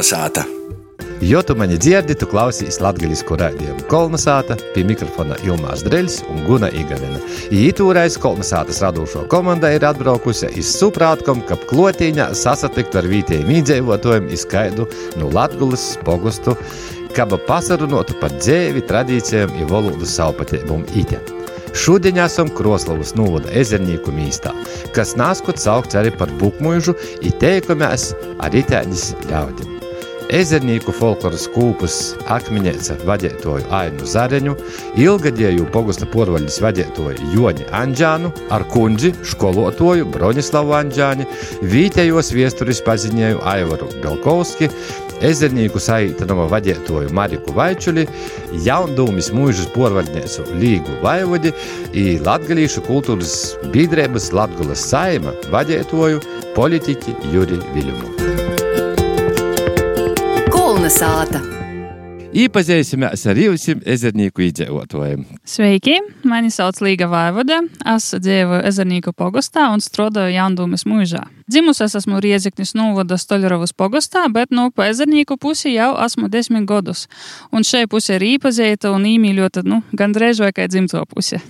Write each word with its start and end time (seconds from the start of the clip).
Kolnesāta! 0.00 0.46
Jo 1.20 1.42
tu 1.44 1.52
mani 1.60 1.76
dzirdi, 1.76 2.14
tu 2.16 2.24
klausies 2.24 2.78
latviešu 2.80 3.36
raidījumu 3.36 3.82
Kolnesāta, 3.90 4.54
pie 4.72 4.80
mikrofona 4.88 5.36
Ilmārs 5.44 5.82
Dreļs 5.84 6.14
un 6.32 6.38
Guna 6.46 6.70
Igavina. 6.72 7.18
Ītūrais 7.52 8.16
Kolnesātas 8.22 8.80
radošo 8.80 9.26
komanda 9.28 9.68
ir 9.76 9.84
atbraukusi 9.84 10.48
iz 10.56 10.70
Suprātkom, 10.78 11.42
kap 11.44 11.66
klotīņā 11.68 12.30
sasatikt 12.32 12.96
ar 12.96 13.10
vietējiem 13.12 13.52
iedzīvotājiem 13.58 14.30
izskaidu 14.32 14.86
no 15.20 15.28
Latgulas 15.36 15.84
pogustu, 16.06 16.56
kaba 17.12 17.36
pasarunotu 17.44 18.16
par 18.22 18.32
dzēvi, 18.38 18.86
tradīcijām 18.88 19.52
un 19.52 19.68
valodu 19.68 20.08
savpatībumu 20.08 20.96
ite. 20.96 21.20
Šodien 21.76 22.18
esam 22.18 22.48
Kroslavas 22.50 23.12
novada 23.14 23.52
ezernīku 23.54 24.14
mīstā, 24.14 24.54
kas 24.96 25.14
nāskot 25.20 25.60
saukts 25.62 25.98
arī 26.00 26.14
par 26.16 26.32
bukmuižu, 26.40 26.96
ir 27.20 27.36
teikamies 27.42 28.10
ar 28.40 28.56
itēņas 28.64 29.12
ļaudīm. 29.28 29.79
Ezernīku 30.30 30.92
folkloras 30.94 31.48
kūpus 31.50 31.94
akmeņēca 32.30 33.00
vadētoju 33.08 33.66
Ainu 33.74 34.06
Zareņu, 34.06 34.54
ilgadēju 35.02 35.66
pogusta 35.74 36.06
porvaļas 36.10 36.60
vadētoju 36.62 37.32
Joni 37.34 37.66
Anģānu, 37.74 38.30
ar 38.54 38.62
kundzi 38.70 39.10
skolotoju 39.26 40.06
Bronislavu 40.14 40.76
Anģāni, 40.78 41.26
vītējos 41.72 42.30
viesturis 42.36 42.82
paziņēju 42.86 43.42
Aivaru 43.50 43.90
Belkovski, 44.04 44.70
ezernīku 45.26 45.82
saītanama 45.82 46.46
vadētoju 46.52 47.10
Mariku 47.16 47.54
Vaičuli, 47.56 48.06
jaundūmis 48.66 49.32
mūžas 49.34 49.66
porvaļniecu 49.74 50.46
Līgu 50.62 51.00
Vaivodi 51.02 51.52
i 51.90 52.20
latgalīšu 52.22 52.86
kultūras 52.86 53.34
biedrības 53.74 54.30
Latgulas 54.36 54.86
saima 54.94 55.34
vadētoju 55.50 56.22
politiķi 56.54 57.18
Juri 57.34 57.58
Viļumu. 57.74 58.39
Kolnesāta! 60.80 61.42
Iepazīsimies 62.40 63.26
ar 63.28 63.36
jūsim 63.36 63.82
ezernīku 63.84 64.46
iedzīvotājiem. 64.46 65.26
Sveiki! 65.44 65.98
Mani 66.24 66.48
sauc 66.48 66.78
Līga 66.80 67.04
Vaivode. 67.10 67.58
Es 67.92 68.06
dzīvoju 68.16 68.62
Ezernīku 68.70 69.12
pogastā 69.12 69.66
un 69.74 69.84
strādāju 69.84 70.32
Jaundūmas 70.38 70.86
mūžā. 70.88 71.26
Dzimusi 71.52 71.84
es 71.84 71.98
esmu 72.00 72.22
Rieziknis 72.24 72.72
novada 72.80 73.20
Stoļerovas 73.20 73.76
pogastā, 73.76 74.24
bet 74.32 74.56
no 74.56 74.70
pa 74.72 74.88
Ezernīku 74.88 75.36
pusi 75.36 75.74
jau 75.74 75.90
esmu 76.00 76.32
desmit 76.32 76.64
gadus. 76.70 77.10
Un 77.52 77.60
šai 77.60 77.84
pusē 77.84 78.16
ir 78.16 78.24
īpazīta 78.38 78.94
un 78.96 79.04
īmīļota, 79.10 79.66
nu, 79.68 79.82
gandrīz 79.92 80.40
vai 80.40 80.54
kā 80.56 80.64
dzimto 80.64 81.04
puse. 81.12 81.42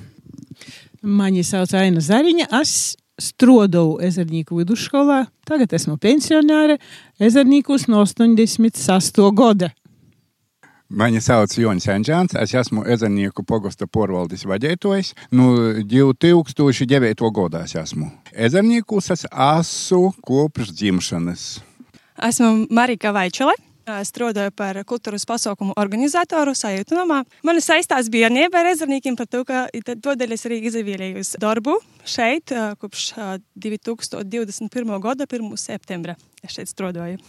Mani 1.07 1.47
sauc 1.47 1.71
Aina 1.79 2.03
Zariņa. 2.03 2.51
Es 2.65 2.97
strādāju 3.21 4.01
Ezernīku 4.05 4.59
vidusskolā. 4.61 5.27
Tagad 5.47 5.73
esmu 5.77 5.99
pensionāre 6.01 6.81
Ezernīkus 7.21 7.87
no 7.93 8.03
86. 8.05 9.21
gada. 9.37 9.71
Mani 10.91 11.21
sauc 11.23 11.53
Jonis 11.55 11.87
Anģēns, 11.87 12.35
es 12.43 12.51
esmu 12.59 12.83
Ezernieku 12.91 13.45
pogosta 13.47 13.87
porvaldes 13.87 14.43
vadītājs. 14.43 15.13
Nu, 15.31 15.53
2009. 15.87 17.31
gadā 17.37 17.63
es 17.69 17.77
esmu. 17.79 18.11
Ezerniekus 18.35 19.13
es 19.15 19.23
esmu 19.31 20.11
kopš 20.27 20.75
dzimšanas. 20.75 21.49
Esmu 22.27 22.67
Marika 22.75 23.15
Vaičele. 23.91 24.09
Strādāju 24.11 24.53
par 24.55 24.79
kultūras 24.85 25.27
pasaukumu 25.27 25.75
organizatoru 25.79 26.55
sajūtumā. 26.55 27.21
Man 27.47 27.61
saistās 27.61 28.11
bērnība 28.13 28.61
ar 28.61 28.71
ezerniekiem 28.73 29.17
par 29.17 29.27
to, 29.27 29.45
ka 29.45 29.69
tādēļ 29.73 30.35
es 30.35 30.47
arī 30.47 30.61
izvēlējos 30.69 31.37
darbu 31.41 31.79
šeit 32.05 32.53
kopš 32.81 33.13
2021. 33.57 34.97
gada 35.01 35.27
1. 35.27 35.57
septembra. 35.57 36.17
Es 36.43 36.57
šeit 36.57 36.71
strādāju. 36.71 37.21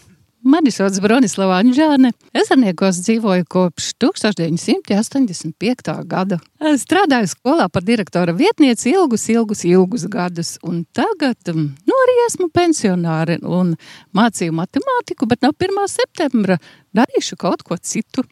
Mani 0.41 0.71
sauc 0.73 0.95
Bronislava 1.03 1.59
Anģēne. 1.61 2.09
Ezerniekos 2.33 2.97
dzīvoju 3.05 3.45
kopš 3.51 3.91
1985. 4.01 5.91
gada. 6.09 6.39
Strādāju 6.81 7.29
skolā 7.29 7.67
par 7.69 7.85
direktora 7.85 8.33
vietnieci 8.33 8.89
ilgus, 8.95 9.27
ilgus, 9.29 9.61
ilgus 9.69 10.07
gadus. 10.09 10.55
Un 10.65 10.81
tagad 10.97 11.37
nu, 11.53 11.93
arī 11.93 12.15
esmu 12.25 12.49
pensionāre 12.49 13.37
un 13.45 13.75
mācīju 14.17 14.55
matemātiku, 14.57 15.29
bet 15.29 15.45
no 15.45 15.53
1. 15.53 15.77
septembra 15.93 16.57
darīšu 16.97 17.37
kaut 17.37 17.61
ko 17.61 17.77
citu. 17.77 18.25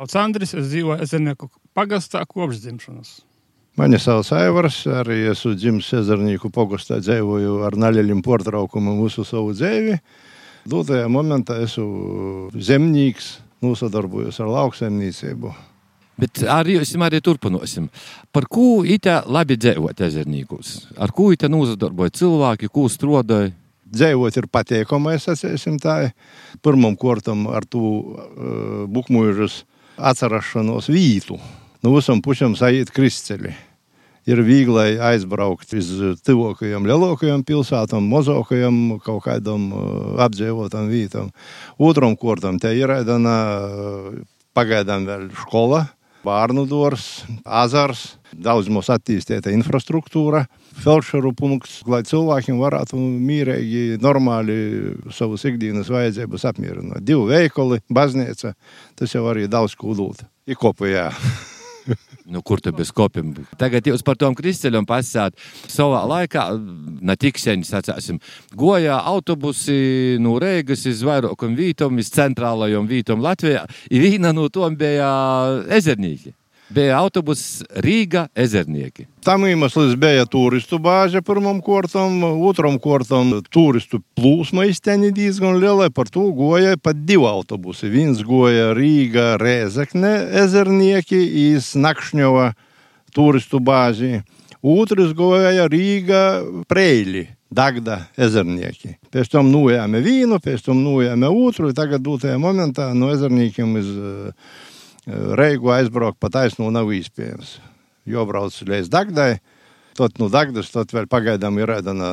Sauc 0.00 0.16
Andris, 0.16 0.56
es 0.56 0.72
dzīvoju 0.72 1.04
Ezernieku 1.04 1.50
pagastā 1.76 2.24
kopš 2.24 2.64
dzimšanas. 2.64 3.18
Mani 3.76 4.00
sauc 4.00 4.32
Aivars, 4.32 4.80
arī 4.88 5.28
esmu 5.34 5.52
dzimis 5.60 5.92
Ezernīku 6.00 6.48
pogastā, 6.56 7.04
dzīvoju 7.04 7.60
ar 7.68 7.76
naļaļiem 7.76 8.24
portraukumu 8.24 8.96
visu 9.04 9.28
savu 9.28 9.52
dzīvi. 9.52 10.00
Dotajā 10.68 11.08
momentā 11.08 11.56
esmu 11.64 12.50
zemnieks, 12.52 13.38
nosadarbojos 13.64 14.40
ar 14.42 14.50
lauksaimniecību. 14.52 15.52
Bet 16.20 16.42
arī 16.52 16.76
jūs 16.76 16.92
arī 17.00 17.20
turpināsim. 17.24 17.88
Par 18.32 18.44
ko 18.44 18.82
itā 18.84 19.22
labi 19.24 19.56
dzīvot 19.56 20.02
ezernīgos? 20.04 20.90
Ar 21.00 21.14
ko 21.16 21.30
itā 21.32 21.48
nozadarboja 21.48 22.12
cilvēki, 22.20 22.68
ko 22.68 22.88
strādāja? 22.92 23.54
Dzīvot 23.90 24.36
ir 24.36 24.46
patīkami, 24.46 25.16
es 25.16 25.26
atceros 25.32 25.64
tā. 25.82 26.12
Pirmam 26.62 26.94
kārtam 26.94 27.48
ar 27.50 27.64
to 27.66 27.80
uh, 27.80 28.84
bukmužas 28.86 29.64
atcerēšanos 29.98 30.92
vītu. 30.92 31.40
No 31.82 31.96
visam 31.96 32.20
pušam 32.22 32.54
sajiet 32.54 32.92
kristceļi 32.94 33.56
ir 34.28 34.42
viegli 34.44 34.98
aizbraukt 35.00 35.72
uz 35.78 35.92
tuvākajām, 36.26 36.88
lielākajām 36.88 37.44
pilsētām, 37.48 38.10
mazākajām 38.12 38.98
kaut 39.04 39.24
kādām 39.28 39.70
apdzīvotām 40.20 40.90
vietām. 40.92 41.30
Otram 41.78 42.18
kārtam 42.20 42.60
te 42.60 42.74
ir 42.76 42.92
aidana 43.00 43.38
pagaidām 44.56 45.08
vēl 45.08 45.30
skola. 45.46 45.86
Bērnu 46.20 46.66
dārzs, 46.68 47.22
azars, 47.48 48.02
daudz 48.36 48.66
mums 48.68 48.90
attīstīta 48.92 49.54
infrastruktūra, 49.56 50.42
felčeru 50.84 51.30
punkts, 51.32 51.78
lai 51.88 52.02
cilvēkiem 52.04 52.58
varētu 52.60 53.00
mierīgi, 53.00 53.96
normāli 54.04 54.58
savus 55.16 55.46
ikdienas 55.48 55.88
vajadzības 55.88 56.44
apmierināt. 56.50 57.06
Divi 57.08 57.24
veikali, 57.30 57.80
baznīca, 57.88 58.52
tas 59.00 59.16
jau 59.16 59.24
arī 59.32 59.46
daudz 59.48 59.78
ko 59.80 59.96
dod. 59.96 60.20
Nu, 62.30 62.42
kur 62.46 62.60
tu 62.62 62.72
bez 62.76 62.92
kopiem? 62.94 63.32
Tagad 63.58 63.86
jūs 63.88 64.04
par 64.06 64.18
tom 64.20 64.36
kristāļiem 64.38 64.86
pasakāt. 64.88 65.38
Savā 65.70 66.02
laikā, 66.06 66.44
ne 67.02 67.16
tik 67.18 67.40
sen, 67.42 67.64
sacāsim, 67.66 68.20
gojā 68.56 69.00
autobusi 69.10 70.18
no 70.22 70.36
Reigas 70.42 70.86
uz 70.90 71.02
vairākam 71.06 71.56
vītom, 71.58 71.98
uz 71.98 72.12
centrālajām 72.14 72.86
vītom 72.90 73.24
Latvijā. 73.24 73.64
Ir 73.90 74.04
viena 74.04 74.34
no 74.36 74.48
tom 74.52 74.76
bija 74.78 75.10
ezernīki. 75.80 76.36
Bija 76.70 77.00
autobuss 77.00 77.64
Rīga 77.82 78.28
ezernieki. 78.38 79.08
Tam 79.26 79.42
iemesls 79.48 79.96
bija 79.98 80.22
turistu 80.30 80.78
bāze 80.78 81.18
pirmam 81.26 81.58
kārtam, 81.66 82.22
otram 82.46 82.76
kārtam 82.78 83.32
turistu 83.50 83.98
plūsma 84.14 84.68
izteņi 84.70 85.10
diezgan 85.16 85.58
liela. 85.58 85.90
Par 85.90 86.06
to 86.14 86.28
goja 86.36 86.78
pat 86.78 87.02
divi 87.08 87.26
autobusi. 87.26 87.90
Viens 87.90 88.22
goja 88.22 88.70
Rīga 88.78 89.34
Rēzekne 89.42 90.14
ezernieki 90.44 91.18
iz 91.48 91.72
Nakšņova 91.74 92.52
turistu 93.18 93.58
bāzi. 93.58 94.22
Otrs 94.62 95.10
goja 95.18 95.66
Rīga 95.66 96.24
Preili. 96.70 97.26
Dagda 97.50 98.04
ezernieki. 98.14 98.94
Pēc 99.10 99.32
tam 99.32 99.48
nojāme 99.50 99.98
vīnu, 100.04 100.36
pēc 100.38 100.68
tam 100.68 100.84
nojāme 100.84 101.26
otru, 101.34 101.72
tagad 101.74 102.04
dotajā 102.06 102.38
momentā 102.38 102.92
no 102.94 103.08
ezerniekiem 103.10 103.72
iz 103.80 103.88
uh, 103.90 104.52
Reigu 105.06 105.72
aizbraukt 105.72 106.20
pa 106.20 106.28
taisnu 106.32 106.68
nav 106.72 106.90
iespējams. 106.92 107.56
Jo 108.08 108.26
brauc 108.28 108.56
līdz 108.56 108.90
Dagdai. 108.92 109.32
Tot 109.98 110.20
no 110.20 110.28
Dagdas 110.32 110.70
tot 110.72 110.92
vēl 110.94 111.08
pagaidām 111.10 111.58
ir 111.60 111.72
ēdana 111.80 112.12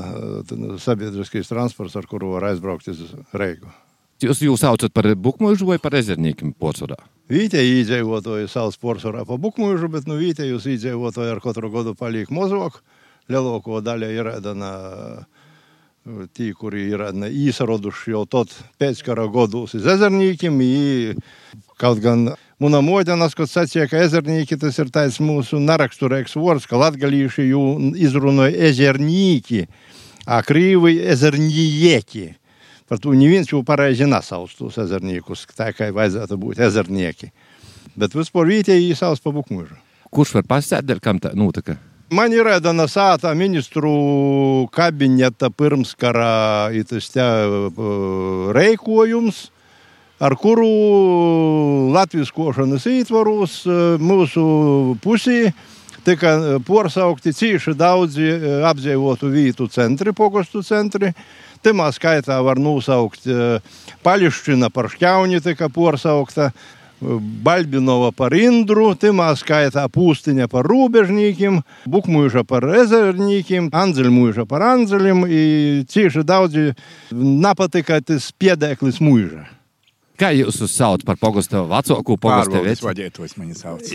sabiedriskais 0.82 1.50
transports, 1.50 1.96
ar 1.96 2.08
kuru 2.10 2.34
var 2.36 2.50
aizbraukt 2.52 2.90
uz 2.92 3.04
Reigu. 3.38 3.70
Jūs 4.24 4.42
jūs 4.42 4.64
saucat 4.64 4.90
par 4.96 5.06
bukmužu 5.14 5.68
vai 5.70 5.78
par 5.78 5.94
ezerniekiem 6.00 6.56
porcelānu? 6.58 7.06
Vītēji 7.30 7.84
iedzīvotāji 7.84 8.50
sauc 8.50 8.78
porcelānu 8.82 9.28
par 9.30 9.38
bukmužu, 9.44 9.92
bet 9.94 10.08
nu 10.10 10.18
vītējus 10.18 10.66
iedzīvotāji 10.74 11.36
ar 11.36 11.42
katru 11.44 11.70
gadu 11.74 11.94
paliek 11.98 12.32
mazāk. 12.34 12.80
Lielāko 13.30 13.82
daļu 13.84 14.10
ir 14.16 14.32
ēdana 14.32 14.72
tie, 16.34 16.50
kuri 16.58 16.88
ir 16.96 17.04
īsaroduši 17.28 18.16
jau 18.16 18.24
tot 18.26 18.56
pēckara 18.80 19.28
gados 19.32 19.76
uz 19.78 19.86
ezerniekiem. 19.86 20.62
Kaut 21.78 22.02
gan 22.02 22.32
Мунамоден 22.60 23.22
ассоциация 23.22 23.88
езерниките 23.92 24.72
сертайс 24.72 25.20
мусу 25.20 25.60
наракстура 25.60 26.22
эксворс, 26.22 26.66
каладгалиши 26.66 27.44
ю 27.44 27.94
изруной 27.94 28.52
езерники, 28.52 29.70
а 30.26 30.42
кривый 30.42 30.96
езерниеки. 30.96 32.36
Partū 32.90 33.14
ne 33.14 33.28
vien 33.28 33.44
jau 33.44 33.64
para 33.64 33.92
žina 33.94 34.22
saustus 34.24 34.78
ezerniekus, 34.80 35.46
tai 35.54 35.74
kai 35.76 35.92
vaizdėtų 35.92 36.38
būti 36.40 36.64
ezernieki. 36.64 37.30
Bet 38.00 38.16
vis 38.16 38.32
porytė 38.32 38.80
į 38.80 38.96
saus 38.96 39.20
pabukmūžą. 39.20 39.76
Kurš 40.10 40.34
var 40.40 40.48
pasitėt, 40.48 40.88
dėl 40.88 41.02
kam 41.04 41.20
ta 41.20 41.34
nutika? 41.36 41.76
Man 42.10 42.32
yra 42.32 42.62
Danasata 42.64 43.34
ministrų 43.36 44.70
kabinetą 44.72 45.52
pirmskarą 45.52 46.72
įtuste 46.80 47.28
reikojums. 48.56 49.50
Ar 50.20 50.36
kuru 50.36 50.68
Latvijas 51.94 52.32
košanas 52.34 52.86
ietvaros 52.90 53.60
mūsu 54.02 54.46
pusī 55.04 55.52
tika 56.08 56.60
porsaukti 56.66 57.34
cīši 57.36 57.76
daudzi 57.78 58.32
apdzīvotu 58.70 59.30
vītu 59.34 59.68
centri, 59.72 60.16
pogostu 60.16 60.64
centri. 60.64 61.12
Timā 61.66 61.90
skaitā 61.92 62.38
var 62.46 62.62
nosaukt 62.62 63.26
Paļušķina 64.06 64.70
par 64.74 64.92
šķauni, 64.94 65.44
tika 65.44 65.70
porsaukta. 65.74 66.52
Balbinova 66.98 68.10
par 68.10 68.34
Indru, 68.34 68.88
Timā 68.98 69.28
skaitā 69.38 69.84
Pūstiņa 69.94 70.48
par 70.50 70.66
rūbežnīkiem, 70.66 71.60
Bukmuiša 71.94 72.42
par 72.50 72.66
ezerņīkiem, 72.80 73.68
Anzeļmuiša 73.70 74.48
par 74.50 74.66
Anzeļiem, 74.66 75.22
cīši 75.86 76.26
daudzi 76.26 76.72
napatika 77.14 78.00
tas 78.02 78.32
piedēklis 78.34 78.98
muiža. 78.98 79.46
Kā 80.18 80.32
jūs 80.34 80.58
uzsaucat 80.66 81.06
par 81.06 81.20
pogostu 81.22 81.62
vecāku 81.70 82.18
veci? 82.66 82.86
vadītājs 82.86 83.38
mani 83.38 83.54
sauc. 83.58 83.86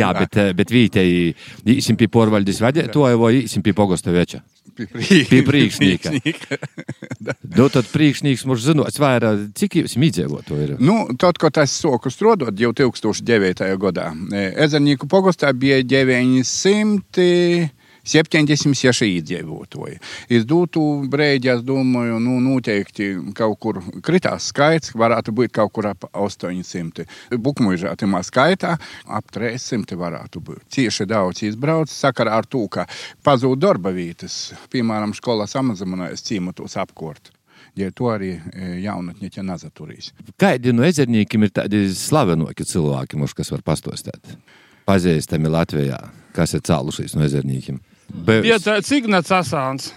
Jā, 0.00 0.12
bet, 0.18 0.36
eh, 0.36 0.52
bet 0.52 0.72
vītei 0.72 1.34
īsim 1.64 1.96
pie 1.96 2.08
porvaldes 2.12 2.60
vadītāja 2.60 3.16
vai 3.16 3.32
īsim 3.42 3.64
pie 3.64 3.72
pogostu 3.72 4.12
veča? 4.12 4.42
Pie 4.78 5.40
priekšnieka. 5.42 6.12
Nu, 7.56 7.66
tad 7.74 7.88
priekšnieks 7.90 8.44
mums 8.46 8.62
zinot 8.66 9.00
vairāk, 9.00 9.48
cik 9.58 9.80
jūs 9.80 9.96
mīdzēvoto 9.98 10.58
ir. 10.62 10.76
Nu, 10.78 11.00
tad, 11.18 11.40
kad 11.40 11.58
es 11.64 11.74
sāku 11.80 12.12
strādāt 12.12 12.60
jau 12.60 12.70
2009. 12.76 13.72
gadā, 13.80 14.12
e, 14.30 14.44
Ezernīku 14.66 15.08
pogastā 15.10 15.50
bija 15.56 15.80
900. 15.82 17.77
76 18.08 19.06
iedzīvotāji. 19.06 19.98
Es 20.32 20.46
dotu 20.48 20.82
brīdi, 21.10 21.50
es 21.52 21.62
domāju, 21.66 22.18
nu, 22.22 22.38
noteikti 22.44 23.10
kaut 23.36 23.58
kur 23.62 23.80
kritās 24.04 24.50
skaits, 24.52 24.94
varētu 24.98 25.34
būt 25.36 25.54
kaut 25.58 25.74
kur 25.76 25.90
ap 25.92 26.08
800. 26.12 27.06
Bukmužā 27.36 27.94
tajā 27.98 28.22
skaitā 28.26 28.74
ap 29.06 29.32
300 29.34 29.98
varētu 29.98 30.42
būt. 30.44 30.64
Cieši 30.74 31.08
daudz 31.08 31.44
izbrauc 31.46 31.92
sakarā 31.92 32.38
ar 32.40 32.48
to, 32.48 32.64
ka 32.72 32.86
pazūd 33.24 33.60
darba 33.62 33.92
vietas, 33.94 34.54
piemēram, 34.72 35.14
skolā 35.16 35.48
samazinājas 35.50 36.24
ciematos 36.26 36.78
apkort. 36.80 37.32
Ja 37.78 37.90
to 37.94 38.08
arī 38.10 38.32
e, 38.34 38.70
jaunatņi 38.82 39.30
ķa 39.34 39.44
nazaturīs. 39.46 40.10
Kādi 40.40 40.72
no 40.74 40.86
ezerniekiem 40.86 41.46
ir 41.46 41.52
tādi 41.54 41.84
slavenoki 41.94 42.66
cilvēki, 42.66 43.18
mums, 43.20 43.36
kas 43.38 43.52
var 43.54 43.62
pastostāt? 43.66 44.34
Pazīstami 44.88 45.50
Latvijā, 45.52 45.98
kas 46.34 46.56
ir 46.56 46.64
cēlušies 46.66 47.14
no 47.14 47.26
ezerniekiem. 47.26 47.78
Be... 48.08 48.40
Bija 48.44 48.56
tāds 48.62 48.90
Ignats 48.96 49.32
Asāns. 49.34 49.90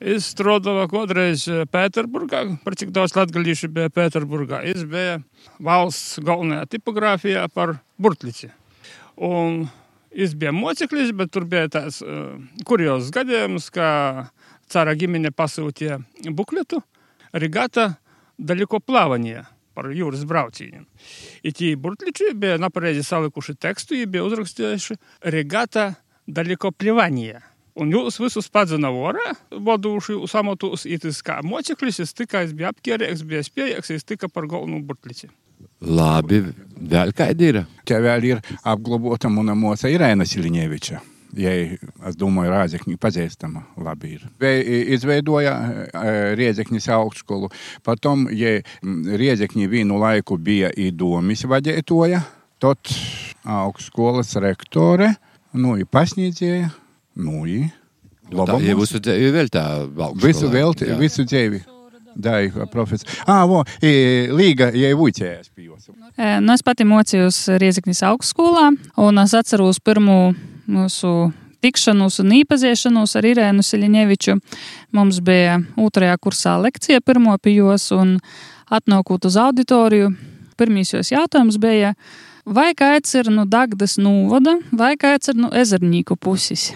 Es 0.00 0.30
strādāju 0.32 0.86
kādreiz 0.88 1.42
Pēterburgā, 1.68 2.46
par 2.64 2.76
cik 2.80 2.88
daudz 2.96 3.12
latgalīšu 3.18 3.68
bija 3.74 3.92
Pēterburgā. 3.92 4.62
Es 4.64 4.86
biju 4.88 5.18
valsts 5.60 6.22
galvenajā 6.24 6.70
tipogrāfijā 6.72 7.42
par 7.52 7.74
burtlici. 8.00 8.48
Un 9.20 9.66
es 10.08 10.32
biju 10.32 10.54
moceklis, 10.56 11.12
bet 11.12 11.34
tur 11.34 11.44
bija 11.44 11.68
tāds 11.68 12.00
uh, 12.00 12.38
kuriozs 12.64 13.12
gadījums, 13.12 13.68
ka 13.74 14.30
cara 14.72 14.96
ģimene 14.96 15.34
pasūtīja 15.36 16.00
bukletu 16.32 16.80
Rigata 17.36 17.90
daļiko 18.40 18.80
plāvanie 18.80 19.44
par 19.76 19.92
jūras 19.94 20.24
braucieniem. 20.26 20.88
I 21.44 21.52
tie 21.52 21.74
burtliči 21.76 22.32
bija 22.34 22.56
napareizi 22.58 23.04
salikuši 23.06 23.58
tekstu, 23.60 24.00
jie 24.00 24.08
bija 24.08 24.24
uzrakstījuši 24.26 24.96
Rigata 25.36 25.90
daļiko 26.24 26.72
plivanie. 26.72 27.36
Un 27.78 27.92
jūs 27.94 28.18
visus 28.20 28.48
padzina 28.50 28.90
vorā, 28.90 29.34
vaduši 29.50 30.16
uz 30.18 30.34
amatus, 30.34 30.86
it 30.90 31.04
kā 31.26 31.38
moceklis, 31.46 32.00
jis 32.02 32.12
tikai 32.18 32.46
bija 32.52 32.72
apkērīgs, 32.74 33.22
bija 33.26 33.44
spējīgs, 33.46 33.92
jis 33.94 34.04
tika 34.04 34.28
par 34.28 34.48
galvenu 34.50 34.82
burtlici. 34.82 35.30
Labi, 35.80 36.42
vēl 36.76 37.12
kādi 37.16 37.52
ir? 37.52 37.62
Te 37.88 37.96
vēl 38.00 38.24
ir 38.24 38.42
apglabāta 38.68 39.30
mana 39.32 39.54
moca 39.54 39.88
Irēna 39.88 40.26
Siliņeviča. 40.28 41.00
Jai, 41.38 41.76
es 42.08 42.16
domāju, 42.18 42.50
Rāzekņi 42.50 42.96
pazīstama 42.98 43.62
labi 43.78 44.16
ir. 44.16 44.24
Vei- 44.42 44.90
Izveidoja 44.96 45.52
e, 45.54 46.14
Riezekņas 46.34 46.88
augstskolu. 46.96 47.52
Potom, 47.86 48.26
ja 48.34 48.56
Riezekņi 48.82 49.68
vienu 49.70 50.00
laiku 50.02 50.36
bija 50.42 50.72
īdomis 50.74 51.46
vadītoja, 51.46 52.24
tad 52.58 52.78
augstskolas 53.46 54.34
rektore, 54.42 55.12
nu, 55.54 55.76
ir 55.78 55.86
pasniedzēja, 55.86 56.72
nu, 57.20 57.44
ir 57.48 57.68
Tā 58.30 58.60
jau 58.62 58.78
visu 58.78 59.00
dzīvi 59.02 59.30
vēl 59.34 59.50
tā 59.50 59.64
valsts. 59.90 60.22
Visu 60.22 60.50
velti, 60.52 60.86
visu 60.98 61.24
dzīvi. 61.26 61.64
Dai, 62.14 62.50
profesor. 62.70 63.08
Ah, 63.26 63.44
vo, 63.46 63.62
i, 63.82 64.28
Līga, 64.34 64.70
ja 64.74 64.90
pie 65.54 65.66
jūs. 65.66 65.90
E, 66.16 66.40
Nu, 66.40 66.52
es 66.54 66.62
pati 66.62 66.84
mocījos 66.84 67.38
Rieziknis 67.60 68.02
augstskolā, 68.06 68.70
un 68.98 69.22
es 69.22 69.34
atceros 69.34 69.78
pirmo 69.80 70.34
mūsu 70.70 71.32
tikšanos 71.62 72.20
un 72.22 72.34
īpaziešanos 72.40 73.16
ar 73.16 73.28
Irēnu 73.30 73.64
Siļņeviču. 73.64 74.38
Mums 74.96 75.20
bija 75.24 75.60
otrajā 75.78 76.16
kursā 76.18 76.56
lekcija 76.62 77.02
pirmo 77.04 77.36
pie 77.38 77.58
jos, 77.60 77.90
un 77.94 78.18
atnākot 78.70 79.26
uz 79.26 79.38
auditoriju, 79.40 80.10
pirmīs 80.58 80.94
jos 80.94 81.12
jautājums 81.12 81.60
bija, 81.62 81.94
vai 82.44 82.72
kāds 82.74 83.14
ir 83.18 83.30
no 83.30 83.46
Dagdas 83.46 83.98
nūvada, 84.00 84.58
vai 84.72 84.96
kāds 85.00 85.30
ir 85.30 85.38
no 85.38 85.52
ezernīku 85.54 86.18
puses. 86.18 86.70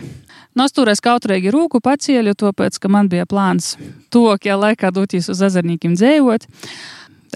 No 0.54 0.68
es 0.68 0.74
toreiz 0.74 1.00
kautrīgi 1.02 1.50
rūku 1.54 1.80
pacieļu, 1.82 2.36
tāpēc, 2.38 2.78
ka 2.78 2.90
man 2.92 3.08
bija 3.10 3.26
plāns 3.26 3.74
tuvākajā 4.14 4.58
laikā 4.60 4.92
doties 4.94 5.30
uz 5.32 5.42
ezernīkiem 5.42 5.96
dzējot 5.98 6.46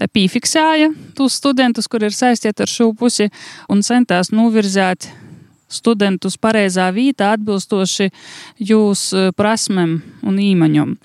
piefiksēja 0.07 0.93
tos 1.17 1.35
studentus, 1.41 1.89
kur 1.91 2.05
ir 2.07 2.15
saistīti 2.15 2.63
ar 2.63 2.71
šo 2.71 2.93
pusi, 2.95 3.27
un 3.67 3.83
centās 3.83 4.31
novirzēt 4.31 5.09
studentus 5.69 6.37
pareizā 6.41 6.87
vietā, 6.93 7.33
atbilstoši 7.35 8.09
jūsu 8.71 9.29
prasmēm 9.37 9.99
un 10.25 10.39
īmaņam. 10.41 10.95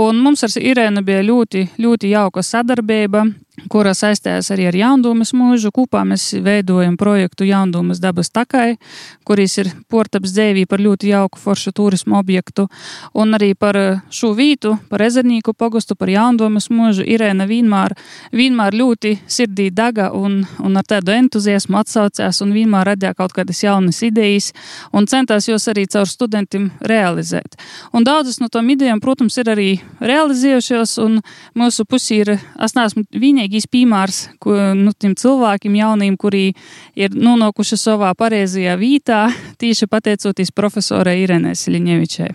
Un 0.00 0.24
mums 0.24 0.42
ar 0.46 0.56
Irēnu 0.58 1.04
bija 1.06 1.22
ļoti, 1.26 1.66
ļoti 1.78 2.10
jauka 2.14 2.42
sadarbība, 2.42 3.28
kura 3.68 3.92
saistījās 3.96 4.50
arī 4.54 4.68
ar 4.70 4.76
Jaundumas 4.78 5.34
mūžu. 5.36 5.72
Kopā 5.74 6.02
mēs 6.08 6.30
veidojam 6.44 6.96
projektu 7.00 7.44
Jaundumas 7.48 8.00
dabas 8.00 8.30
takai, 8.30 8.78
kuris 9.26 9.58
ir 9.60 9.70
portaps 9.90 10.32
dzēvī 10.32 10.66
par 10.70 10.80
ļoti 10.80 11.10
jauku 11.12 11.40
foršu 11.40 11.72
turismu 11.76 12.18
objektu. 12.18 12.68
Un 13.14 13.36
arī 13.36 13.52
par 13.58 13.76
šo 14.10 14.32
vītu, 14.38 14.76
par 14.88 15.04
ezernīku 15.04 15.54
pogostu, 15.54 15.96
par 15.98 16.10
Jaundumas 16.12 16.70
mūžu 16.70 17.04
Irēna 17.04 17.46
vienmēr, 17.50 17.96
vienmēr 18.32 18.78
ļoti 18.80 19.16
sirdī 19.26 19.70
daga 19.74 20.10
un, 20.16 20.40
un 20.62 20.80
ar 20.80 20.86
tādu 20.86 21.12
entuziasmu 21.16 21.80
atsaucās 21.82 22.40
un 22.44 22.54
vienmēr 22.56 22.92
radīja 22.94 23.14
kaut 23.18 23.34
kādas 23.36 23.62
jaunas 23.64 24.00
idejas 24.06 24.52
un 24.92 25.06
centās 25.10 25.48
jūs 25.48 25.68
arī 25.70 25.86
caur 25.90 26.08
studentiem 26.08 26.70
realizēt. 26.80 27.56
Un 27.92 28.04
daudzas 28.06 28.40
no 28.40 28.48
tām 28.52 28.70
idejām, 28.72 29.00
protams, 29.02 29.36
ir 29.40 29.50
arī 29.52 29.68
realizējušās, 30.00 30.96
un 31.04 31.20
mūsu 31.58 31.86
pusī 31.88 32.20
ir, 32.24 32.34
es 32.62 32.76
neesmu 32.76 33.06
vienīgais 33.50 33.66
piemērs, 33.70 34.18
ko, 34.38 34.54
nu, 34.74 34.92
tiem 34.92 35.14
cilvēkiem 35.14 35.74
jauniem, 35.74 36.16
kuri 36.16 36.54
ir 36.94 37.10
nonākuši 37.10 37.76
savā 37.76 38.14
pareizajā 38.14 38.76
vietā, 38.78 39.30
tieši 39.60 39.88
pateicoties 39.90 40.52
profesorai 40.54 41.22
Irenai 41.24 41.54
Siļņevičai. 41.54 42.30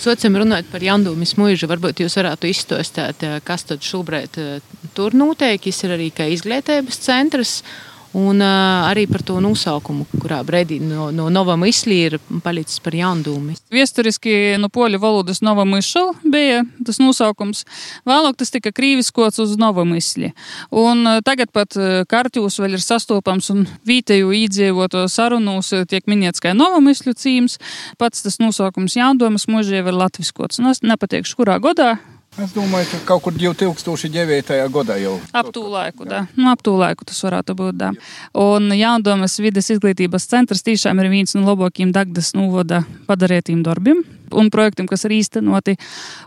Sociam 0.00 0.36
runājot 0.38 0.70
par 0.70 0.80
Jandūmas 0.80 1.34
mūžu, 1.36 1.68
varbūt 1.68 2.00
jūs 2.00 2.16
varētu 2.16 2.48
izstāstīt, 2.48 3.22
eh, 3.26 3.40
kas 3.44 3.64
tad 3.64 3.82
šobrīd 3.82 4.38
eh, 4.38 4.60
tur 4.94 5.14
notiek. 5.14 5.60
Ir 5.60 5.94
arī 5.96 6.10
izglītības 6.10 7.00
centrs. 7.02 7.62
Un 8.10 8.42
uh, 8.42 8.88
arī 8.88 9.04
par 9.06 9.22
to 9.22 9.36
nosaukumu, 9.38 10.02
kurā 10.18 10.40
brīdī 10.46 10.80
no, 10.82 11.12
no 11.14 11.28
Nova 11.30 11.54
Mislī 11.60 12.00
ir 12.08 12.16
palicis 12.42 12.80
par 12.82 12.96
Jandūmu. 12.98 13.54
Viesturiski 13.70 14.56
no 14.58 14.66
poļu 14.72 14.98
valodas 14.98 15.42
Nova 15.46 15.62
Mišela 15.68 16.16
bija 16.26 16.64
tas 16.86 16.98
nosaukums. 16.98 17.62
Vēlāk 18.10 18.40
tas 18.40 18.50
tika 18.50 18.74
krīviskots 18.74 19.38
uz 19.44 19.54
Nova 19.60 19.86
Misli. 19.86 20.32
Un 20.74 21.06
eh, 21.06 21.20
tagad 21.26 21.54
pat 21.54 21.78
eh, 21.78 22.02
kartūs 22.10 22.58
vēl 22.58 22.74
ir 22.74 22.82
sastopams 22.82 23.52
un 23.54 23.66
vietēju 23.86 24.34
īdzīvoto 24.42 25.06
sarunūs 25.06 25.70
tiek 25.90 26.10
minēts 26.10 26.42
kā 26.42 26.56
Nova 26.56 26.82
Misļu 26.82 27.14
cīms. 27.14 27.60
Pats 28.00 28.26
tas 28.26 28.42
nosaukums 28.42 28.98
Jāndomas 28.98 29.46
mūžie 29.46 29.84
ir 29.84 29.94
latviskots. 29.94 30.58
Nu, 30.58 30.74
es 30.74 30.82
nepateikšu, 30.82 31.38
kurā 31.38 31.62
godā. 31.62 31.94
Es 32.38 32.52
domāju, 32.54 32.86
ka 32.92 32.98
kaut 33.08 33.24
kur 33.24 33.34
2009. 33.34 34.54
gadā 34.70 34.96
jau. 35.02 35.16
Ap 35.34 35.48
tū 35.50 35.64
laiku, 35.66 36.06
da. 36.06 36.22
Nu, 36.38 36.46
ap 36.52 36.62
tū 36.62 36.76
laiku 36.78 37.04
tas 37.08 37.18
varētu 37.26 37.56
būt, 37.58 37.78
da. 37.80 37.90
Un 38.38 38.70
Jaundomas 38.76 39.34
vides 39.42 39.72
izglītības 39.74 40.28
centrs 40.30 40.62
tiešām 40.62 41.02
ir 41.02 41.10
viens 41.10 41.34
no 41.34 41.42
labākajiem 41.48 41.90
Dagdas 41.96 42.30
nūvoda 42.38 42.84
padarētiem 43.10 43.64
darbiem 43.66 44.04
un 44.30 44.50
projektiem, 44.54 44.86
kas 44.86 45.04
ir 45.08 45.16
īstenoti. 45.18 45.74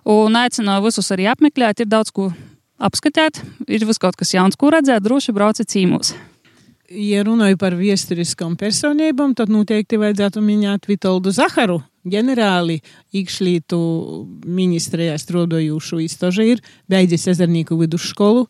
Un 0.04 0.36
aicināju 0.36 0.90
visus 0.90 1.08
arī 1.16 1.30
apmeklēt, 1.32 1.86
ir 1.86 1.90
daudz 1.94 2.12
ko 2.12 2.34
apskatīt, 2.84 3.40
ir 3.72 3.88
vis 3.88 4.02
kaut 4.02 4.20
kas 4.20 4.36
jauns, 4.36 4.60
ko 4.60 4.74
redzēt, 4.76 5.06
droši 5.08 5.32
brauciet 5.32 5.72
cīmūs. 5.72 6.12
Ja 6.94 7.24
runāju 7.24 7.58
par 7.58 7.80
viesturiskām 7.80 8.60
personībām, 8.60 9.32
tad 9.40 9.50
noteikti 9.50 9.98
vajadzētu 9.98 10.44
minēt 10.44 10.92
Vitoldu 10.92 11.32
Zaharu, 11.34 11.80
ģenerāli 12.10 12.80
iekšlietu 13.16 13.80
ministrijā 14.46 15.18
strādājušu 15.20 16.02
iztoži 16.04 16.54
ir, 16.56 16.64
beidzis 16.92 17.30
ezernīku 17.36 17.78
vidusskolu. 17.80 18.48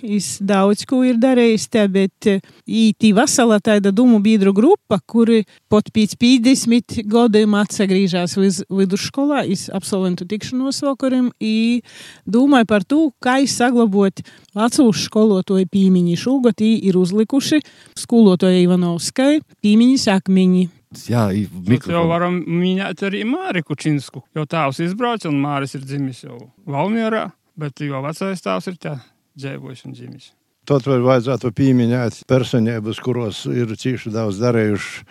Es 0.00 0.38
daudz 0.40 0.86
ko 0.88 1.02
ir 1.04 1.18
darījis, 1.20 1.66
te, 1.68 1.82
bet 1.92 2.28
īti 2.64 3.10
vasala 3.12 3.58
tāda 3.60 3.92
dumu 3.92 4.16
biedru 4.24 4.54
grupa, 4.56 4.96
kuri 5.04 5.42
pat 5.68 5.90
pēc 5.92 6.14
50 6.20 7.02
gadiem 7.10 7.56
atsagrīžās 7.60 8.38
vidusskolā, 8.40 9.44
es 9.44 9.68
absolventu 9.68 10.24
tikšanos 10.30 10.80
vakariem, 10.88 11.28
i 11.36 11.82
domāju 12.24 12.70
par 12.72 12.88
to, 12.88 13.02
kā 13.20 13.42
saglabot 13.44 14.24
vecūšu 14.56 15.04
skolotoju 15.04 15.68
pīmiņi. 15.68 16.16
Šogad 16.16 16.64
ir 16.64 16.96
uzlikuši 16.96 17.60
skolotoja 18.00 18.64
Ivanovskai 18.64 19.40
pīmiņas 19.60 20.08
akmeņi. 20.16 20.79
Jā, 20.90 21.28
Mēs 21.30 21.84
jau 21.86 22.02
varam 22.10 22.40
minēt 22.50 23.04
arī 23.06 23.20
Māri 23.22 23.62
Kučinsku, 23.62 24.24
jo 24.34 24.42
tēvs 24.42 24.80
izbrauca 24.82 25.28
un 25.30 25.38
Māris 25.38 25.76
ir 25.78 25.84
dzimis 25.86 26.24
jau 26.24 26.40
Valmierā, 26.66 27.28
bet 27.54 27.78
jo 27.86 28.00
vecais 28.02 28.42
tēvs 28.42 28.66
ir 28.72 28.80
tā 28.82 28.96
dzīvojis 29.38 29.84
un 29.86 29.94
dzimis. 29.94 30.32
Tot 30.66 30.90
vēl 30.90 31.06
vajadzētu 31.06 31.52
pieminēt 31.54 32.24
personības, 32.26 32.98
kuros 33.06 33.44
ir 33.46 33.70
cīši 33.70 34.10
daudz 34.18 34.42
darījuši 34.42 35.06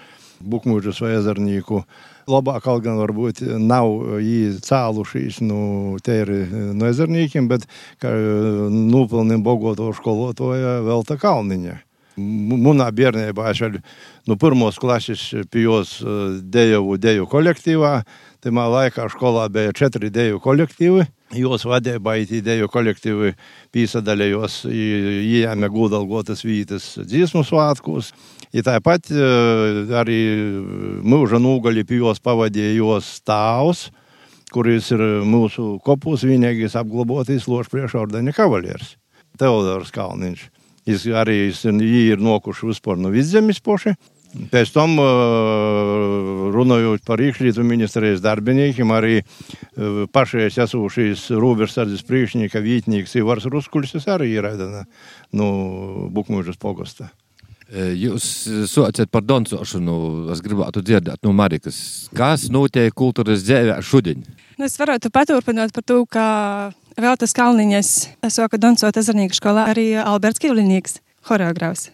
bukmūžus 0.51 0.99
vai 0.99 1.15
ezernīku. 1.15 1.85
Labāk 2.29 2.65
kaut 2.67 2.83
gan 2.83 2.99
varbūt 2.99 3.45
nav 3.63 4.19
cēlušies 4.67 5.39
nu, 5.47 5.95
tēri 6.03 6.43
no 6.75 6.91
ezernīkiem, 6.91 7.47
bet 7.47 7.63
kā 8.03 8.11
nopelniem 8.67 9.47
bogoto 9.47 9.93
skolotoja 9.95 10.81
Velta 10.83 11.15
Kalniņa. 11.19 11.85
Munā 12.17 12.89
bērnībā 12.95 13.51
es 13.51 13.61
vēl 13.61 13.77
no 14.27 14.35
pirmos 14.39 14.79
klases 14.81 15.21
pijos 15.51 15.99
deju 16.41 16.97
deju 16.97 17.27
kolektīvā. 17.29 17.93
Tajā 18.39 18.65
laikā 18.73 19.05
skolā 19.11 19.49
bija 19.51 19.75
četri 19.75 20.09
deju 20.09 20.39
kolektīvi. 20.43 21.05
Jos 21.37 21.65
vadība 21.69 22.15
IT 22.17 22.39
deju 22.41 22.69
kolektīvi 22.71 23.35
pīsadalījos, 23.75 24.63
ieņēma 24.65 25.69
gudalgotas 25.69 26.41
vītas 26.47 26.95
dziesmu 27.05 27.43
svētkos. 27.45 28.13
I 28.49 28.63
tāpat 28.65 29.11
arī 30.01 30.19
mūža 31.05 31.37
nūgali 31.37 31.85
pijos 31.85 32.23
pavadīja 32.25 32.79
jos 32.79 33.19
tēvs, 33.27 33.89
kuris 34.49 34.89
ir 34.95 35.03
mūsu 35.29 35.75
kopūs 35.85 36.25
vienīgais 36.25 36.79
apglabātais 36.79 37.45
lošs 37.45 37.69
priekšordeņa 37.75 38.33
kavalieris 38.33 38.95
Teodors 39.37 39.93
Kalniņš. 39.93 40.47
Jis 40.89 41.05
arī 41.13 41.41
jį 41.49 42.05
ir 42.15 42.23
nokuši 42.23 42.71
vispār 42.71 42.97
no 42.97 43.11
vidzemes 43.13 43.61
poši. 43.61 43.95
Pēc 44.29 44.69
tam, 44.75 44.91
runājot 46.53 47.01
par 47.05 47.21
iekšlietu 47.21 47.63
ministrijas 47.65 48.21
darbiniekiem, 48.21 48.91
arī 48.93 49.23
pašais 50.13 50.59
esošais 50.65 51.23
Rūbersardzes 51.33 52.05
priekšnieka 52.05 52.61
vītnieks 52.61 53.17
Ivars 53.17 53.49
Ruskulis 53.49 53.95
arī 54.05 54.35
ir 54.35 54.45
no 54.53 54.83
nu, 55.33 55.49
Bukmūžas 56.13 56.61
pogosta. 56.61 57.09
Jūs 57.69 58.25
saucat 58.69 59.09
par 59.13 59.25
dancošanu. 59.29 59.95
Es 60.33 60.41
gribētu 60.41 60.81
dzirdēt 60.81 61.25
no 61.25 61.33
Marikas. 61.37 62.09
Kas 62.17 62.47
notiek 62.49 62.93
kultūras 62.97 63.43
dzīvē 63.45 63.77
šodien? 63.85 64.23
Nu, 64.57 64.65
es 64.65 64.77
varētu 64.77 65.11
paturpināt 65.13 65.73
par 65.73 65.85
to, 65.85 66.01
ka 66.09 66.25
vēl 67.03 67.15
tas 67.19 67.35
Kalniņas, 67.37 67.93
es 68.27 68.35
soku 68.39 68.59
dancot 68.61 68.97
ezernīgu 68.99 69.37
skolā, 69.37 69.69
arī 69.71 69.91
Alberts 70.01 70.41
Kivlinīgs, 70.43 70.99
horeogrāfs. 71.29 71.89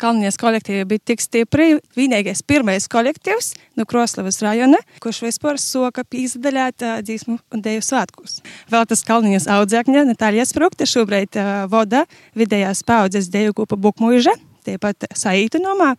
Kalniņas 0.00 0.38
kolektīva 0.40 0.86
bija 0.88 1.02
tik 1.12 1.22
stipri, 1.22 1.76
vienīgais 1.98 2.42
pirmais 2.46 2.88
kolektīvs 2.90 3.52
no 3.78 3.86
Kroslavas 3.88 4.40
rajona, 4.44 4.80
kurš 5.02 5.22
vispār 5.26 5.60
soka 5.60 6.04
pīzdaļāt 6.08 6.84
uh, 6.86 7.00
dzīsmu 7.04 7.38
un 7.52 7.64
deju 7.64 7.84
svētkus. 7.84 8.40
Vēl 8.72 8.86
tas 8.88 9.04
Kalniņas 9.08 9.48
audzēkņa 9.52 10.06
Natālija 10.08 10.46
Sprukte 10.48 10.88
šobrīd 10.88 11.38
uh, 11.38 11.52
voda 11.72 12.04
vidējās 12.38 12.84
paudzes 12.88 13.30
deju 13.32 13.56
kupa 13.58 13.78
Bukmuiža, 13.80 14.34
tiepat 14.66 15.10
saītunomā. 15.18 15.94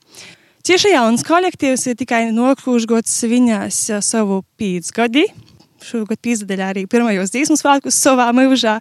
Tieši 0.63 0.93
jauns 0.93 1.25
kolektīvs 1.27 1.89
ir 1.91 1.97
tikai 1.99 2.21
nokļūšgots 2.31 3.17
viņās 3.27 3.79
savu 4.05 4.43
pīdzgadi. 4.59 5.27
Šogad 5.83 6.19
pīzdaļā 6.23 6.65
arī 6.73 6.83
pirmajos 6.89 7.33
dzīsmu 7.33 7.57
svētkus 7.59 7.99
savā 7.99 8.27
mūžā. 8.35 8.79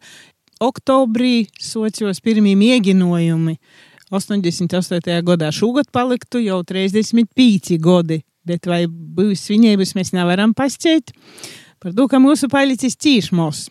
Oktobrī 0.59 1.47
socios 1.63 2.19
pirmie 2.23 2.55
mēģinojumi. 2.59 3.55
88. 4.09 5.21
gadā 5.23 5.51
šogad 5.53 5.91
paliktu 5.93 6.41
jau 6.41 6.63
35 6.65 7.77
gadi, 7.79 8.23
bet 8.45 8.65
vai 8.67 8.85
būs 8.89 9.45
svinības 9.47 9.95
mēs 9.95 10.13
nevaram 10.17 10.53
pasciet 10.57 11.13
par 11.79 11.95
to, 11.95 12.07
ka 12.11 12.21
mūsu 12.21 12.49
palicis 12.51 12.97
cīšmos. 12.99 13.67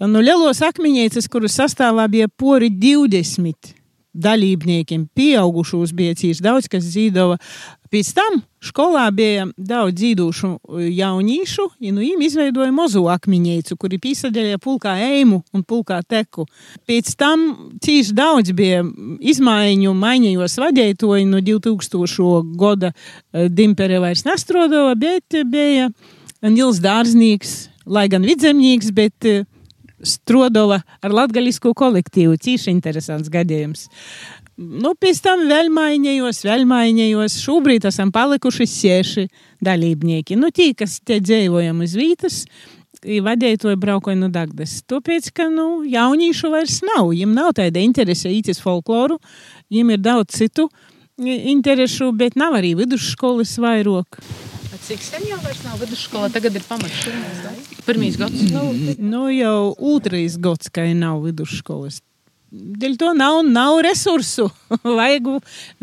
Nu, 0.00 0.22
lielos 0.24 0.62
akmeņieces, 0.64 1.28
kurus 1.28 1.58
sastāvā 1.60 2.06
bija 2.08 2.28
pori 2.28 2.70
20 2.72 3.74
dalībniekiem, 4.10 5.04
pieaugušos 5.14 5.92
bija 5.94 6.16
cīši 6.18 6.42
daudz, 6.42 6.68
kas 6.70 6.88
dzīvoja. 6.88 7.38
Pēc 7.90 8.12
tam 8.14 8.36
skolā 8.62 9.08
bija 9.10 9.48
daudz 9.58 9.96
dzīvošu 9.98 10.50
jaunīšu, 10.94 11.64
un 11.88 11.96
nu, 11.96 12.04
viņi 12.04 12.28
izveidoja 12.28 12.70
mazu 12.74 13.02
akmeņiecu, 13.10 13.74
kuri 13.74 13.98
piesaistīja 14.02 14.60
pulkā 14.62 14.92
eimu 15.08 15.40
un 15.52 15.64
pulkā 15.66 15.98
teku. 16.06 16.46
Pēc 16.86 17.10
tam 17.18 17.48
cīši 17.82 18.14
daudz 18.14 18.54
bija 18.54 18.84
izmaiņu, 19.32 19.94
mainījos 19.98 20.54
vadītoji 20.62 21.26
no 21.30 21.42
2000. 21.42 22.54
gada 22.60 22.92
Dimpere 23.50 23.98
vairs 24.02 24.22
nastrodova, 24.26 24.94
bet 24.94 25.42
bija 25.50 25.90
Nils 26.48 26.80
Dārznieks, 26.80 27.68
lai 27.84 28.06
gan 28.08 28.24
vidzemnieks, 28.24 28.92
bet 28.96 29.28
Strodova 30.00 30.80
ar 31.04 31.12
latgaļisku 31.12 31.74
kolektīvu. 31.76 32.38
Cīši 32.40 32.72
interesants 32.72 33.28
gadījums. 33.32 33.86
Nu, 34.60 34.92
pēc 34.96 35.22
tam 35.24 35.46
vēl 35.48 35.70
mainījos, 35.72 36.42
vēl 36.44 36.66
mainījos. 36.68 37.38
Šobrīd 37.44 37.86
esam 37.88 38.12
palikuši 38.12 38.66
seši 38.68 39.26
dalībnieki. 39.64 40.36
Nu, 40.40 40.50
tie, 40.52 40.72
kas 40.76 40.98
te 41.04 41.20
dzīvojam 41.20 41.80
uz 41.84 41.96
vietas, 41.96 42.42
vadītāji 43.00 43.80
braukoja 43.80 44.18
no 44.20 44.28
Dagdas. 44.32 44.78
Tāpēc, 44.88 45.30
ka 45.36 45.48
nu, 45.52 45.82
jauniešu 45.88 46.52
vairs 46.52 46.80
nav. 46.84 47.08
Viņiem 47.12 47.34
nav 47.36 47.54
tāda 47.60 47.80
interese 47.84 48.32
īcis 48.32 48.60
folkloru, 48.60 49.20
viņiem 49.72 49.96
ir 49.96 50.04
daudz 50.04 50.40
citu 50.40 50.68
interesu, 51.20 52.12
bet 52.16 52.36
nav 52.40 52.56
arī 52.60 52.74
vidusskolas 52.80 53.56
vairāk. 53.60 54.20
Cik 54.90 55.02
sen 55.06 55.22
jau 55.22 55.36
vairs 55.38 55.60
nav 55.62 55.78
vidusskola, 55.78 56.26
tagad 56.34 56.56
ir 56.58 56.64
pamatškolas? 56.66 57.58
Pirmīs 57.86 58.16
gads? 58.18 58.40
Nu, 58.50 58.62
nu 58.98 59.28
jau 59.30 59.70
otrais 59.86 60.34
gads, 60.42 60.66
ka 60.74 60.82
nav 60.98 61.20
vidusskolas. 61.22 62.00
Dēļ 62.50 62.96
to 62.98 63.12
nav, 63.14 63.36
nav 63.46 63.76
resursu. 63.86 64.48
Vajag 64.98 65.28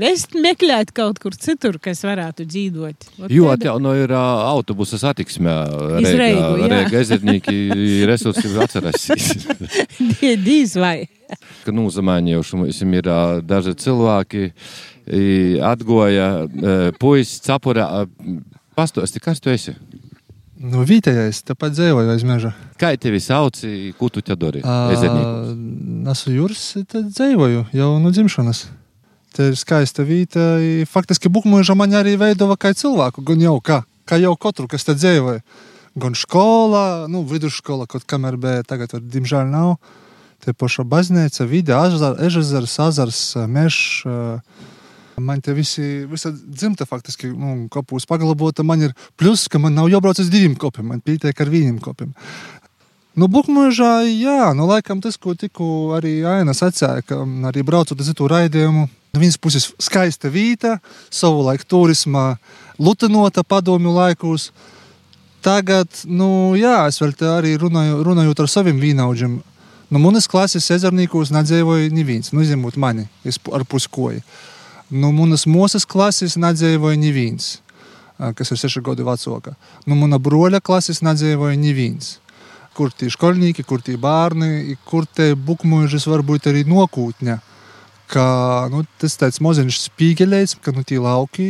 vest 0.03 0.35
meklēt 0.35 0.91
kaut 0.91 1.21
kur 1.23 1.37
citur, 1.39 1.77
kas 1.79 2.03
varētu 2.03 2.43
dzīvot. 2.51 3.07
Jo 3.31 3.55
tev 3.55 3.79
no 3.79 3.95
ir 3.95 4.11
uh, 4.11 4.43
autobusa 4.49 4.99
satiksmē. 4.99 5.55
Reiga, 6.03 6.51
Reiga 6.75 6.99
ezernīki 7.05 8.03
resursi 8.11 8.51
atcerēsīs. 8.65 9.47
Dīz 10.49 10.75
vai. 10.83 10.97
Ka 11.63 11.71
nūzamāņojuši 11.71 12.59
mums 12.59 12.83
ir 12.83 13.07
uh, 13.07 13.39
daži 13.39 13.77
cilvēki, 13.87 14.51
atgoja 15.63 16.29
uh, 16.43 16.87
puisis 16.99 17.39
capurā. 17.47 17.87
Pastāsti, 18.77 19.17
kas 19.17 19.39
tu 19.41 19.49
esi? 19.49 19.73
Nu, 20.61 20.83
vietējais, 20.85 21.39
tāpat 21.47 21.73
dzīvoju 21.73 22.11
aiz 22.13 22.23
meža. 22.25 22.51
Kā 22.77 22.91
tevi 23.01 23.17
sauc, 23.21 23.57
ko 23.97 24.09
tu 24.13 24.21
te 24.25 24.35
dari? 24.37 24.61
Juris, 26.29 26.61
tad 26.85 27.09
dzīvoju 27.09 27.63
jau 27.73 27.89
no 28.01 28.11
dzimšanas. 28.13 28.67
Te 29.33 29.49
ir 29.49 29.57
skaista 29.57 30.05
vieta. 30.05 30.59
Faktiski 30.89 31.29
Bukmūža 31.33 31.73
man 31.77 31.93
arī 31.97 32.15
veidova 32.21 32.57
kā 32.57 32.75
cilvēku, 32.77 33.25
gan 33.25 33.41
jau 33.41 33.55
kā, 33.65 33.79
kā 34.05 34.21
jau 34.21 34.35
katru, 34.37 34.69
kas 34.69 34.85
te 34.85 34.93
dzīvoja. 34.97 35.41
Gan 35.97 36.13
skolā, 36.13 36.85
nu, 37.09 37.23
vidusskola, 37.25 37.89
kaut 37.89 38.05
kamēr 38.05 38.37
bija, 38.37 38.65
tagad, 38.65 38.93
var, 38.93 39.01
diemžēl, 39.01 39.49
nav. 39.49 39.79
Te 40.45 40.53
paša 40.53 40.85
baznīca, 40.85 41.49
vide, 41.49 41.73
ežezers, 42.29 42.77
azars, 42.85 43.21
mežs. 43.49 44.05
Man 45.17 45.41
te 45.41 45.53
visi, 45.57 46.05
visa 46.05 46.29
dzimta 46.31 46.85
faktiski 46.85 47.31
nu, 47.33 47.65
kopūs 47.73 48.05
paglabota. 48.05 48.63
Man 48.63 48.85
ir 48.85 48.93
plus, 49.17 49.47
ka 49.49 49.57
man 49.61 49.73
nav 49.73 49.89
jābrauc 49.89 50.19
uz 50.21 50.29
diviem 50.29 50.53
kopiem, 50.59 50.91
man 50.91 51.01
pietiek 51.01 51.41
ar 51.41 51.49
vieniem 51.49 51.79
kopiem. 51.81 52.13
Nu, 53.17 53.25
Bukmūžā, 53.33 54.05
jā, 54.05 54.51
nu, 54.53 54.67
laikam 54.69 55.01
tas, 55.01 55.17
ko 55.17 55.33
tikko 55.33 55.97
arī 55.97 56.19
Aina 56.29 56.53
sacīja, 56.53 57.01
ka 57.01 57.23
arī 57.49 57.63
braucot 57.65 57.97
uz 57.97 58.11
citu 58.11 58.29
raidījumu, 58.29 58.85
no 58.85 59.21
vienas 59.21 59.39
puses 59.41 59.71
skaista 59.81 60.29
vīta, 60.29 60.75
savulaik 61.09 61.65
turisma 61.65 62.35
lutinota 62.77 63.41
padomju 63.41 63.95
laikos. 63.97 64.51
Tagad, 65.41 65.89
nu, 66.05 66.53
jā, 66.59 66.83
es 66.91 67.01
vēl 67.01 67.17
te 67.17 67.25
arī 67.31 67.57
runāju, 67.57 68.03
runājot 68.05 68.45
ar 68.45 68.53
saviem 68.53 68.77
vīnaudžiem, 68.83 69.39
Nu, 69.87 70.01
manas 70.03 70.25
klases 70.27 70.65
ezernīkos 70.75 71.29
nedzīvoja 71.31 71.87
neviens, 71.95 72.33
nu, 72.33 72.41
izņemot 72.43 72.75
mani 72.79 73.05
es 73.27 73.37
ar 73.55 73.63
puskoju. 73.63 74.19
Nu, 74.87 75.11
manas 75.11 75.43
mūsas 75.49 75.83
klases 75.89 76.37
nedzīvoja 76.39 76.95
neviens, 76.99 77.57
kas 78.17 78.53
ir 78.53 78.59
seši 78.61 78.83
gadi 78.85 79.03
vecāka. 79.03 79.57
Nu, 79.83 79.97
mana 79.99 80.19
broļa 80.19 80.61
klases 80.63 81.03
nedzīvoja 81.03 81.57
neviens. 81.59 82.17
Kur 82.77 82.93
tie 82.93 83.09
skolnieki, 83.11 83.65
kur 83.67 83.81
tie 83.83 83.97
bērni, 83.99 84.77
kur 84.87 85.07
tie 85.09 85.33
bukmuižas 85.35 86.07
varbūt 86.07 86.47
arī 86.51 86.63
nokūtņa. 86.69 87.37
Ka, 88.07 88.23
nu, 88.71 88.85
tas 89.01 89.17
tāds 89.19 89.41
maziņš 89.43 89.81
spīgeļs, 89.89 90.55
ka 90.63 90.71
nu, 90.71 90.85
tie 90.87 91.01
lauki 91.03 91.43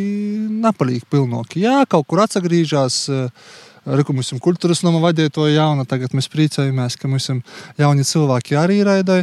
nepaliek 0.50 1.06
pilnoki. 1.06 1.62
Jā, 1.68 1.84
kaut 1.86 2.08
kur 2.10 2.24
atsagrīžās. 2.24 3.04
Uh, 3.14 3.67
Reku 3.88 4.12
mums 4.12 4.34
ir 4.36 4.42
kultūras 4.44 4.82
nama 4.84 5.00
vadītāja 5.00 5.62
jauna, 5.62 5.86
tagad 5.88 6.12
mēs 6.18 6.28
priecājamies, 6.32 6.98
ka 7.00 7.08
mums 7.08 7.30
ir 7.32 7.40
jauni 7.80 8.04
cilvēki 8.08 8.58
arī 8.60 8.82
raidai. 8.84 9.22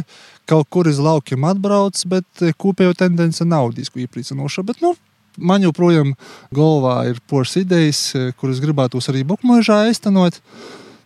Kaut 0.49 0.69
kur 0.73 0.89
iz 0.89 0.97
laukiem 1.01 1.45
atbrauc, 1.45 1.99
bet 2.09 2.41
eh, 2.41 2.53
kopējo 2.57 2.95
tendence 2.97 3.45
nav 3.45 3.75
disku 3.77 4.01
iepriecinoša. 4.01 4.65
Bet, 4.65 4.81
nu, 4.81 4.95
man 5.37 5.65
joprojām 5.65 6.15
galvā 6.55 6.97
ir 7.11 7.21
pošas 7.29 7.61
idejas, 7.61 8.01
eh, 8.17 8.31
kuras 8.39 8.61
gribētos 8.63 9.09
arī 9.13 9.21
bukmožā 9.27 9.83
aiztenot. 9.89 10.41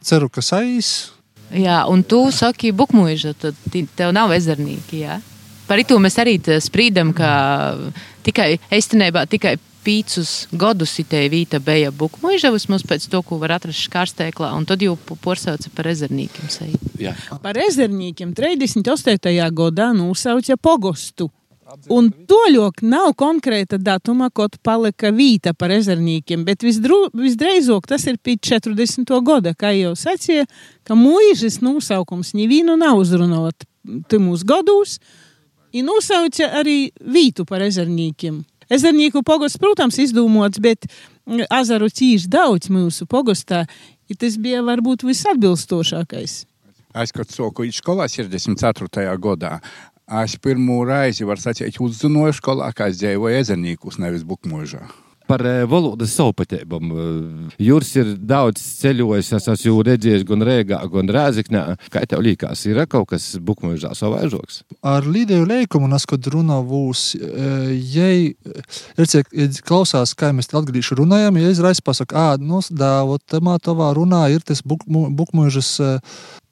Ceru, 0.08 0.32
ka 0.32 0.44
saīs. 0.46 1.12
Jā, 1.52 1.82
un 1.92 2.06
tu 2.08 2.22
saki, 2.32 2.72
bukmuiža, 2.72 3.34
tad 3.42 3.60
tev 3.72 4.14
nav 4.16 4.32
ezernīki. 4.36 5.04
Jā? 5.04 5.20
Par 5.68 5.82
to 5.84 6.00
mēs 6.00 6.16
arī 6.22 6.38
sprīdam, 6.40 7.12
ka 7.18 7.32
tikai 8.24 8.54
eistenībā 8.72 9.26
tikai 9.30 9.58
pīcus 9.86 10.48
gadus 10.52 10.94
itē 11.02 11.24
vīta 11.32 11.60
bija 11.64 11.92
bukmuiža, 11.96 12.52
vismaz 12.54 12.84
pēc 12.88 13.08
to, 13.12 13.22
ko 13.26 13.40
var 13.42 13.56
atrast 13.58 13.88
škārstēklā, 13.88 14.52
un 14.58 14.68
tad 14.70 14.84
jau 14.84 14.96
porsauca 15.24 15.72
par 15.76 15.90
ezernīkiem. 15.92 16.52
Jā. 17.00 17.16
Par 17.44 17.60
ezernīkiem 17.60 18.34
38. 18.38 19.50
gadā 19.56 19.92
nosauca 19.96 20.58
pogostu. 20.58 21.30
Un 21.94 22.10
toļok 22.10 22.82
nav 22.90 23.12
konkrēta 23.18 23.78
datuma, 23.78 24.32
kad 24.34 24.56
palika 24.66 25.12
vīta 25.14 25.54
par 25.54 25.70
ezernīkiem, 25.76 26.42
bet 26.48 26.66
visdru, 26.66 26.98
visdreizāk 27.14 27.86
tas 27.90 28.08
ir 28.10 28.18
pēc 28.18 28.56
40. 28.56 29.14
gada, 29.26 29.54
kā 29.54 29.72
jau 29.78 29.94
sacīja, 29.98 30.48
ka 30.88 30.98
mūžas 30.98 31.60
nosaukums 31.62 32.34
nevienu 32.38 32.78
nav 32.80 32.98
uzrunāt 33.04 33.68
timos 34.10 34.46
gados, 34.48 34.98
un 35.70 35.86
nosauca 35.92 36.50
arī 36.58 36.90
vītu 36.98 37.46
par 37.46 37.62
ezernīkiem. 37.66 38.42
Ezernīku 38.70 39.24
pogosts, 39.26 39.58
protams, 39.62 39.98
izdomāts, 40.02 40.62
bet 40.62 40.86
mm, 40.86 41.48
azaru 41.50 41.90
cīši 41.90 42.30
daudz 42.30 42.70
mūsu 42.70 43.08
pogostā, 43.10 43.64
i 44.10 44.18
tas 44.18 44.38
bija 44.42 44.62
varbūt 44.66 45.06
visatbilstošākais. 45.08 46.44
Es, 46.98 47.14
kad 47.14 47.30
soku 47.30 47.68
skolā 47.74 48.08
64. 48.10 49.04
gadā, 49.22 49.60
es 50.24 50.38
pirmo 50.42 50.82
reizi, 50.90 51.26
var 51.26 51.42
sacīt, 51.42 51.82
uzzināju 51.82 52.38
skolā, 52.38 52.72
kā 52.74 52.90
es 52.90 53.02
dzīvoju 53.02 53.42
ezernīkus, 53.44 54.02
nevis 54.02 54.26
bukmužā. 54.26 54.88
Par 55.30 55.44
eh, 55.46 55.62
valodas 55.70 56.16
savpatībām. 56.18 56.92
Jūras 57.62 57.94
ir 58.02 58.12
daudz 58.18 58.64
ceļojis, 58.82 59.32
es 59.38 59.50
esmu 59.54 59.70
jau 59.70 59.86
redzējis 59.86 60.26
gan 60.28 60.46
Rīgā, 60.50 60.82
gan 60.92 61.14
Rāziknē. 61.16 61.64
Kā 61.94 62.04
tev 62.10 62.24
liekas, 62.26 62.66
ir 62.68 62.82
kaut 62.90 63.12
kas 63.14 63.32
bukmužā 63.46 63.94
savaižoks? 63.98 64.64
Ar 64.82 65.06
līdēju 65.06 65.48
leikumu, 65.50 65.88
un 65.88 65.96
es, 65.98 66.08
kad 66.10 66.28
runāju, 66.34 66.94
jai, 67.94 68.34
ir 68.98 69.62
klausās, 69.70 70.16
kā 70.18 70.34
mēs 70.36 70.50
te 70.50 70.58
atgriežamies 70.58 70.98
runājam, 71.00 71.38
ja 71.38 71.54
izraisa 71.54 71.84
pasaka, 71.86 72.18
ā, 72.34 72.42
nu, 72.42 72.62
dāvot, 72.70 73.22
tamā 73.30 73.58
tavā 73.62 73.92
runā 73.98 74.26
ir 74.34 74.46
tas 74.46 74.64
bukmužas. 74.66 75.78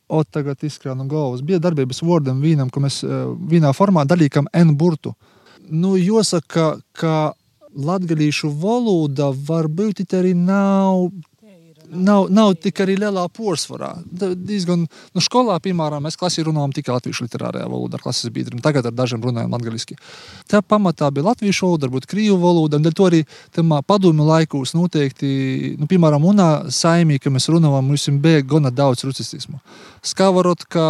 O, 0.08 0.22
tagad 0.24 0.62
izkrāna 0.64 1.04
no 1.04 1.10
galvas. 1.12 1.42
Bija 1.44 1.60
darbības 1.60 2.00
vārdam 2.00 2.40
vīnam, 2.40 2.70
ka 2.72 2.80
mēs 2.80 3.02
eh, 3.04 3.26
vienā 3.52 3.74
formā 3.76 4.06
dalījām 4.08 4.48
N 4.56 4.78
burtu. 4.80 5.12
Nu, 5.68 5.98
jāsaka, 6.00 6.78
ka 6.96 7.34
latgadījušu 7.78 8.50
valoda 8.62 9.32
varbūt 9.50 10.04
arī 10.18 10.34
nav. 10.38 11.12
Nav, 11.88 12.28
nav 12.34 12.54
tik 12.60 12.82
arī 12.84 12.98
lielā 13.00 13.24
porcelāna. 13.32 14.04
Diezgan, 14.36 14.84
nu, 14.88 15.22
skolā, 15.24 15.56
piemēram, 15.64 16.04
mēs 16.04 16.18
klasē 16.20 16.44
runājām 16.44 16.74
tikai 16.76 16.96
latviešu 16.98 17.28
literārajā 17.28 17.68
valodā, 17.72 17.96
ar 17.96 18.04
klases 18.04 18.32
biedriem. 18.34 18.60
Tagad 18.64 18.90
ar 18.90 18.96
dažiem 18.96 19.24
runājam 19.24 19.54
latviešu. 19.56 19.96
Tā 20.52 20.60
pamatā 20.64 21.08
bija 21.16 21.30
latviešu 21.30 21.68
valoda, 21.68 21.88
varbūt 21.88 22.10
krievu 22.12 22.38
valoda, 22.42 22.80
to 22.92 23.08
arī 23.08 23.22
padomju 23.88 24.26
laikos 24.28 24.74
noteikti, 24.76 25.30
nu, 25.80 25.88
piemēram, 25.88 26.26
unā 26.28 26.48
saimī, 26.74 27.22
ka 27.24 27.32
mēs 27.32 27.48
runājam, 27.52 27.88
mums 27.88 28.08
bija 28.24 28.44
gana 28.44 28.72
daudz 28.72 29.06
rucistismu. 29.08 29.62
Skavarotka, 30.08 30.84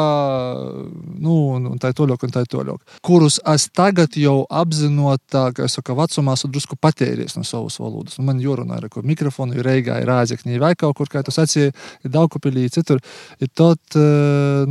nu, 1.20 1.38
un 1.58 1.78
tā 1.82 1.94
toļok, 1.98 2.26
un 2.26 2.34
tā 2.34 2.46
toļok, 2.50 2.98
kurus 3.06 3.40
es 3.54 3.68
tagad 3.74 4.18
jau 4.18 4.40
apzinot, 4.50 5.22
tā, 5.30 5.48
ka 5.54 5.66
es 5.68 5.78
saku, 5.78 5.96
vecumā 5.98 6.38
esmu 6.38 6.52
drusku 6.54 6.78
patēries 6.80 7.38
no 7.38 7.46
savas 7.48 7.80
valodas. 7.82 8.18
Nu, 8.20 8.28
man 8.30 8.42
jorunā 8.42 8.82
ir, 8.82 8.90
ko 8.94 9.06
mikrofonu 9.06 9.58
ir 9.58 9.66
Reigā, 9.68 10.02
ir 10.02 10.10
Rāzekņī, 10.12 10.60
vai 10.62 10.74
kaut 10.88 10.98
kur, 11.04 11.12
kā 11.12 11.24
tu 11.26 11.34
sacīji, 11.36 11.74
ir 12.06 12.14
Daugupilī, 12.14 12.68
citur, 12.74 13.02
ir 13.44 13.52
tot, 13.56 13.98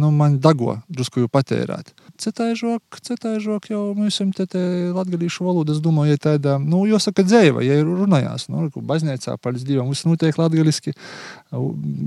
nu, 0.00 0.10
man 0.16 0.38
dago 0.42 0.78
drusku 0.88 1.24
jau 1.24 1.30
patērēt. 1.32 1.92
Citai 2.20 2.54
žok, 2.56 2.96
citai 3.04 3.34
žok 3.44 3.68
jau 3.68 3.82
mēs 3.96 4.14
esam 4.14 4.30
te, 4.32 4.46
te 4.48 4.60
latgadījušu 4.96 5.44
valodu, 5.44 5.74
es 5.76 5.82
domāju, 5.84 6.14
ja 6.14 6.22
tāda, 6.28 6.56
nu, 6.62 6.86
jāsaka 6.88 7.24
dzēva, 7.26 7.64
ja 7.66 7.76
ir 7.82 7.88
runājās, 7.88 8.48
nu, 8.52 8.70
baznīcā, 8.72 9.36
paldies 9.42 9.66
Dievam, 9.68 9.90
viss 9.92 10.08
notiek 10.08 10.38
latgaliski, 10.40 10.94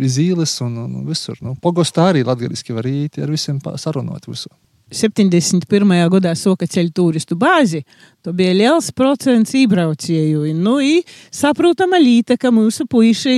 zīles 0.09 0.55
un, 0.65 0.79
un 0.87 1.05
visur. 1.09 1.37
Nu, 1.45 1.53
pogostā 1.61 2.09
arī 2.09 2.25
latgaliski 2.25 2.73
var 2.73 2.89
īt 2.89 3.21
ar 3.21 3.29
visiem 3.29 3.61
sarunot 3.77 4.25
visu. 4.29 4.49
71. 4.89 6.09
gadā 6.09 6.33
soka 6.33 6.65
ceļu 6.65 6.91
turistu 6.95 7.37
bāzi, 7.37 7.83
to 8.25 8.33
bija 8.33 8.55
liels 8.57 8.89
procents 8.97 9.53
ībraucēju. 9.53 10.47
Nu, 10.57 10.79
i 10.81 11.03
saprotama 11.29 11.99
līta, 12.01 12.39
ka 12.41 12.49
mūsu 12.53 12.87
puiši 12.89 13.37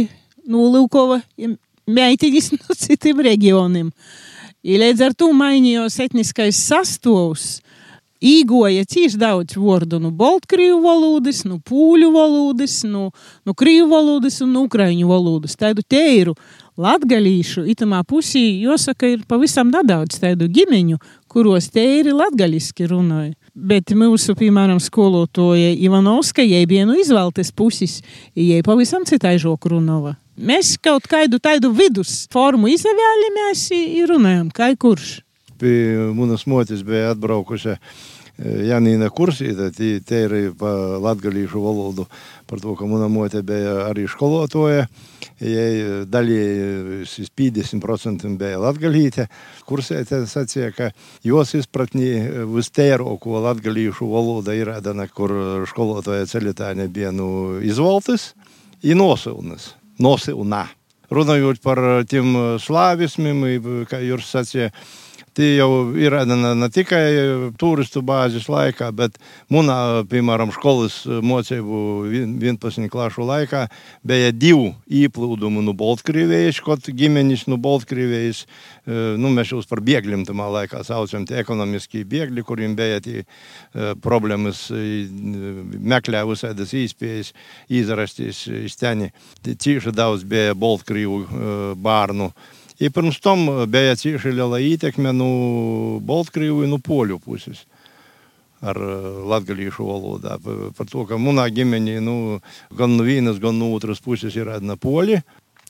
nolūkova 0.49 1.21
meitiņas 1.91 2.51
no 2.58 2.77
citiem 2.77 3.21
reģioniem. 3.27 3.91
I 4.62 4.77
līdz 4.77 5.08
ar 5.08 5.17
to 5.17 5.32
mainījos 5.34 5.97
etniskais 6.04 6.60
sastāvs. 6.69 7.60
Īgoja 8.21 8.84
cīši 8.86 9.17
daudz 9.17 9.56
vārdu 9.58 9.97
no 9.97 10.12
Baltkrievu 10.13 10.84
valodas, 10.84 11.39
no 11.49 11.58
pūļu 11.58 12.12
valodas, 12.13 12.84
no, 12.86 13.08
no 13.49 13.56
krievu 13.58 13.88
valodas 13.89 14.38
un 14.45 14.51
no 14.54 14.67
ukraiņu 14.67 15.08
valodas. 15.10 15.58
Tādu 15.58 15.82
teiru 15.82 16.36
latgalīšu 16.77 17.65
itamā 17.73 18.04
pusī, 18.06 18.62
jāsaka, 18.62 19.10
ir 19.10 19.25
pavisam 19.25 19.73
nedaudz 19.73 20.21
tādu 20.21 20.45
ģimeņu, 20.54 21.01
kuros 21.34 21.71
teiri 21.73 22.13
latgaliski 22.13 22.86
runāja. 22.93 23.34
Bet 23.51 23.91
mūsu, 23.91 24.31
piemēram, 24.39 24.79
skolotoja 24.79 25.73
Ivanovska, 25.75 26.43
jai 26.45 26.63
bija 26.69 26.85
no 26.87 26.95
izvēltes 26.95 27.51
puses, 27.51 27.97
jai 28.31 28.61
pavisam 28.63 29.03
citai 29.07 29.35
žoku 29.43 29.73
runāja. 29.73 30.15
Mēs 30.39 30.77
kaut 30.79 31.09
kādu 31.11 31.41
tādu 31.43 31.73
vidus 31.75 32.29
formu 32.31 32.71
izvēlējāmies 32.71 33.65
un 33.75 34.07
runājam, 34.13 34.47
kā 34.55 34.71
kurš. 34.79 35.19
Pie 35.59 35.99
manas 36.15 36.47
motis 36.47 36.79
bija 36.87 37.11
atbraukusi 37.11 37.75
Janīna 38.39 39.11
Kursīta, 39.13 39.67
te 39.75 40.21
ir 40.23 40.33
pa 40.57 40.71
latgalīšu 41.03 41.61
valodu, 41.61 42.07
par 42.47 42.63
to, 42.63 42.73
ka 42.79 42.87
mana 42.89 43.11
mote 43.11 43.43
bija 43.45 43.89
arī 43.89 44.07
skolotoja. 44.09 44.87
Jai 45.41 46.06
daļai 46.06 47.06
50% 47.10 48.30
bija 48.38 48.60
latgalīte. 48.62 49.25
Kursēte 49.65 50.21
sacīja, 50.30 50.69
ka 50.75 50.89
jos 51.25 51.56
izpratnī 51.58 52.12
vistēroku 52.51 53.41
latgalīšu 53.41 54.10
valoda 54.12 54.54
ir 54.58 54.69
ēdana, 54.75 55.08
kur 55.10 55.34
skolotoja 55.69 56.30
ceļotāja 56.30 56.86
bija 56.93 57.10
nu 57.15 57.58
izvaltis 57.65 58.32
i 58.86 58.93
nosilnas. 58.97 59.71
Nosilna. 60.01 60.67
Runājot 61.12 61.60
par 61.65 61.82
tiem 62.08 62.38
slāvismiem, 62.62 63.41
kā 63.89 63.99
jūs 63.99 64.30
sacījāt, 64.32 64.77
Tie 65.31 65.53
jau 65.55 65.93
ir 65.95 66.11
ne, 66.27 66.35
ne 66.59 66.67
tikai 66.67 67.51
turistu 67.59 68.01
bāzes 68.03 68.49
laikā, 68.51 68.89
bet 68.91 69.15
manā, 69.47 70.03
piemēram, 70.11 70.51
skolas 70.51 70.97
mocību 71.07 71.79
11 72.11 72.91
klašu 72.91 73.23
laikā 73.29 73.61
bija 74.03 74.33
divi 74.35 74.73
īplūdumi 75.05 75.63
no 75.63 75.71
Baltkrievijas, 75.77 76.59
kaut 76.65 76.91
ģimenes 76.91 77.47
no 77.47 77.55
Baltkrievijas. 77.63 78.43
Nu, 78.91 79.31
mēs 79.31 79.53
jau 79.53 79.63
par 79.71 79.79
bēgļiem 79.87 80.27
tamā 80.27 80.49
laikā 80.51 80.83
saucam 80.83 81.23
tie 81.29 81.39
ekonomiskie 81.39 82.03
bēgļi, 82.11 82.43
kuriem 82.43 82.75
bija 82.75 82.99
tie 82.99 83.23
problēmas 84.03 84.67
meklē 84.71 86.25
visādas 86.27 86.75
īspējas, 86.75 87.31
izrasties 87.71 88.49
iz 88.65 88.75
teni. 88.75 89.13
Cīši 89.47 89.95
daudz 89.95 90.27
bija 90.27 90.57
Baltkrievu 90.59 91.77
bārnu. 91.79 92.33
I 92.81 92.89
pirms 92.89 93.19
tam 93.21 93.45
bija 93.69 93.95
cieši 93.95 94.33
liela 94.33 94.57
ietekme 94.57 95.13
no 95.13 95.29
Baltkrievijas, 96.01 96.71
no 96.71 96.79
Poļu 96.81 97.19
puses 97.21 97.65
ar 98.61 98.77
latviešu 99.25 99.85
valodā. 99.85 100.37
Par 100.77 100.89
to, 100.89 101.05
ka 101.09 101.17
manā 101.21 101.47
ģimenē 101.53 101.99
nu, 102.05 102.15
gan 102.77 102.97
no 102.97 103.05
vienas, 103.05 103.39
gan 103.41 103.57
no 103.57 103.71
otras 103.75 104.01
puses 104.01 104.35
ir 104.37 104.49
viena 104.49 104.77
poļi. 104.77 105.21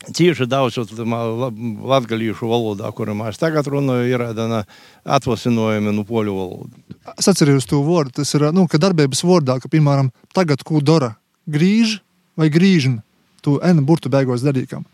Cieši 0.01 0.47
daudz 0.49 0.79
latviešu 0.81 2.49
valodā, 2.49 2.89
kurā 2.95 3.13
mēs 3.15 3.37
tagad 3.39 3.67
runājam, 3.69 4.07
ir 4.09 4.23
tāda 4.33 4.63
atvasinājuma 5.05 5.93
no 5.93 6.07
poļu 6.07 6.37
valodas. 6.37 6.95
Es 7.17 7.29
atceros 7.31 7.67
to 7.69 7.83
vārdu. 7.85 8.17
Tas 8.21 8.33
ir, 8.35 8.47
nu, 8.55 8.65
ka 8.71 8.81
darbības 8.81 9.23
vārdā, 9.27 9.59
ka, 9.61 9.69
piemēram, 9.71 10.09
tagad 10.35 10.63
ko 10.65 10.81
dara 10.81 11.13
grīž 11.47 11.99
vai 12.39 12.49
grīžina, 12.51 13.03
to 13.45 13.59
N 13.65 13.85
burtu 13.85 14.09
beigās 14.11 14.43
darīkam. 14.45 14.87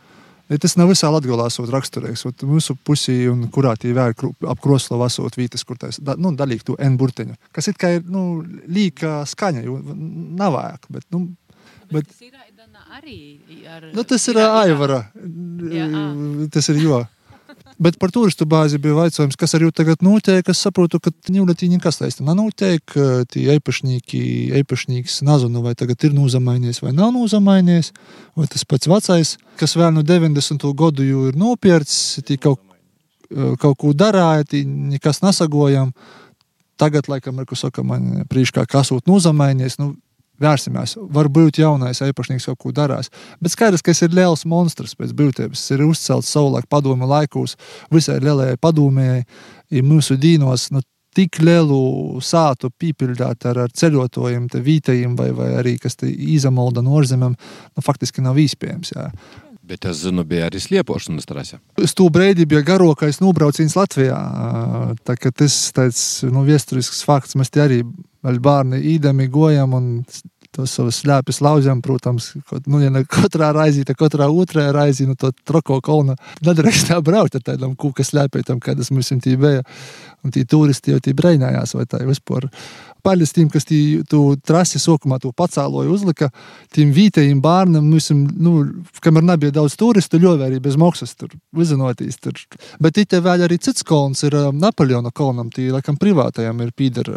Ja 0.48 0.60
tas 0.64 0.78
nav 0.80 0.92
visā 0.92 1.10
Latvijā 1.12 1.36
esot 1.48 1.72
raksturīgs. 1.74 2.24
Mūsu 2.48 2.78
pusī, 2.88 3.18
un 3.32 3.48
kurā 3.52 3.74
tie 3.80 3.92
vēr 3.96 4.16
ap 4.48 4.62
kroslu 4.64 5.02
esot 5.06 5.36
vītas, 5.36 5.66
kur 5.68 5.80
tā 5.80 5.92
da, 6.00 6.16
nu, 6.16 6.32
dalīgi 6.40 6.70
to 6.70 6.78
N 6.80 6.96
burtiņu. 7.00 7.36
Kas 7.56 7.68
it 7.72 7.80
kā 7.82 7.98
ir 7.98 8.08
nu, 8.08 8.44
līka 8.72 9.22
skaņa, 9.28 9.66
jo 9.68 9.82
nav 10.40 10.56
vajag. 10.56 10.88
Bet, 10.96 11.08
nu, 11.12 11.26
bet, 11.92 12.08
bet 12.08 12.18
arī 12.98 13.20
ar. 13.68 13.86
Nu, 13.96 14.04
tas 14.08 14.24
ir 14.32 14.40
Aivara. 14.42 15.02
Tas 16.54 16.70
ir 16.74 16.82
jo. 16.82 17.02
Bet 17.78 18.00
par 18.02 18.10
turistu 18.10 18.48
bāzi 18.50 18.80
bija 18.82 18.96
jautājums, 19.06 19.38
kas 19.38 19.54
arī 19.54 19.68
tagad 19.76 20.02
notiek. 20.02 20.48
Es 20.50 20.63
saprotu, 20.66 20.98
ka 21.04 21.12
Ņūletī 21.30 21.68
nekas 21.70 22.00
tāds 22.00 22.18
nenotiek. 22.26 22.82
Tie 23.30 23.44
īpašnieki, 23.54 24.22
īpašnieks 24.63 25.20
nezinu, 25.28 25.62
vai 25.62 25.76
tagad 25.78 26.08
ir 26.08 26.16
nozamainies 26.18 26.82
vai 26.82 26.96
nav 26.98 27.12
nozamainies. 27.13 27.92
Vai 28.38 28.48
tas 28.50 28.66
pats 28.66 28.90
vecais, 28.90 29.36
kas 29.62 29.78
vēl 29.78 29.94
no 29.94 30.02
90. 30.02 30.66
gadu 30.78 31.06
jau 31.06 31.28
ir 31.30 31.38
nopircis, 31.38 32.24
tie 32.26 32.40
kaut, 32.42 32.63
kaut 33.62 33.78
ko 33.78 33.94
darāja, 33.94 34.48
tie 34.56 34.63
nekas 34.66 35.22
nesagojam. 35.22 35.94
Tagad, 36.82 37.10
laikam, 37.10 37.38
ir, 37.38 37.46
ko 37.50 37.58
saka, 37.58 37.86
man 37.86 38.26
priekšā, 38.30 38.66
kas 38.70 38.90
būt 38.94 39.06
nozamainies. 39.10 39.78
Nu, 39.82 39.94
vērsimies. 40.43 40.97
Varbūt 41.13 41.62
jaunais 41.62 42.02
īpašnieks 42.04 42.50
kaut 42.52 42.60
ko 42.63 42.73
darās. 42.76 43.12
Bet 43.41 43.54
skaidrs, 43.54 43.84
ka 43.86 43.93
tas 43.93 44.04
ir 44.06 44.15
liels 44.17 44.45
monstrs 44.50 44.97
pēc 45.00 45.15
būtības. 45.17 45.63
Tas 45.63 45.76
ir 45.76 45.86
uzcelts 45.88 46.34
savulaik 46.34 46.69
padomu 46.69 47.10
laikos 47.10 47.58
visai 47.93 48.19
lielajai 48.23 48.60
padomējai. 48.62 49.26
Ja 49.73 49.84
mūsu 49.84 50.15
dīnos 50.19 50.69
nu, 50.71 50.82
tik 51.17 51.39
lielu 51.41 52.21
sātu 52.21 52.69
pīpildīt 52.69 53.47
ar, 53.50 53.63
ar 53.65 53.73
ceļotājiem, 53.73 54.47
vītajiem 54.54 55.17
vai, 55.17 55.32
vai 55.36 55.50
arī 55.58 55.76
kas 55.82 55.97
izamalda 56.06 56.84
no 56.86 57.00
ārzemēm, 57.00 57.34
nu, 57.34 57.86
faktiski 57.86 58.21
nav 58.26 58.38
iespējams. 58.41 58.93
Jā. 58.93 59.10
Bet 59.67 59.86
es 59.89 59.99
zinu, 60.06 60.23
bija 60.23 60.47
arī 60.47 60.62
sliepošanas 60.63 61.27
trase. 61.27 61.60
Brīdi 62.15 62.45
bija 62.47 62.63
garākais 62.67 63.19
nobrauciens 63.19 63.75
Latvijā. 63.75 64.19
Tā, 65.03 65.17
tas 65.36 65.58
ir 66.23 66.32
nu, 66.32 66.45
vēsturisks 66.47 67.03
fakts. 67.08 67.36
Mēs 67.36 67.51
te 67.51 67.63
arī 67.65 67.82
bērni 68.23 68.80
īdami 68.95 69.27
gojam 69.32 69.75
un 69.75 69.89
tos 70.58 70.73
savus 70.73 71.01
slēpjas 71.03 71.41
laužam, 71.43 71.82
protams, 71.86 72.32
nu, 72.65 72.80
ja 72.82 72.89
ne 72.93 73.03
katrā 73.06 73.51
raizī, 73.56 73.84
tad 73.86 73.99
katrā 73.99 74.30
otrajā 74.32 74.71
raizī, 74.73 75.06
nu, 75.10 75.17
to 75.19 75.30
troko 75.45 75.80
kolnu 75.86 76.15
nedrīkst 76.45 76.95
braukt 77.08 77.38
ar 77.38 77.43
tādam 77.51 77.75
kūka 77.77 78.06
slēpētam, 78.08 78.62
kādas 78.63 78.89
mums 78.93 79.12
tī 79.23 79.36
bija. 79.39 79.65
Un 80.25 80.34
tī 80.34 80.41
turisti 80.49 80.91
jau 80.91 80.99
tī 81.03 81.13
breinājās, 81.15 81.75
vai 81.77 81.86
tā 81.88 81.99
vispār 82.08 82.47
paļas 83.08 83.34
tiem, 83.36 83.48
kas 83.54 83.67
tī, 83.67 83.80
tu 84.10 84.22
trasi 84.43 84.82
sokumā 84.84 85.20
to 85.24 85.32
pacēloja, 85.36 85.91
uzlika 85.93 86.30
tiem 86.76 86.91
vietējiem 86.96 87.39
bērnam, 87.43 87.88
visam, 87.96 88.26
nu, 88.36 88.58
kamēr 89.04 89.26
nebija 89.32 89.56
daudz 89.62 89.78
turistu, 89.80 90.20
ļoti 90.24 90.48
arī 90.50 90.62
bez 90.63 90.78
maksas 90.80 91.15
tur 91.15 91.34
vizinotīs. 91.56 92.20
Tur. 92.22 92.38
Bet 92.84 93.00
te 93.00 93.22
vēl 93.24 93.48
arī 93.48 93.60
cits 93.63 93.86
kolons 93.88 94.24
ir 94.28 94.36
Napoleona 94.58 95.13
kolonam, 95.15 95.52
tī 95.54 95.70
laikam 95.74 96.00
privātajam 96.02 96.62
ir 96.65 96.76
pīder 96.78 97.12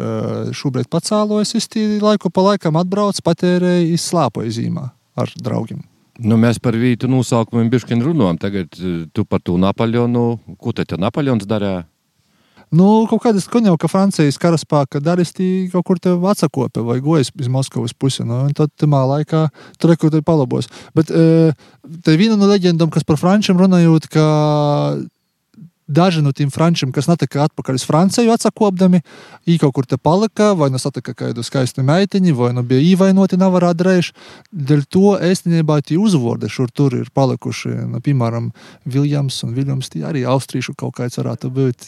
šobrīd 0.55 0.89
pacēlojas, 0.91 1.55
es 1.59 1.69
tī 1.71 1.85
laiku 2.01 2.31
pa 2.33 2.51
laikam 2.51 2.79
atbrauc, 2.79 3.21
patērēja, 3.25 3.87
izslāpoja 3.95 4.53
zīmā 4.61 4.89
ar 5.19 5.33
draugiem. 5.41 5.83
Nu, 6.21 6.37
mēs 6.37 6.59
par 6.61 6.75
vītu 6.77 7.09
nosaukumiem 7.09 7.71
bišķiņu 7.71 8.05
runājam. 8.05 8.37
Tagad 8.41 8.75
tu 9.15 9.23
par 9.25 9.41
to 9.41 9.55
Napoleonu. 9.57 10.35
Ko 10.61 10.73
te 10.75 10.85
Napoleons 10.99 11.47
darīja? 11.49 11.85
Nu, 12.71 13.03
kaut 13.11 13.19
kādas 13.25 13.49
koņau, 13.51 13.73
ka 13.75 13.89
Francijas 13.91 14.37
karaspēka 14.39 15.01
daristi 15.03 15.67
kaut 15.73 15.83
kur 15.89 15.99
te 15.99 16.13
atsakopi 16.15 16.83
vai 16.87 17.01
gojas 17.03 17.33
iz 17.35 17.49
Moskavas 17.51 17.91
pusi. 17.91 18.23
Nu, 18.23 18.45
tad 18.55 18.71
tamā 18.79 19.01
laikā 19.09 19.49
tur 19.75 19.91
kaut 19.97 20.15
kur 20.15 20.23
palabos. 20.23 20.69
Bet 20.95 21.11
e, 21.11 21.51
te 22.05 22.15
viena 22.15 22.37
no 22.39 22.47
leģendām, 22.47 22.93
kas 22.93 23.03
par 23.03 23.19
frančiem 23.19 23.59
runājot, 23.59 24.07
ka 24.13 24.23
daži 25.91 26.23
no 26.23 26.31
tiem 26.35 26.51
frančiem, 26.51 26.91
kas 26.95 27.09
netika 27.09 27.45
atpakaļ 27.45 27.77
uz 27.79 27.85
Franciju, 27.87 28.31
atsakopdami, 28.33 29.01
viņi 29.47 29.61
kaut 29.61 29.75
kur 29.75 29.87
te 29.89 29.99
palika, 29.99 30.51
vai 30.57 30.69
nu 30.71 30.79
satika 30.81 31.13
kādu 31.17 31.43
skaistu 31.45 31.83
meitiņu, 31.87 32.33
vai 32.37 32.51
nu 32.55 32.63
bija 32.67 32.83
īvainoti 32.93 33.39
navarā 33.41 33.73
drēž. 33.77 34.11
Dēļ 34.51 34.85
to 34.91 35.13
īstenībā 35.27 35.81
tie 35.85 35.99
uzvārdi 36.01 36.49
šur 36.51 36.71
tur 36.73 36.95
ir 36.97 37.11
palikuši, 37.13 37.73
nu, 37.91 38.01
piemēram, 38.03 38.51
Viljams 38.85 39.41
un 39.45 39.55
Viljams, 39.57 39.91
tie 39.91 40.05
arī 40.07 40.23
austrīšu 40.29 40.75
kaut 40.79 40.97
kāds 40.99 41.19
varētu 41.19 41.51
būt. 41.53 41.87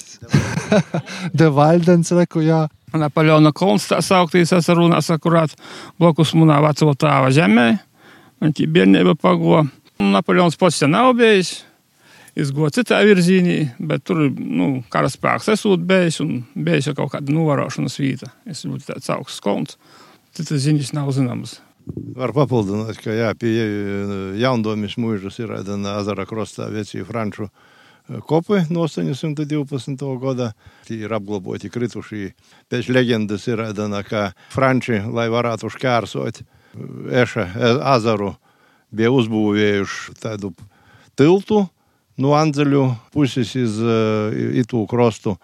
De 1.39 1.49
Valdens, 1.53 2.11
reku, 2.15 2.43
jā. 2.43 2.65
Napoleona 2.93 3.49
kolons 3.55 3.87
tā 3.89 4.03
sauktīs, 4.05 4.51
es 4.53 4.69
runās 4.69 5.09
akurāt 5.13 5.55
blokus 5.97 6.35
munā 6.37 6.59
veco 6.61 6.93
tāva 6.93 7.31
žemē, 7.33 7.67
un 8.43 8.53
tie 8.53 8.67
bērnība 8.69 9.15
pago. 9.17 9.63
Napoleons 10.03 10.57
pats 10.59 10.81
te 10.83 10.89
nav 10.89 11.15
bijis, 11.17 11.63
izgoja 12.39 12.73
citā 12.79 13.01
virzienā, 13.05 13.73
bet 13.79 14.05
tur 14.07 14.25
nu, 14.31 14.69
karaspēks 14.93 15.51
esot 15.53 15.83
bijis 15.89 16.21
un 16.23 16.39
bijis 16.53 16.89
jau 16.89 16.95
kaut 17.01 17.13
kāda 17.15 17.33
novērošanas 17.35 17.99
vieta. 18.01 18.31
Es 18.49 18.65
ļoti 18.67 18.89
tāds 18.89 19.11
augsts 19.13 19.43
kolons, 19.43 19.77
citas 20.35 20.65
ziņas 20.65 20.93
nav 20.97 21.13
zināmas. 21.15 21.59
Var 22.15 22.31
papildināt, 22.31 22.97
ka 23.03 23.11
jā, 23.11 23.33
pie 23.35 23.51
jaundomis 24.39 24.95
mūžas 24.95 25.41
ir 25.43 25.51
Adana 25.51 25.97
Azara 25.99 26.23
krostā 26.29 26.69
vecie 26.71 27.03
franču 27.03 27.49
kopi 28.27 28.61
no 28.71 28.85
812. 28.87 30.05
gada. 30.21 30.53
Tie 30.87 31.03
ir 31.03 31.13
apglabāti 31.15 31.71
kritušie. 31.71 32.33
Pēc 32.71 32.89
leģendas 32.91 33.47
ir 33.51 33.63
Adana, 33.63 34.03
ka 34.07 34.31
franči, 34.53 35.01
lai 35.11 35.29
varētu 35.31 35.71
šķērsot 35.71 36.43
Eša 37.13 37.43
azaru, 37.85 38.31
bija 38.93 39.11
uzbūvējuši 39.13 40.15
tādu 40.17 40.49
tiltu, 41.19 41.67
no 42.17 42.33
Anzeļu 42.37 42.87
puses 43.13 43.55
iz 43.57 43.79
Itu 44.63 44.85
krostu. 44.89 45.37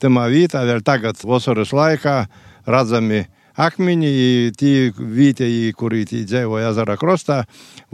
Tamā 0.00 0.26
vietā 0.32 0.64
vēl 0.66 0.82
tagad, 0.84 1.20
vasaras 1.24 1.72
laikā, 1.74 2.24
redzami 2.66 3.24
akmeņi, 3.54 4.10
tie 4.58 4.90
vietēji, 4.98 5.72
kuri 5.78 6.02
dzīvoja 6.10 6.72
ezera 6.72 6.96
krostā, 6.98 7.44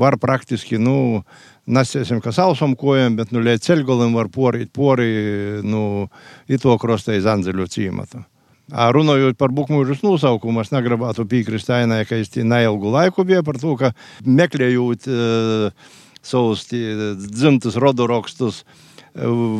var 0.01 0.17
praktiski, 0.21 0.79
nu, 0.81 1.23
nesiesim, 1.69 2.23
ka 2.25 2.33
sausam 2.33 2.75
kojam, 2.79 3.19
bet, 3.19 3.35
nu, 3.35 3.43
līdz 3.45 3.69
ceļgalim 3.69 4.17
var 4.17 4.33
porīt 4.33 4.73
pori, 4.73 5.61
nu, 5.63 6.09
Itu 6.49 6.77
krostā 6.81 7.19
iz 7.19 7.29
Anzeļu 7.29 7.69
cīmatu. 7.71 8.25
Runājot 8.71 9.35
par 9.35 9.51
bukmūžas 9.51 10.05
nosaukumu, 10.07 10.63
es 10.63 10.71
negribētu 10.71 11.27
piekrist 11.27 11.73
ainai, 11.75 12.05
ka 12.07 12.21
es 12.23 12.31
neilgu 12.39 12.93
laiku 12.95 13.25
biju 13.27 13.43
par 13.43 13.59
to, 13.59 13.75
ka 13.77 13.91
meklējot 14.23 15.09
uh, 15.11 15.97
savus 16.23 16.67
dzimtus 16.71 17.79
rodorakstus 17.81 18.65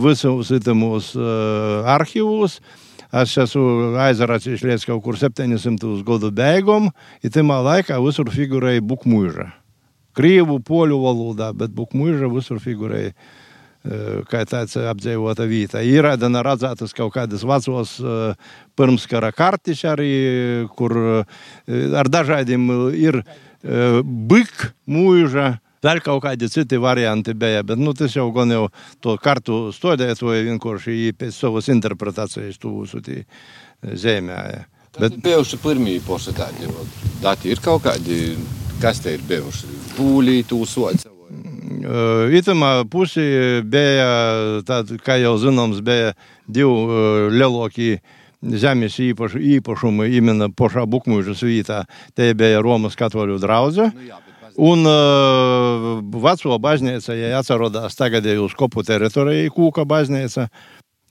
visos 0.05 0.53
itamos 0.55 1.13
arhīvos. 1.17 2.61
Es 3.11 3.33
esmu 3.43 3.97
aizracis 3.99 4.63
līdz 4.63 4.85
kaut 4.87 5.03
kur 5.03 5.17
700 5.19 6.05
gadu 6.07 6.31
beigām, 6.31 6.93
un 6.95 7.33
tajā 7.35 7.63
laikā 7.67 7.97
visur 8.05 8.31
figurēja 8.31 8.85
bukmūža. 8.87 9.49
Krievu, 10.15 10.61
poļu 10.63 10.99
valodā, 11.03 11.51
bet 11.55 11.75
bukmūža 11.75 12.31
visur 12.31 12.61
figurēja 12.63 13.11
kā 14.31 14.45
tāds 14.45 14.77
apdzīvota 14.77 15.47
vieta. 15.49 15.81
Ir 15.83 16.05
redzētas 16.05 16.93
kaut 16.95 17.15
kādas 17.15 17.43
vecos 17.49 17.97
pirmskara 18.77 19.33
kartiņš 19.33 19.85
arī, 19.89 20.13
kur 20.77 21.25
ar 21.97 22.11
dažādiem 22.13 22.69
ir 22.95 23.23
bik 24.05 24.71
mūža 24.87 25.57
Vēl 25.81 26.03
kaut 26.05 26.25
kādi 26.27 26.49
citi 26.53 26.77
varianti 26.77 27.33
bija, 27.33 27.63
bet 27.65 27.81
nu, 27.81 27.95
tas 27.97 28.13
jau 28.13 28.27
gan 28.37 28.53
jau 28.53 28.67
to 29.01 29.15
kartu 29.23 29.71
studētoja 29.73 30.45
vienkārši 30.51 31.15
pēc 31.17 31.33
savas 31.33 31.71
interpretācijas 31.73 32.61
tūsu 32.61 33.01
zemē. 33.81 34.43
Bet 34.99 35.17
bijuši 35.25 35.61
pirmie 35.63 35.97
poši 36.05 36.35
tādi, 36.37 36.69
dati 37.23 37.53
ir 37.55 37.63
kaut 37.65 37.87
kādi, 37.87 38.35
kas 38.83 39.01
te 39.01 39.15
ir 39.17 39.25
bijuši, 39.25 39.73
pūlī 39.97 40.43
tūsot. 40.51 41.07
Itamā 42.37 42.73
pusī 42.91 43.25
bija, 43.65 44.09
tād, 44.69 44.99
kā 45.01 45.17
jau 45.23 45.39
zināms, 45.41 45.81
bija 45.87 46.13
divi 46.45 47.31
lielākie 47.33 48.03
zemes 48.41 48.99
īpaš, 49.01 49.39
īpašumi 49.41 50.11
imena 50.19 50.51
pošā 50.53 50.85
bukmužas 50.91 51.41
vietā. 51.47 51.85
Te 52.13 52.35
bija 52.37 52.61
Romas 52.65 52.99
katoļu 53.01 53.39
draudze. 53.41 53.89
Nu, 53.95 54.09
jā, 54.11 54.21
Un 54.61 54.85
uh, 54.85 56.03
veco 56.21 56.59
baznīca, 56.61 57.15
ja 57.17 57.39
atcerodās 57.39 57.97
tagadēju 57.97 58.45
uz 58.45 58.57
kopu 58.59 58.85
teritoriju, 58.85 59.55
kūka 59.57 59.87
baznīca, 59.89 60.51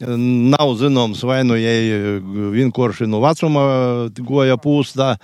nav 0.06 0.76
zināms, 0.80 1.24
vai 1.28 1.42
nu 1.44 1.58
jai 1.60 2.20
vienkārši 2.54 3.08
no 3.10 3.24
vecuma 3.24 3.64
goja 4.22 4.56
pūstā, 4.62 5.16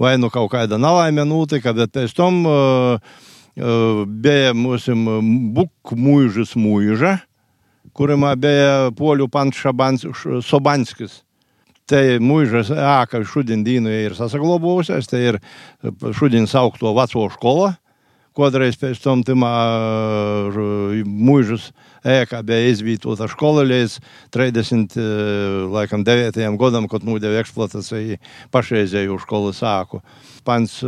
vai 0.00 0.14
nu 0.16 0.30
kaut 0.32 0.52
kāda 0.54 0.78
nelaime 0.78 1.26
notika, 1.26 1.74
bet 1.76 1.92
pēc 1.92 2.14
tam 2.16 2.46
uh, 2.46 3.02
uh, 3.58 4.06
bija 4.06 4.54
mūsu 4.54 4.94
bukmuižas 5.58 6.54
mūža, 6.54 7.18
kurim 7.92 8.24
bija 8.38 8.92
poļu 8.96 9.28
pants 9.28 9.58
Šabans, 9.58 10.06
Te 11.90 12.18
mūžas 12.22 12.70
ēka 12.70 13.24
šodien 13.26 13.64
dīnu 13.66 13.90
ir 13.90 14.14
sasaglobusies, 14.14 15.08
te 15.10 15.18
ir 15.18 15.38
šodien 16.14 16.46
saukto 16.50 16.92
veco 16.94 17.26
skolu. 17.34 17.72
Kādreiz 18.32 18.78
pēc 18.80 18.96
tam 19.02 19.20
timā 19.28 19.50
mūžas 21.04 21.66
ēkā 22.08 22.38
bija 22.48 22.70
izvietota 22.70 23.26
skola 23.28 23.60
līdz 23.68 23.98
39. 24.32 26.38
gadam, 26.62 26.86
kad 26.88 27.04
nūdeva 27.04 27.42
eksploatāciju 27.42 28.16
pašreizēju 28.54 29.18
skolu 29.26 29.52
sāku. 29.52 30.00
Pants 30.48 30.78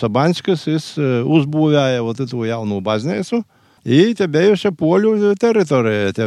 Sabanskis 0.00 0.96
uzbūvēja 0.98 2.02
to 2.26 2.42
jaunu 2.48 2.82
baznīcu. 2.82 3.44
I 3.86 4.14
te 4.18 4.26
bijušā 4.30 4.72
poļu 4.76 5.34
teritorija. 5.38 6.12
Te 6.16 6.26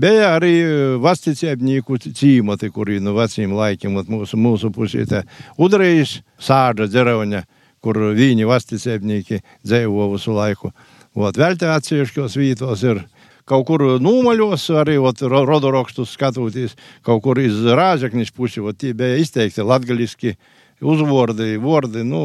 bija 0.00 0.32
arī 0.36 0.54
vasticēbnieku 1.02 1.98
cīmoti, 2.08 2.70
kuri 2.74 2.98
no 3.00 3.14
veciem 3.16 3.54
laikiem 3.56 4.00
mūsu, 4.10 4.38
mūsu 4.40 4.72
pusē 4.74 5.06
te 5.08 5.22
udrījis 5.62 6.18
sāģa 6.42 6.88
dzerauņa, 6.90 7.44
kur 7.82 7.98
viņi 8.18 8.48
vasticēbnieki 8.48 9.42
dzīvo 9.62 10.10
visu 10.14 10.34
laiku. 10.36 10.72
Ot, 11.12 11.36
vēl 11.36 11.58
te 11.60 11.68
atsevišķos 11.68 12.38
vietos 12.40 12.82
ir 12.86 13.02
kaut 13.48 13.66
kur 13.68 13.84
nūmaļos, 14.00 14.64
arī 14.80 14.96
ot, 15.02 15.22
rodorokstus 15.28 16.14
skatoties, 16.16 16.76
kaut 17.04 17.22
kur 17.24 17.40
iz 17.42 17.58
rāžaknis 17.66 18.32
pusi, 18.34 18.62
ot, 18.62 18.78
tie 18.80 18.94
bija 18.96 19.18
izteikti 19.20 19.64
latgaliski 19.66 20.36
uzvordi, 20.82 21.56
vordi, 21.62 22.04
nu, 22.06 22.22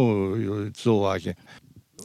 cilvēki. 0.77 1.35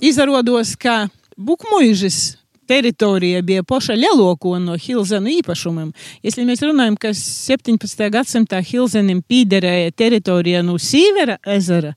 Izrādos, 0.03 0.75
ka 0.81 1.07
Bukmuižas 1.37 2.37
teritorija 2.67 3.43
bija 3.43 3.63
paša 3.63 3.95
lielākā 3.99 4.59
no 4.63 4.77
Hilzenu 4.79 5.29
īpašumiem. 5.39 5.93
Ja 6.23 6.31
mēs 6.47 6.63
runājam, 6.65 6.97
ka 7.01 7.09
17. 7.17 8.11
gadsimtā 8.13 8.61
Hilzenim 8.65 9.23
pīderēja 9.29 9.91
teritorija 9.97 10.63
no 10.65 10.75
Sīvera 10.81 11.37
ezera 11.57 11.93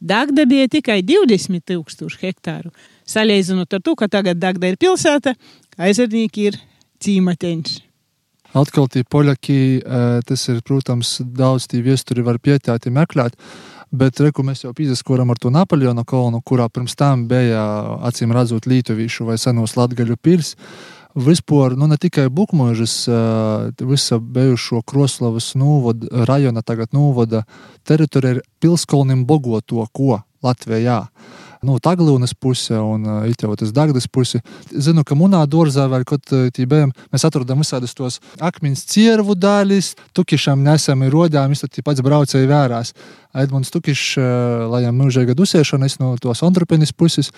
Dagda 0.00 0.46
bija 0.46 0.68
tikai 0.68 1.02
20,000 1.02 2.16
hektāru. 2.20 2.70
Salīdzinot 3.06 3.72
ar 3.72 3.80
to, 3.80 3.94
ka 3.94 4.08
tagad 4.08 4.38
Dagda 4.38 4.66
ir 4.68 4.76
pilsēta, 4.76 5.34
aizardnieki 5.78 6.38
ir 6.38 6.52
cīmateņš. 7.00 7.91
Atkal 8.52 8.88
tie 8.92 9.00
poļaki, 9.08 9.58
tas 10.28 10.42
ir, 10.52 10.58
protams, 10.66 11.16
daudz 11.24 11.70
tie 11.72 11.80
viesturi 11.84 12.24
var 12.24 12.36
pietāti 12.36 12.92
meklēt, 12.92 13.38
bet 13.88 14.20
reku 14.20 14.44
mēs 14.44 14.66
jau 14.66 14.74
pīzaskoram 14.76 15.32
ar 15.32 15.40
to 15.40 15.52
Napoleona 15.52 16.04
kolonu, 16.04 16.42
kurā 16.44 16.68
pirms 16.68 16.96
tam 16.96 17.24
bija, 17.30 17.62
acīm 18.04 18.34
redzot, 18.36 18.68
Lītuvīšu 18.68 19.24
vai 19.28 19.38
senos 19.40 19.76
Latgaļu 19.80 20.18
pils. 20.20 20.52
Vispār, 21.12 21.76
nu 21.76 21.88
ne 21.88 21.96
tikai 22.00 22.30
Bukmožas, 22.32 22.94
visa 23.80 24.16
bijušo 24.20 24.80
Kroslavas 24.88 25.50
nūvoda, 25.60 26.24
rajona 26.28 26.62
tagad 26.64 26.92
nūvoda 26.96 27.42
teritorija 27.88 28.38
ir 28.38 28.44
pilskolnim 28.60 29.26
bogoto, 29.28 29.84
ko 29.92 30.22
Latvijā 30.44 31.02
nu, 31.66 31.78
Taglūnas 31.82 32.34
puse 32.38 32.76
un 32.78 33.06
uh, 33.06 33.26
jau 33.30 33.54
tas 33.58 33.72
Dagdas 33.74 34.08
puse. 34.10 34.42
Zinu, 34.70 35.04
ka 35.06 35.16
munā 35.18 35.42
dārzā 35.50 35.88
vēl 35.90 36.06
kaut 36.08 36.26
kā 36.28 36.66
bijām, 36.68 36.92
mēs 37.12 37.26
atrodam 37.28 37.62
visādus 37.62 37.94
tos 37.98 38.20
akmens 38.42 38.84
ciervu 38.90 39.36
daļas, 39.38 39.94
tukišām 40.16 40.62
nesam 40.66 41.04
ir 41.06 41.14
rodām, 41.14 41.54
es 41.54 41.64
tad 41.64 41.82
pats 41.84 42.04
braucēju 42.04 42.50
vērās. 42.50 42.94
Edmunds 43.32 43.72
Tukišs, 43.72 44.16
uh, 44.20 44.66
lai 44.72 44.82
viņam 44.82 44.98
mūžīga 45.04 45.36
dusēšanas 45.38 46.00
no 46.02 46.14
tos 46.20 46.42
antropēnis 46.44 46.92
puses. 46.92 47.32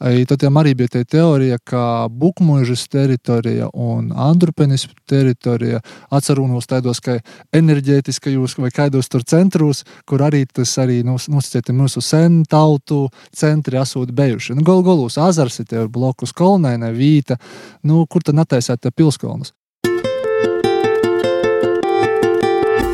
Tad 0.00 0.44
arī 0.48 0.72
bija 0.74 0.94
tā 0.94 1.02
teorija, 1.04 1.58
ka 1.60 2.08
Bukmužas 2.08 2.86
teritorija 2.88 3.68
un 3.76 4.08
Andrupenis 4.16 4.86
teritorija 5.04 5.82
atcerūnos 6.08 6.68
tādos 6.70 7.02
kā 7.04 7.18
enerģētiskajos 7.52 8.56
vai 8.56 8.72
kādos 8.72 9.12
tur 9.12 9.26
centros, 9.28 9.84
kur 10.08 10.24
arī 10.24 10.46
tas 10.48 10.72
arī 10.80 11.02
nosacīti 11.04 11.76
mūsu 11.76 12.00
sen 12.00 12.42
tautu 12.48 13.10
centri 13.36 13.76
esot 13.76 14.16
bijuši. 14.16 14.56
Nu, 14.56 14.64
Gol 14.64 14.80
golūs 14.88 15.20
azars 15.20 15.60
ir 15.66 15.88
blokus 15.92 16.32
kolonēne, 16.32 16.94
vīta, 16.96 17.36
nu, 17.84 18.06
kur 18.08 18.24
tad 18.24 18.40
netaisēt 18.40 18.88
pilskolnas. 18.96 19.52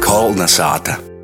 Kolna 0.03 0.51
sāta. 0.51 1.16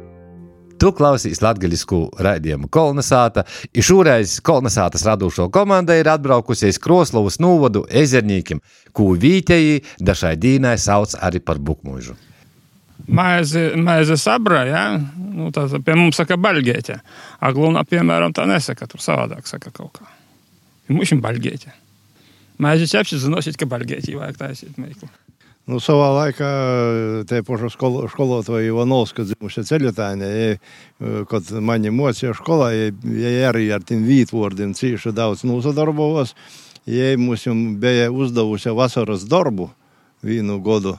Tu 0.82 0.88
klausīs 0.98 1.38
latviešu 1.38 2.08
raidījumu 2.26 2.66
Kolnesāta. 2.74 3.44
Šoreiz 3.70 4.40
Kolnesātas 4.42 5.04
radošo 5.06 5.44
komanda 5.54 5.94
ir 5.94 6.10
atbraukusies 6.10 6.80
Kroslovas 6.82 7.38
novadu 7.38 7.84
ezernīkim, 7.86 8.58
ko 8.90 9.12
vītēji 9.14 9.84
dažai 10.02 10.32
dīnai 10.42 10.74
sauc 10.82 11.14
arī 11.22 11.38
par 11.38 11.62
bukmužu. 11.62 12.16
Maize, 13.06 13.62
maize 13.78 14.18
sabra, 14.18 14.64
ja? 14.66 14.82
nu, 14.98 15.52
tā 15.54 15.68
pie 15.86 15.94
mums 15.98 16.18
saka 16.18 16.34
baļģēķe. 16.42 16.98
Aglunā, 17.46 17.86
piemēram, 17.86 18.34
tā 18.34 18.48
nesaka, 18.50 18.90
tur 18.90 19.06
savādāk 19.06 19.46
saka 19.46 19.70
kaut 19.70 20.00
kā. 20.00 20.10
Mums 20.90 21.14
ir 21.14 21.22
baļģēķe. 21.22 21.76
Maize 22.58 22.90
ķepšas 22.90 23.28
zinosiet, 23.28 23.54
ka 23.58 23.70
baļģēķi 23.70 24.18
vajag 24.18 24.42
taisīt 24.42 24.82
meiklu. 24.82 25.06
Ну, 25.66 25.80
свого 25.80 26.12
лайка 26.12 27.24
те 27.28 27.42
пошо 27.42 27.68
школу, 27.68 28.08
школу 28.08 28.42
твою 28.42 28.66
Івановську, 28.66 29.24
тому 29.24 29.50
що 29.50 29.62
це 29.62 29.78
літання. 29.78 30.26
І, 30.26 30.58
кот 31.24 31.50
мені 31.50 31.90
моція 31.90 32.34
школа, 32.34 32.72
і 32.72 32.92
я 33.04 33.28
ярий 33.28 33.70
артин 33.70 34.04
вітвордин, 34.04 34.74
ці 34.74 34.98
ще 34.98 35.12
дав 35.12 35.40
ну, 35.44 35.62
задорбовос. 35.62 36.34
Їй 36.86 37.16
мусим 37.16 37.76
беє 37.76 38.08
уздавуся 38.08 38.72
vasaros 38.72 39.24
darbu 39.24 39.70
vienu 40.22 40.58
godu. 40.62 40.96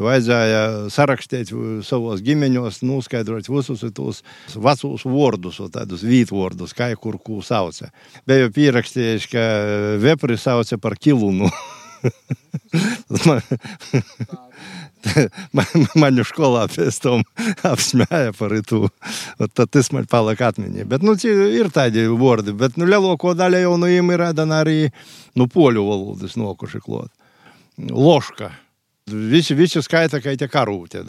Vajadzēja 0.00 0.88
sarakstīt 0.88 1.50
savos 1.84 2.22
ģimeņos, 2.24 2.80
noskaidrot 2.84 3.48
visus 3.52 3.84
tos 3.92 4.22
vecus 4.56 5.04
vārdus, 5.04 5.60
tādus 5.72 6.04
vītvārdus, 6.04 6.72
kā 6.72 6.88
kur 6.96 7.18
ko 7.20 7.42
sauca. 7.44 7.90
Biju 8.28 8.48
pierakstījis, 8.56 9.28
ka 9.28 9.44
vepri 10.00 10.38
sauca 10.40 10.80
par 10.80 10.96
kilunu. 10.96 11.52
Man, 13.26 13.40
man, 15.56 15.86
mani 15.98 16.24
skolā 16.26 16.66
pēc 16.72 16.98
tam 17.04 17.24
apsmēja 17.68 18.32
par 18.38 18.54
to. 18.68 18.88
Tad 19.54 19.72
tas 19.74 19.92
man 19.94 20.08
palika 20.10 20.52
atmiņā. 20.52 20.86
Bet 20.90 21.06
nu, 21.06 21.16
ir 21.22 21.70
tādi 21.74 22.06
vārdi, 22.08 22.54
bet 22.58 22.78
nu, 22.80 22.88
lielāko 22.88 23.34
daļu 23.38 23.62
jau 23.64 23.76
no 23.80 23.90
viņiem 23.90 24.12
ir 24.16 24.26
arī 24.30 24.78
nu, 25.38 25.48
poļu 25.50 25.86
valodas 25.88 26.36
nokuši 26.40 26.82
klāt. 26.84 27.10
Loška. 27.78 28.52
Visi, 29.10 29.54
visi 29.58 29.82
skaita, 29.82 30.20
ka 30.22 30.36
tie 30.38 30.46
karūtē. 30.46 31.02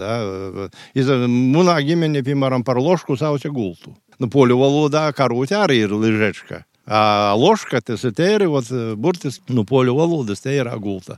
Manā 1.29 1.75
ģimenē, 1.86 2.23
piemēram, 2.25 2.65
par 2.65 2.82
lošku 2.82 3.17
sauc 3.19 3.45
gultu. 3.53 3.93
Nu, 4.17 4.29
poļu 4.34 4.58
valodā 4.58 5.06
karūtē 5.13 5.60
arī 5.62 5.84
ir 5.86 5.93
ližečka. 5.93 6.63
A, 6.83 7.31
loška, 7.39 7.79
tas 7.79 8.01
ir 8.03 8.11
tēri, 8.11 8.49
un 8.51 8.95
burtis, 8.99 9.37
nu, 9.47 9.63
poļu 9.63 9.93
valodas 9.95 10.43
te 10.43 10.51
ir 10.51 10.67
agulta. 10.67 11.15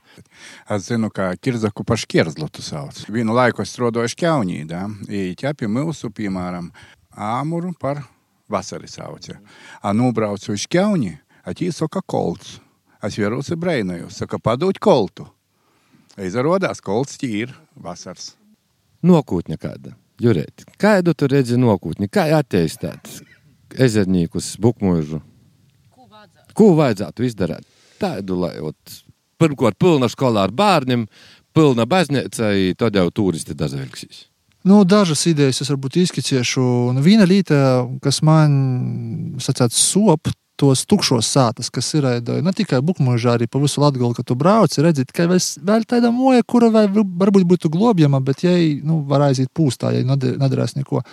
Es 0.69 0.86
zinu, 0.91 1.10
ka 1.10 1.32
kirzaku 1.41 1.86
paškierzlu 1.88 2.49
tu 2.54 2.62
sauc. 2.62 2.99
Vienu 3.10 3.34
laiku 3.34 3.63
es 3.63 3.73
strādāju 3.73 4.13
šķaunī, 4.13 4.60
da, 4.69 4.86
i 5.10 5.34
ķepi 5.39 5.69
milsu, 5.71 6.12
piemēram, 6.13 6.69
āmuru 7.17 7.73
par 7.82 8.04
vasari 8.51 8.91
sauce. 8.91 9.39
A 9.82 9.93
nubraucu 9.97 10.54
uz 10.54 10.67
šķaunī, 10.67 11.15
atī 11.49 11.71
soka 11.73 12.06
kolts. 12.06 12.60
Es 13.01 13.17
vierūs 13.17 13.49
ir 13.49 13.62
breinojus, 13.62 14.21
saka, 14.21 14.38
padūt 14.38 14.78
koltu. 14.82 15.25
Eizarodās, 16.21 16.80
kolts 16.82 17.17
tīr 17.21 17.58
vasars. 17.75 18.36
Nokūtņa 19.06 19.58
kāda, 19.62 19.97
Jurēt, 20.21 20.63
kādu 20.80 21.12
tu 21.17 21.28
redzi 21.28 21.58
nokūtņi, 21.60 22.08
kā 22.08 22.30
attīstāt 22.38 23.10
ezernīkus, 23.75 24.56
bukmužu? 24.62 25.19
Ko 26.56 26.72
vajadzētu 26.78 27.26
izdarīt? 27.28 27.65
Tādu, 28.00 28.38
lai 28.44 28.54
ot, 28.63 29.02
pirmkārt 29.41 29.78
pilna 29.80 30.10
skolā 30.12 30.48
ar 30.48 30.54
bērniem, 30.56 31.06
pilna 31.56 31.86
baznīca, 31.89 32.54
tad 32.80 32.98
jau 33.00 33.10
turisti 33.15 33.56
dažvelgsīs. 33.58 34.26
Nu, 34.65 34.82
dažas 34.88 35.22
idejas 35.30 35.62
es 35.62 35.70
varbūt 35.70 36.00
izskicēšu. 36.02 36.63
Nu, 36.96 37.04
viena 37.06 37.28
lieta, 37.30 37.86
kas 38.02 38.24
man 38.26 38.56
sacīts 39.44 39.78
sop, 39.78 40.32
tos 40.60 40.86
tukšos 40.88 41.28
sātas, 41.28 41.70
kas 41.74 41.91
ir 41.98 42.08
ne 42.44 42.54
tikai 42.56 42.80
bukmužā, 42.86 43.36
arī 43.36 43.48
pa 43.52 43.60
visu 43.60 43.84
Latgolu, 43.84 44.15
kad 44.15 44.28
tu 44.28 44.38
brauc, 44.39 44.72
redzēt, 44.72 45.12
ka 45.15 45.28
vēl 45.28 45.84
tāda 45.88 46.12
moja, 46.15 46.46
kura 46.48 46.72
vai 46.74 46.86
varbūt 46.88 47.46
būtu 47.52 47.72
globjama, 47.74 48.24
bet 48.24 48.46
jai, 48.48 48.80
nu, 48.84 49.02
var 49.10 49.28
aiziet 49.28 49.52
pūstā, 49.56 49.91
ja 49.96 50.06
nedarās 50.08 50.78
neko. 50.80 51.04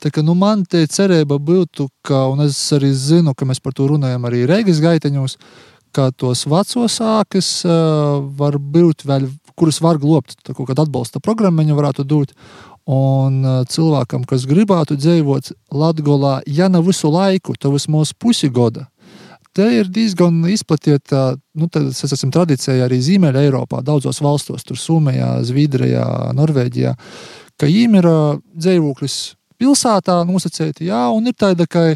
Tā 0.00 0.08
kā 0.08 0.22
nu, 0.24 0.32
man 0.32 0.62
te 0.64 0.80
cerība 0.88 1.36
būtu, 1.36 1.90
ka, 2.06 2.24
un 2.32 2.46
es 2.46 2.56
arī 2.72 2.88
zinu, 2.96 3.34
ka 3.36 3.44
mēs 3.44 3.60
par 3.60 3.74
to 3.76 3.90
runājam 3.90 4.24
arī 4.24 4.46
Reigas 4.48 4.80
gaiteņos, 4.80 5.34
ka 5.92 6.08
tos 6.16 6.46
vecos 6.48 6.94
sākas 6.96 7.48
uh, 7.66 8.20
var 8.38 8.56
būt 8.56 9.04
vēl 9.04 9.26
kurus 9.58 9.80
var 9.84 9.98
globt, 10.00 10.38
tā 10.40 10.54
kaut 10.54 10.70
kāda 10.70 10.86
atbalsta 10.86 11.20
programma 11.20 11.60
viņa 11.60 11.76
varētu 11.76 12.06
dot. 12.08 12.32
Un 12.90 13.42
uh, 13.44 13.58
cilvēkam, 13.68 14.24
kas 14.28 14.46
gribētu 14.48 14.96
dzīvot 14.96 15.50
Latvijā, 15.76 16.38
ja 16.48 16.70
ne 16.72 16.80
visu 16.86 17.10
laiku, 17.12 17.52
tad 17.60 17.74
vismaz 17.74 18.14
pusi 18.16 18.48
gada, 18.48 18.86
te 19.52 19.66
ir 19.82 19.90
diezgan 19.92 20.38
izplatīta 20.48 21.34
nu, 21.60 21.68
tradīcija 21.68 22.86
arī 22.86 23.02
Ziemeļā 23.04 23.44
Eiropā, 23.50 23.82
daudzos 23.84 24.22
valstos, 24.24 24.64
tur 24.64 24.80
Somijā, 24.80 25.34
Zviedrijā, 25.44 26.06
Norvēģijā, 26.38 26.94
ka 27.60 27.68
viņiem 27.68 28.00
ir 28.00 28.10
dzīvoklis 28.56 29.18
pilsētā 29.60 30.22
nosacīti, 30.28 30.88
jā, 30.90 31.06
un 31.14 31.28
ir 31.30 31.36
tāda, 31.36 31.68
ka 31.70 31.90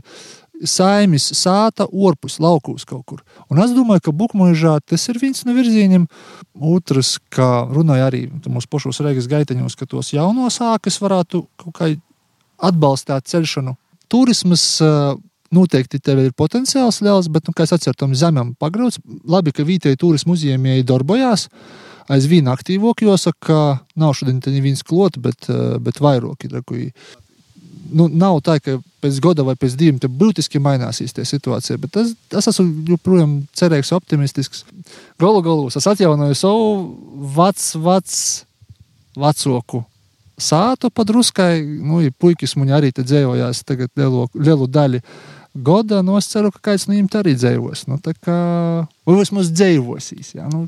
saimis 0.64 1.26
sāta 1.34 1.86
orpus 1.90 2.38
laukos 2.40 2.86
kaut 2.88 3.04
kur. 3.08 3.22
Un 3.50 3.60
es 3.64 3.74
domāju, 3.74 4.06
ka 4.06 4.14
Bukmužā 4.14 4.78
tas 4.86 5.08
ir 5.10 5.18
viens 5.20 5.44
no 5.46 5.54
virzieniem. 5.56 6.06
Otrs, 6.54 7.16
kā 7.32 7.66
runāja 7.70 8.08
arī 8.08 8.26
mūsu 8.46 8.70
pašos 8.70 9.02
Reigas 9.04 9.28
gaiteņos, 9.30 9.76
ka 9.78 9.88
tos 9.90 10.12
jauno 10.14 10.48
sākas 10.52 11.00
varētu 11.02 11.44
kaut 11.60 11.76
kā 11.76 11.90
atbalstīt 12.64 13.26
ceļšanu. 13.32 13.74
Turismas 14.12 14.66
noteikti 15.54 16.00
tev 16.02 16.22
ir 16.22 16.34
potenciāls 16.36 17.00
liels, 17.04 17.30
bet, 17.32 17.48
nu, 17.48 17.54
kā 17.56 17.66
es 17.66 17.74
atceros, 17.74 17.98
tam 17.98 18.14
zemēm 18.18 18.54
pagrauts. 18.60 19.00
Labi, 19.28 19.54
ka 19.54 19.66
vietēji 19.66 20.00
turismu 20.00 20.36
uzņēmēji 20.38 20.86
darbojās. 20.88 21.48
Aizvien 22.14 22.50
aktīvāk 22.52 23.00
jāsaka, 23.06 23.38
ka 23.48 23.60
nav 24.00 24.12
šodien 24.18 24.42
neviens 24.52 24.84
klot, 24.84 25.16
bet, 25.24 25.48
bet 25.80 26.02
vairāk 26.04 26.44
ir 26.44 26.58
nu, 27.90 28.08
nav 28.08 28.40
tā, 28.46 28.58
ka 28.62 28.78
pēc 29.04 29.20
gada 29.24 29.44
vai 29.46 29.56
pēc 29.58 29.76
diviem 29.78 29.98
būtiski 30.00 30.62
mainīsies 30.62 31.16
tā 31.16 31.24
situācija. 31.28 31.78
Bet 31.82 31.96
es, 32.00 32.14
es 32.32 32.50
esmu 32.52 32.84
joprojām 32.94 33.40
cerīgs, 33.56 33.92
optimistisks. 33.96 34.64
Galu 35.20 35.42
galā 35.44 35.72
es 35.72 35.88
atjaunoju 35.90 36.38
savu 36.38 36.70
vecu, 37.36 37.82
vecu, 37.84 38.22
vecoku 39.20 39.84
sātu 40.40 40.90
padruskai. 40.90 41.62
Nu, 41.62 42.00
ja 42.02 42.12
puikas 42.18 42.56
man 42.58 42.72
arī 42.74 42.92
te 42.94 43.04
dzējojās 43.06 43.64
tagad 43.66 43.92
lielu, 43.98 44.28
lielu 44.34 44.68
daļu. 44.70 45.02
Goda, 45.54 46.00
nu 46.02 46.16
es 46.18 46.26
ceru, 46.32 46.50
ka 46.50 46.70
kāds 46.70 46.88
no 46.88 46.96
viņiem 46.96 47.10
arī 47.20 47.36
dzīvos. 47.38 47.84
Nu, 47.86 48.00
tā 48.02 48.16
kā, 48.18 48.38
vai 49.06 49.18
vismaz 49.20 49.52
dzīvosīs. 49.54 50.34
Jā, 50.34 50.48
nu, 50.50 50.66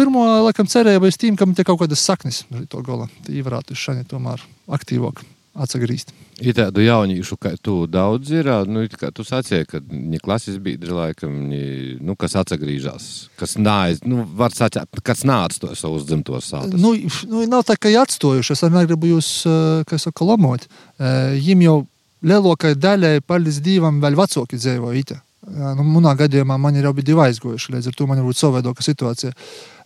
pirmo 0.00 0.24
laikam 0.46 0.68
cerēju, 0.70 1.04
es 1.08 1.20
tīm, 1.20 1.36
ka 1.36 1.48
man 1.48 1.58
te 1.58 1.66
kaut 1.66 1.82
kādas 1.82 2.04
saknes 2.06 2.44
no 2.50 2.64
to 2.70 2.80
gala. 2.86 3.10
Tī 3.26 3.44
varētu 3.44 3.76
šani 3.76 4.08
tomēr 4.08 4.42
aktīvāk 4.72 5.22
atsagrīzt. 5.60 6.12
Ir 6.40 6.54
tādu 6.56 6.80
jauniešu, 6.80 7.36
kā 7.40 7.52
tu 7.60 7.82
daudz 7.90 8.30
ir, 8.32 8.48
nu, 8.70 8.86
kā 8.96 9.10
tu 9.12 9.26
sacīji, 9.26 9.66
ka 9.68 9.80
viņi 9.82 10.20
klases 10.22 10.56
biedri 10.62 10.94
laikam, 10.94 11.34
viņi, 11.34 11.98
nu, 12.06 12.14
kas 12.16 12.38
atsagrīžās, 12.40 13.08
kas 13.40 13.56
nāc, 13.60 14.00
nu, 14.08 14.22
var 14.38 14.54
sacīt, 14.56 15.02
kas 15.04 15.26
nāc 15.28 15.58
to 15.60 15.72
savus 15.76 16.06
dzimtos 16.08 16.48
sātus. 16.54 16.80
Nu, 16.80 16.94
nu, 17.28 17.42
nav 17.50 17.66
tā, 17.68 17.76
ka 17.76 17.92
atstojuši, 18.04 18.54
es 18.54 18.64
vienmēr 18.64 18.88
gribu 18.88 19.10
jūs, 19.10 19.32
kā 19.90 20.00
saka, 20.00 20.28
lamot. 20.30 20.64
Jim 21.36 21.66
jau 21.66 21.80
lielākai 22.24 22.76
daļai, 22.78 23.18
paldies 23.26 23.60
Dievam, 23.64 24.00
vēl 24.00 24.16
vecāki 24.16 24.60
dzīvo 24.60 24.94
ite. 24.96 25.20
Nu, 25.50 25.84
manā 25.84 26.12
gadījumā 26.20 26.56
man 26.60 26.76
ir 26.76 26.86
jau 26.86 26.94
bija 26.94 27.10
divi 27.10 27.22
aizgojuši, 27.24 27.72
līdz 27.74 27.90
ar 27.90 27.94
to 27.96 28.06
man 28.08 28.20
ir 28.22 28.36
savādāka 28.36 28.84
situācija. 28.84 29.32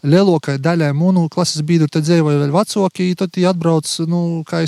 Lielākajai 0.05 0.61
daļai 0.61 0.91
mūnu 0.97 1.29
klases 1.33 1.63
biedru 1.65 1.89
te 1.89 2.03
dzīvoja 2.05 2.43
vēl 2.43 2.53
vecāki, 2.53 3.07
tad 3.17 3.33
viņi 3.33 3.49
atbrauc 3.49 3.89
nu, 4.11 4.21
kā 4.49 4.61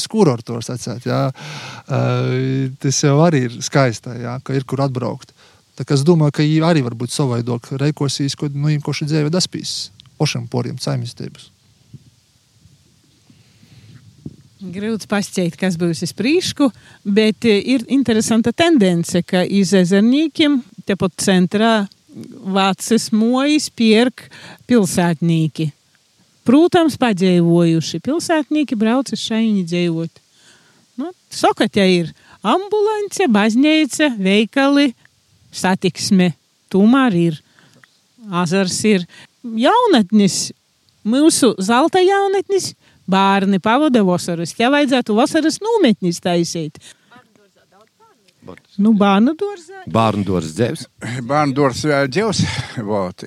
jā. 1.05 1.19
uh, 1.29 2.31
tas 2.81 3.03
jau 3.05 3.19
arī 3.27 3.43
ir 3.51 3.59
skaisti, 3.65 4.17
ka 4.41 4.57
ir 4.57 4.65
kur 4.65 4.81
atbraukt. 4.87 5.35
Tā 5.77 5.85
kā 5.85 5.93
es 5.93 6.07
domāju, 6.09 6.39
ka 6.39 6.47
viņi 6.47 6.65
arī 6.65 6.87
var 6.87 6.97
būt 6.97 7.13
savādāk 7.13 7.69
reikosīs, 7.83 8.39
kad 8.41 8.55
nu, 8.57 8.71
viņi 8.71 8.81
koši 8.87 9.11
dzīvo 9.11 9.33
daspīs 9.35 9.77
pašam 10.17 10.47
poriem 10.49 10.81
saimniecības. 10.81 11.51
Grūti 14.73 15.05
pastāstīt, 15.11 15.59
kas 15.61 15.77
būs 15.77 16.01
uz 16.07 16.15
priekšu, 16.17 16.71
bet 17.05 17.45
ir 17.45 17.85
interesanta 17.93 18.55
tendence, 18.57 19.21
ka 19.21 19.45
iz 19.45 19.75
ezernīkiem 19.77 20.63
tepat 20.89 21.21
centrā 21.21 21.75
vācis 22.57 23.11
mojas 23.13 23.69
pērk 23.71 24.29
pilsētnieki. 24.69 25.71
Protams, 26.47 26.95
padzīvojuši 27.03 28.01
pilsētnieki 28.07 28.79
brauc 28.79 29.11
uz 29.13 29.21
šaini 29.21 29.65
dzīvot. 29.67 30.23
Nu, 31.03 31.11
saka, 31.33 31.67
te 31.69 31.85
ir 31.91 32.13
ambulance, 32.47 33.27
baznīca, 33.29 34.13
veikali, 34.23 34.93
satiksme. 35.53 36.33
Tomēr 36.73 37.17
ir 37.19 37.41
azars, 38.31 38.79
ir 38.87 39.07
jaunatnis, 39.43 40.51
mūsu 41.07 41.53
zelta 41.63 42.03
jaunatnis, 42.03 42.73
bērni 43.11 43.61
pavada 43.63 44.03
vasaras. 44.07 44.55
Ja 44.59 44.71
vajadzētu 44.75 45.15
vasaras 45.19 45.61
nometnis 45.63 46.23
taisīt, 46.23 46.79
Nu, 48.83 48.93
bērnu 48.97 49.35
dārzā. 49.39 49.85
Bērnu 49.93 50.27
dārzā 50.29 50.53
dzīves. 50.57 50.85
Bērnu 51.27 51.57
dārzā 51.57 52.03
dzīves. 52.11 52.43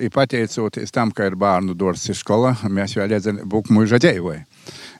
Ir 0.00 0.14
pateicoties 0.14 0.94
tam, 0.94 1.12
ka 1.14 1.28
ir 1.28 1.36
bērnu 1.40 1.76
dārzā 1.78 2.16
skola, 2.16 2.54
mēs 2.68 2.96
vēl 2.98 3.10
redzam, 3.14 3.42
ka 3.44 3.74
mūžā 3.74 4.00
dzīvoja. 4.02 4.44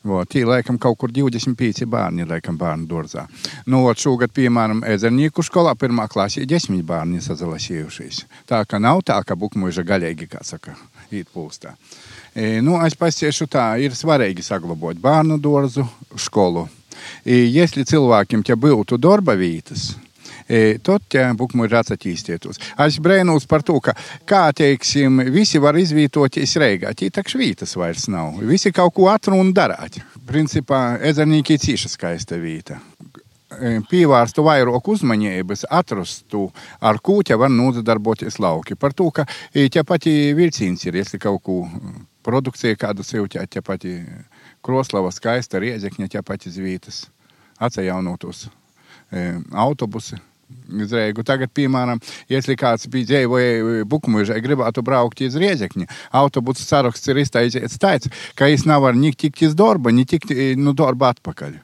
Vot, 0.01 0.31
tī 0.33 0.47
laikam 0.49 0.79
kaut 0.81 0.97
kur 0.97 1.13
25 1.13 1.85
bērni 1.91 2.25
laikam 2.25 2.57
bērnu 2.57 2.87
dārzā. 2.89 3.27
Nu, 3.69 3.83
vot, 3.85 4.01
šogad, 4.01 4.33
piemēram, 4.33 4.81
Ezernieku 4.89 5.45
skolā 5.45 5.75
pirmā 5.77 6.07
klasē 6.09 6.47
10 6.49 6.81
bērni 6.89 7.21
sazalasījušies. 7.25 8.23
Tā 8.49 8.63
ka 8.65 8.81
nav 8.81 9.03
tā, 9.05 9.19
ka 9.29 9.37
bukmuža 9.37 9.85
gaļīgi, 9.85 10.31
kā 10.33 10.41
saka, 10.47 10.73
īt 11.13 11.29
pūstā. 11.35 11.75
E, 12.33 12.63
nu, 12.65 12.79
es 12.81 12.97
pasiešu 12.97 13.49
tā, 13.53 13.75
ir 13.85 13.97
svarīgi 13.97 14.45
saglabāt 14.47 15.01
bērnu 15.03 15.37
dārzu, 15.43 15.85
skolu. 16.17 16.65
E, 17.21 17.45
ja 17.53 17.69
cilvēkiem 17.69 18.45
te 18.47 18.57
būtu 18.57 18.97
darba 18.97 19.37
vietas, 19.37 19.91
tad 20.83 21.17
bukmuļi 21.39 21.79
attīstītos. 21.81 22.61
Es 22.87 22.99
brēnos 23.03 23.47
par 23.51 23.63
to, 23.67 23.79
ka, 23.85 23.95
kā 24.29 24.49
teiksim, 24.57 25.23
visi 25.31 25.61
var 25.63 25.79
izvietoties 25.79 26.57
Reigā. 26.61 26.95
Tī 26.97 27.11
tak 27.15 27.31
švītas 27.31 27.77
vairs 27.79 28.09
nav. 28.11 28.41
Visi 28.43 28.73
kaut 28.75 28.95
ko 28.97 29.11
atrun 29.13 29.41
un 29.41 29.55
darāt. 29.57 30.01
Principā 30.27 30.99
ezernīki 31.07 31.57
ir 31.57 31.65
cīša 31.65 31.95
skaista 31.95 32.39
vieta 32.41 32.81
pievērstu 33.91 34.45
vairāk 34.47 34.89
uzmanības, 34.93 35.65
atrastu, 35.75 36.45
ar 36.81 37.01
ko 37.03 37.19
te 37.27 37.35
var 37.35 37.51
nodarboties 37.51 38.39
lauki. 38.39 38.77
Par 38.79 38.95
to, 38.95 39.11
ka 39.11 39.27
te 39.53 39.83
pati 39.85 40.33
vilciens 40.39 40.85
ir, 40.87 41.01
ja 41.01 41.19
kaut 41.19 41.43
ko 41.43 41.57
produkcija 42.23 42.79
kādu 42.79 43.03
sev, 43.07 43.27
te 43.29 43.63
pati 43.63 43.99
Kroslava 44.63 45.11
skaista, 45.11 45.59
Riezekņa, 45.59 46.09
te 46.09 46.23
pati 46.23 46.51
zvītas, 46.53 47.09
atjaunotos 47.59 48.49
autobusi. 49.53 50.30
Izreigu. 50.71 51.25
Tagad, 51.27 51.53
piemēram, 51.57 52.03
kāds 52.61 52.87
bija 52.91 53.09
dzīvojis 53.09 53.89
Bukumūžā, 53.91 54.39
gribētu 54.45 54.85
braukt 54.87 55.23
uz 55.27 55.39
Riezekņu, 55.41 55.89
autobusu 56.21 56.67
saraksts 56.67 57.11
ir 57.11 57.23
izteicies 57.23 57.81
tāds, 57.81 58.11
ka 58.39 58.51
es 58.51 58.67
nevaru 58.69 59.01
ni 59.01 59.13
tikt 59.13 59.43
iz 59.47 59.57
darba, 59.59 59.91
ni 59.91 60.07
tikt 60.09 60.35
nu, 60.61 60.77
darba 60.79 61.15
atpakaļ 61.15 61.59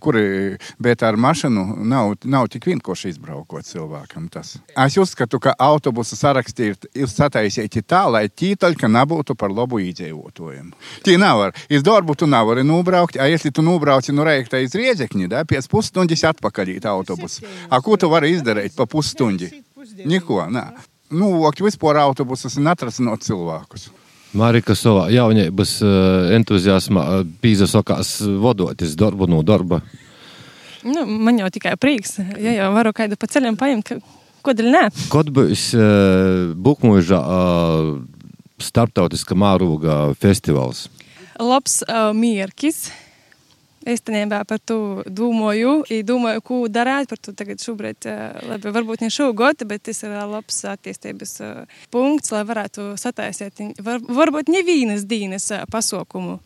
kuri, 0.00 0.56
bet 0.82 1.02
ar 1.06 1.16
mašīnu 1.20 1.64
nav, 1.88 2.14
nav 2.24 2.48
tik 2.52 2.68
vienkārši 2.70 3.12
izbraukot 3.14 3.66
cilvēkam. 3.66 4.28
Tas. 4.32 4.54
Es 4.86 4.96
uzskatu, 5.00 5.40
ka 5.42 5.54
autobusu 5.58 6.16
sarakstī 6.18 6.72
ir, 6.72 6.78
ir 6.94 7.10
sataisīti 7.10 7.84
tā, 7.84 8.04
lai 8.12 8.26
tītaļka 8.28 8.90
nebūtu 8.92 9.36
par 9.38 9.52
labu 9.54 9.80
iedzīvotājiem. 9.82 10.72
Tī 11.06 11.16
nevar. 11.20 11.56
Iz 11.72 11.84
darbu 11.86 12.16
tu 12.18 12.28
nevari 12.30 12.64
nobraukt, 12.66 13.18
ja 13.18 13.52
tu 13.52 13.64
nobrauci 13.64 14.14
no 14.14 14.26
Reikta 14.28 14.60
iz 14.62 14.76
Riedzekņi, 14.78 15.28
da, 15.32 15.44
pēc 15.48 15.68
pusstundas 15.72 16.24
atpakaļ 16.32 16.76
īt 16.76 16.88
autobusu. 16.88 17.46
A 17.70 17.80
ko 17.84 17.96
tu 17.96 18.10
vari 18.12 18.34
izdarīt 18.36 18.76
pa 18.78 18.86
pusstundi? 18.86 19.50
Neko, 20.06 20.44
nē. 20.52 20.66
Nu, 21.12 21.34
vispār 21.60 21.98
autobusus 22.00 22.56
un 22.56 22.70
atrasinot 22.72 23.24
cilvēkus. 23.26 23.90
Marika 24.32 24.72
savā 24.78 25.08
jaunības 25.12 25.74
entuziasmā 26.38 27.04
pīzasokās 27.42 28.14
vodoties 28.40 28.94
darbu 28.96 29.28
no 29.28 29.42
darba. 29.44 29.82
Nu, 30.82 31.04
man 31.06 31.38
jau 31.38 31.50
tikai 31.52 31.76
prieks, 31.78 32.16
ja 32.42 32.56
jau 32.56 32.70
varu 32.74 32.90
kādu 32.96 33.18
pa 33.20 33.28
ceļam 33.30 33.58
paņemt, 33.60 33.92
kodēļ 34.42 34.70
nē. 34.74 34.82
Kad 35.12 35.30
būs 35.34 35.68
uh, 35.76 36.50
Bukmužā 36.58 37.20
uh, 37.22 37.92
starptautiska 38.62 39.36
mārūga 39.38 40.16
festivāls? 40.18 40.88
Labs 41.38 41.82
uh, 41.86 42.10
mierkis. 42.16 42.88
Īstenībā 43.82 44.42
par 44.46 44.60
to 44.62 45.02
domāju, 45.06 45.82
domāju, 46.06 46.42
ko 46.46 46.58
darīt. 46.70 47.08
Par 47.10 47.18
to 47.18 47.34
tagad 47.34 47.62
šobrīd, 47.62 48.06
labi, 48.46 48.74
varbūt 48.74 49.02
ne 49.02 49.10
šogad, 49.10 49.64
bet 49.66 49.86
tas 49.88 50.04
ir 50.06 50.14
labs 50.30 50.62
attīstības 50.70 51.34
punkts, 51.90 52.30
lai 52.34 52.44
varētu 52.46 52.92
sataisīt 53.00 53.64
var, 53.82 53.98
varbūt 54.06 54.52
nevienas 54.52 55.06
dienas 55.08 55.50
pasaukumu. 55.72 56.38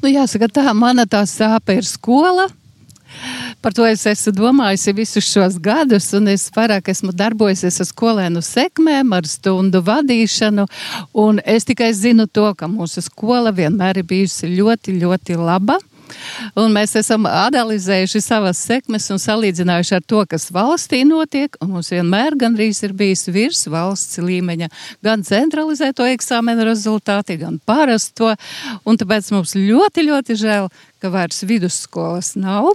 Nu, 0.00 0.08
jāsaka, 0.08 0.48
tā 0.48 0.72
mana 0.76 1.04
tā 1.08 1.24
sāpe 1.28 1.78
ir 1.80 1.86
skola. 1.88 2.48
Par 3.64 3.72
to 3.74 3.86
es 3.88 4.04
esmu 4.06 4.34
domājusi 4.36 4.92
visus 4.94 5.26
šos 5.32 5.56
gadus, 5.62 6.10
un 6.14 6.28
es 6.28 6.44
vairāk 6.54 6.90
esmu 6.92 7.14
darbojusies 7.16 7.80
ar 7.82 7.88
skolēnu 7.88 8.42
sekmēm, 8.44 9.14
ar 9.16 9.26
stundu 9.26 9.80
vadīšanu, 9.84 10.66
es 11.48 11.68
tikai 11.68 11.90
zinu 11.96 12.28
to, 12.28 12.50
ka 12.54 12.68
mūsu 12.70 13.02
skola 13.04 13.52
vienmēr 13.54 14.02
ir 14.02 14.08
bijusi 14.12 14.52
ļoti, 14.52 14.98
ļoti 15.00 15.38
laba. 15.40 15.78
Un 16.58 16.72
mēs 16.74 16.94
esam 16.98 17.26
analizējuši 17.28 18.22
savas 18.24 18.60
sekmes 18.64 19.08
un 19.14 19.20
salīdzinājuši 19.22 19.94
ar 19.98 20.04
to, 20.08 20.24
kas 20.30 20.48
valstī 20.54 21.04
notiek. 21.08 21.56
Mums 21.64 21.92
vienmēr 21.94 22.36
gandrīz 22.40 22.82
ir 22.86 22.96
bijis 22.98 23.28
virs 23.34 23.66
valsts 23.70 24.20
līmeņa 24.22 24.70
gan 25.04 25.24
centralizēto 25.26 26.06
eksāmenu 26.08 26.66
rezultāti, 26.68 27.38
gan 27.42 27.60
parasto. 27.64 28.34
Un 28.88 29.00
tāpēc 29.00 29.32
mums 29.34 29.56
ļoti, 29.58 30.08
ļoti 30.10 30.38
žēl, 30.42 30.68
ka 31.02 31.12
vairs 31.14 31.44
vidusskolas 31.46 32.34
nav. 32.38 32.72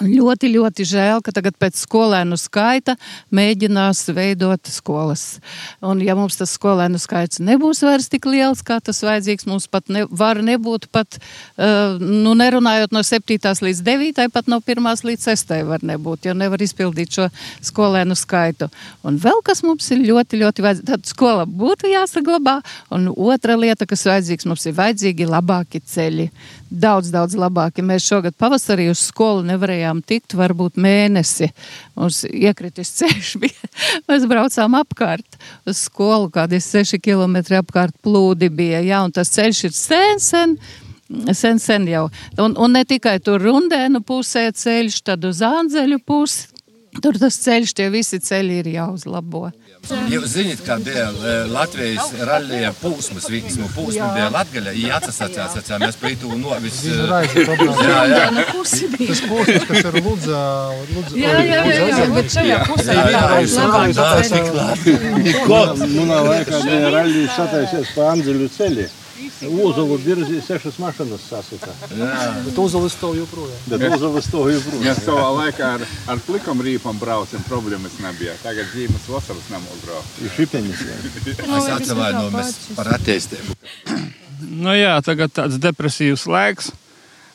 Ļoti, 0.00 0.48
ļoti 0.54 0.86
žēl, 0.88 1.18
ka 1.20 1.34
tagad 1.36 1.52
pēc 1.60 1.76
skolēnu 1.82 2.38
skaita 2.40 2.94
mēģinās 3.28 4.06
veidot 4.16 4.70
skolas. 4.72 5.36
Un, 5.84 6.00
ja 6.00 6.14
mums 6.16 6.38
tas 6.40 6.54
skolēnu 6.56 6.96
skaits 6.96 7.42
nebūs 7.44 7.82
vairs 7.84 8.08
tik 8.08 8.24
liels, 8.24 8.62
kā 8.64 8.78
tas 8.80 9.02
vajadzīgs, 9.04 9.44
mums 9.50 9.66
pat 9.68 9.92
ne, 9.92 10.06
var 10.08 10.40
nebūt 10.40 10.86
pat, 10.96 11.18
uh, 11.60 12.00
nu, 12.00 12.32
nerunājot 12.40 12.96
no 12.96 13.02
7. 13.04 13.36
līdz 13.36 13.82
9. 13.84 14.22
pat 14.32 14.48
no 14.48 14.62
1. 14.64 14.88
līdz 15.10 15.28
6. 15.28 15.52
var 15.68 15.84
nebūt, 15.84 16.24
jo 16.24 16.34
nevar 16.40 16.64
izpildīt 16.64 17.12
šo 17.12 17.28
skolēnu 17.60 18.16
skaitu. 18.16 18.70
Un 19.04 19.20
vēl 19.20 19.44
kas 19.44 19.60
mums 19.66 19.92
ir 19.92 20.00
ļoti, 20.08 20.40
ļoti 20.40 20.66
vajadzīgs, 20.70 20.88
tad 20.88 21.04
skola 21.12 21.44
būtu 21.44 21.92
jāsaglabā. 21.92 22.62
Un 22.96 23.10
otra 23.12 23.60
lieta, 23.60 23.84
kas 23.84 24.08
vajadzīgs, 24.08 24.48
mums 24.48 24.64
ir 24.64 24.78
vajadzīgi 24.80 25.28
labāki 25.28 25.84
ceļi. 25.84 26.30
Daudz, 26.72 27.10
daudz 27.12 27.34
labāki. 27.36 27.82
Mēs 27.84 28.06
šogad 28.08 28.32
pavasarī 28.40 28.86
uz 28.88 29.02
skolu 29.04 29.42
nevarējām 29.44 29.98
tikt, 30.08 30.32
varbūt 30.38 30.78
mēnesi. 30.80 31.50
Mums 31.98 32.22
iekritis 32.24 32.94
ceļš 33.00 33.32
bija. 33.42 33.72
Mēs 34.08 34.24
braucām 34.30 34.78
apkārt 34.80 35.36
uz 35.68 35.82
skolu, 35.84 36.30
kādi 36.32 36.62
seši 36.64 37.00
kilometri 37.02 37.58
apkārt 37.60 37.98
plūdi 38.04 38.48
bija. 38.48 38.80
Jā, 38.86 39.02
un 39.04 39.12
tas 39.12 39.32
ceļš 39.34 39.66
ir 39.68 39.76
sen, 39.76 40.22
sen. 40.22 40.56
Sen, 41.36 41.58
sen 41.60 41.84
jau. 41.90 42.06
Un, 42.40 42.54
un 42.56 42.72
ne 42.72 42.86
tikai 42.88 43.18
tur 43.20 43.42
rundēnu 43.44 44.00
pusē 44.08 44.46
ceļš, 44.56 45.02
tad 45.10 45.26
uz 45.28 45.42
ānzeļu 45.44 46.00
pusi. 46.08 46.48
Tur 47.00 47.16
tas 47.16 47.38
ceļš, 47.40 47.70
tie 47.72 47.86
visi 47.88 48.18
ceļi 48.20 48.58
ir 48.60 48.66
jāuzlabo. 48.74 49.46
Jūs 50.12 50.34
zināt, 50.34 50.60
kā 50.66 50.76
bija 50.84 51.06
eh, 51.08 51.46
Latvijas 51.48 52.10
rallija 52.28 52.72
pūsmas, 52.82 53.30
viņas 53.32 53.56
pūsma 53.72 54.10
bija 54.12 54.26
Latgaļa, 54.34 54.74
ja 54.76 54.98
atsasācās, 54.98 55.56
atcāmies 55.62 55.96
pie 56.02 56.12
tū 56.20 56.36
novis. 56.36 56.82
Jā, 56.84 57.22
jā. 58.12 58.26
Tas 58.36 59.24
posms, 59.24 59.66
kas 59.70 59.88
ir 59.88 59.98
Lūdza, 60.04 60.42
Lūdza, 60.92 61.16
Jā, 61.16 61.32
jā, 61.40 61.60
jā, 61.72 61.86
jā, 61.88 62.06
bet 62.12 62.28
šajā 62.36 62.58
pusē 62.68 62.98
ir 63.00 63.04
labāk. 65.48 65.86
Manā 65.96 66.20
laikā 66.28 66.60
bija 66.68 66.92
rallija 66.98 67.38
sataisies 67.38 67.96
pa 67.96 68.12
Anzeļu 68.12 68.52
ceļu. 68.58 68.86
Uzulu 69.42 69.98
birzī 69.98 70.38
sešas 70.44 70.78
mašīnas 70.78 71.24
sasita. 71.26 71.72
Bet 71.90 72.58
Uzolis 72.58 72.94
to 73.00 73.12
joprojām. 73.16 73.58
Bet 73.66 73.84
Uzolis 73.96 74.28
to 74.30 74.44
joprojām. 74.50 74.84
Ja 74.86 74.94
savā 74.98 75.28
laikā 75.38 75.72
ar, 75.78 75.86
ar 76.14 76.22
plikam 76.26 76.62
rīpam 76.62 77.00
braucam, 77.00 77.42
problēmas 77.48 77.98
nebija. 78.02 78.36
Tagad 78.44 78.70
zīmes 78.74 79.08
vasaras 79.10 79.50
nemoz 79.50 79.82
braukt. 79.86 80.22
Ir 80.22 80.34
šipenis. 80.36 80.84
Es 81.32 81.68
atvainojamies 81.78 82.54
par 82.78 82.94
attīstību. 82.98 83.58
Nu 84.62 84.74
jā, 84.76 84.94
tagad 85.06 85.34
tāds 85.34 85.58
depresīvs 85.62 86.26
laiks. 86.30 86.72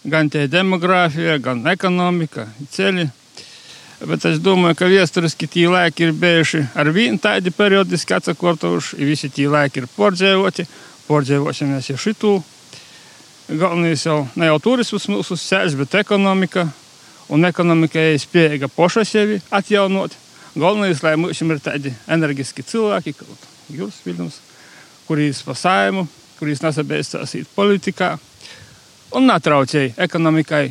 Gan 0.08 0.30
tie 0.32 0.45
demogrāfija, 0.47 1.39
gan 1.43 1.66
ekonomika, 1.68 2.47
ceļi. 2.72 3.10
Bet 4.08 4.28
es 4.30 4.38
domāju, 4.39 4.78
ka 4.78 4.88
vēsturiski 4.91 5.47
tie 5.49 5.66
laiki 5.72 6.05
ir 6.05 6.12
bijuši 6.14 6.60
ar 6.78 6.91
vienu 6.93 7.18
tādi 7.18 7.49
periodiski 7.51 8.14
atsakotoši, 8.14 8.99
visi 9.01 9.30
tie 9.34 9.47
laiki 9.49 9.82
ir 9.82 9.88
pordzēvoti 9.95 10.68
pārdzīvosimies 11.08 11.89
jau 11.91 11.97
šitu. 12.01 12.34
Galvenais 13.47 14.03
jau 14.03 14.26
ne 14.36 14.49
jau 14.49 14.58
turisms 14.60 15.08
mūsu 15.12 15.38
sēž, 15.39 15.78
bet 15.80 15.95
ekonomika. 16.01 16.68
Un 17.32 17.43
ekonomika 17.47 17.99
ir 17.99 18.20
spējīga 18.24 18.70
paša 18.72 19.03
sevi 19.08 19.41
atjaunot. 19.51 20.16
Galvenais, 20.55 21.03
lai 21.03 21.16
mums 21.20 21.41
ir 21.41 21.60
tādi 21.64 21.93
enerģiski 22.08 22.64
cilvēki, 22.66 23.14
kā 23.18 23.26
Jūras 23.68 23.99
Viljams, 24.05 24.39
kurīs 25.08 25.41
pasājumu, 25.43 26.05
kurīs 26.39 26.64
nesabeistās 26.64 27.36
īt 27.36 27.49
politikā 27.55 28.14
un 29.16 29.28
netraucēja 29.28 29.95
ekonomikai 30.08 30.70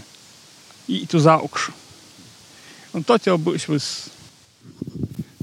īt 0.88 1.16
uz 1.16 1.28
augšu. 1.28 1.74
Un 2.96 3.04
tad 3.04 3.28
jau 3.28 3.36
būs 3.36 3.68
viss. 3.68 4.15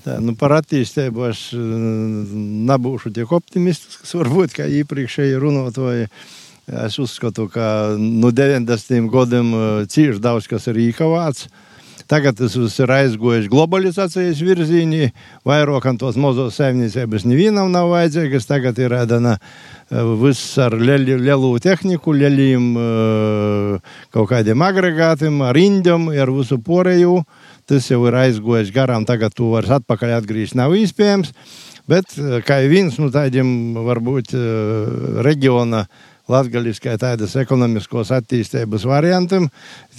Tā, 0.04 0.18
nu 0.20 0.34
par 0.36 0.52
attīstību 0.58 1.28
es 1.30 1.42
nebūšu 1.56 3.14
tik 3.16 3.32
optimistisks, 3.32 4.12
varbūt, 4.20 4.56
kā 4.58 4.68
iepriekšēji 4.82 5.38
runātoji. 5.40 6.10
Es 6.84 6.98
uzskatu, 7.00 7.50
ka 7.52 7.96
no 8.00 8.32
90. 8.36 9.08
gadiem 9.12 9.54
cīši 9.92 10.20
daudz 10.24 10.50
kas 10.52 10.68
ir 10.72 10.80
īkavāts. 10.90 11.48
Tagad 12.08 12.36
tas 12.36 12.56
viss 12.60 12.82
ir 12.84 12.92
aizgojis 12.92 13.48
globalizācijas 13.52 14.42
virzienī, 14.44 15.08
vairāk 15.48 15.88
tos 16.00 16.18
mazos 16.20 16.58
saimniecības 16.60 17.24
nevienam 17.24 17.72
nav 17.72 17.88
vajadzīgas. 17.94 18.48
Tagad 18.50 18.80
ir 18.84 18.96
ēdana 18.98 19.38
viss 20.20 20.58
ar 20.60 20.76
lielu, 20.76 21.16
lielu 21.24 21.54
tehniku, 21.64 22.12
lieliem 22.16 22.74
kaut 24.12 24.30
kādiem 24.34 24.68
agregātiem, 24.68 25.40
ar 25.48 25.60
indiem, 25.60 26.10
ar 26.12 26.32
visu 26.36 26.60
porēju. 26.60 27.22
Tas 27.70 27.86
jau 27.88 28.02
ir 28.10 28.18
aizgojis 28.20 28.74
garām, 28.76 29.06
tagad 29.08 29.36
tu 29.36 29.52
vairs 29.54 29.72
atpakaļ 29.78 30.18
atgriezt 30.18 30.58
nav 30.60 30.76
iespējams. 30.76 31.32
Bet 31.88 32.16
kā 32.48 32.62
viens 32.72 32.96
no 33.00 33.10
tādiem 33.12 33.76
varbūt 33.86 34.32
reģiona 35.24 35.84
latgaļiskai 36.32 36.96
tādas 37.02 37.36
ekonomiskos 37.40 38.14
attīstības 38.16 38.86
variantiem, 38.88 39.50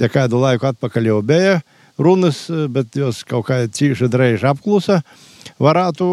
ja 0.01 0.09
kādu 0.13 0.41
laiku 0.41 0.71
atpakaļ 0.71 1.11
jau 1.11 1.21
bija 1.27 1.59
runas, 2.01 2.47
bet 2.73 2.97
jos 2.97 3.23
kaut 3.29 3.47
kā 3.51 3.61
cīši 3.69 4.09
dreiži 4.11 4.49
apklusa, 4.49 5.03
varētu, 5.63 6.07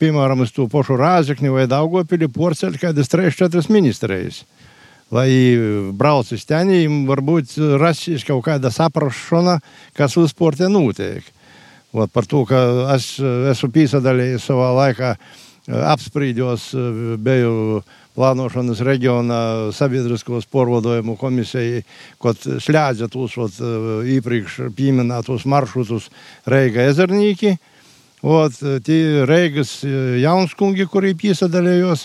piemēram, 0.00 0.42
uz 0.44 0.52
to 0.52 0.66
pašu 0.70 0.98
Rāzekni 1.00 1.52
vai 1.54 1.68
Daugopili 1.70 2.28
porceļ 2.28 2.76
kādas 2.82 3.08
3-4 3.12 3.70
ministrijas. 3.72 4.42
Lai 5.14 5.30
brauc 5.94 6.32
uz 6.34 6.42
teniem, 6.48 7.04
varbūt 7.06 7.54
rasīs 7.78 8.24
kaut 8.26 8.42
kāda 8.48 8.72
saprašana, 8.74 9.60
kas 9.94 10.16
vispār 10.18 10.58
te 10.58 10.70
notiek. 10.72 11.22
Ot, 11.94 12.10
par 12.10 12.26
to, 12.26 12.42
ka 12.48 12.58
es 12.96 13.12
esmu 13.22 13.70
piesaistījies 13.76 14.48
savā 14.48 14.72
laikā, 14.74 15.12
apsprīdos, 15.94 16.72
biju 17.22 17.84
plānošanas 18.14 18.82
reģionā 18.86 19.40
sabiedriskos 19.74 20.46
porvadojumu 20.50 21.14
komisijai, 21.18 21.84
kad 22.22 22.38
slēdza 22.42 23.08
tos 23.10 23.36
ot, 23.38 23.60
iepriekš 24.10 24.64
pieminētos 24.74 25.46
maršrutus 25.50 26.10
Reiga 26.50 26.88
ezernīki. 26.90 27.54
От, 28.23 28.51
ті 28.83 29.23
Reigas 29.23 29.77
jaunskунgi, 30.19 30.83
kuri 30.91 31.13
piesadalījos, 31.15 32.01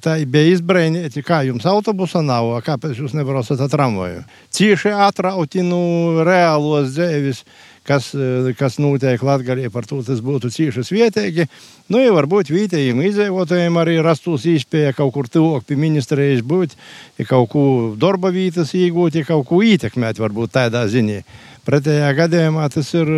tā 0.00 0.14
bija 0.24 0.54
izbrēņēti, 0.54 1.24
kā 1.26 1.42
jums 1.44 1.66
autobusa 1.68 2.22
nav, 2.24 2.48
kāpēc 2.64 3.02
jūs 3.02 3.12
nebraucat 3.12 3.60
ar 3.60 3.68
tramvaju. 3.68 4.24
Cieši 4.48 4.94
atrauti 4.96 5.60
no 5.60 6.24
reālos 6.24 6.94
dzēvis, 6.96 7.44
kas, 7.84 8.14
kas 8.56 8.80
notiek 8.80 9.20
Latgalī, 9.20 9.68
par 9.68 9.84
to 9.84 10.00
tas 10.06 10.24
būtu 10.24 10.48
cieši 10.48 10.88
vietīgi. 10.96 11.50
Nu, 11.92 12.00
ja 12.00 12.16
varbūt 12.16 12.48
vietējiem 12.54 13.04
izdzīvotājiem 13.04 13.76
arī 13.76 14.00
rastos 14.00 14.48
īspēja 14.48 14.96
kaut 14.96 15.12
kur 15.12 15.28
tuvāk 15.28 15.68
pie 15.68 15.76
ministrijas 15.76 16.40
būt, 16.40 16.78
ja 17.20 17.28
kaut 17.28 17.52
ko 17.52 17.66
darba 18.00 18.32
vietas 18.32 18.72
iegūt, 18.72 19.20
ja 19.20 19.28
kaut 19.28 19.50
ko 19.52 19.60
ietekmēt, 19.60 20.16
varbūt 20.16 20.56
tādā 20.56 20.88
ziņā. 20.88 21.20
Pretējā 21.69 22.09
gadījumā 22.17 22.65
tas 22.73 22.87
ir 22.97 23.09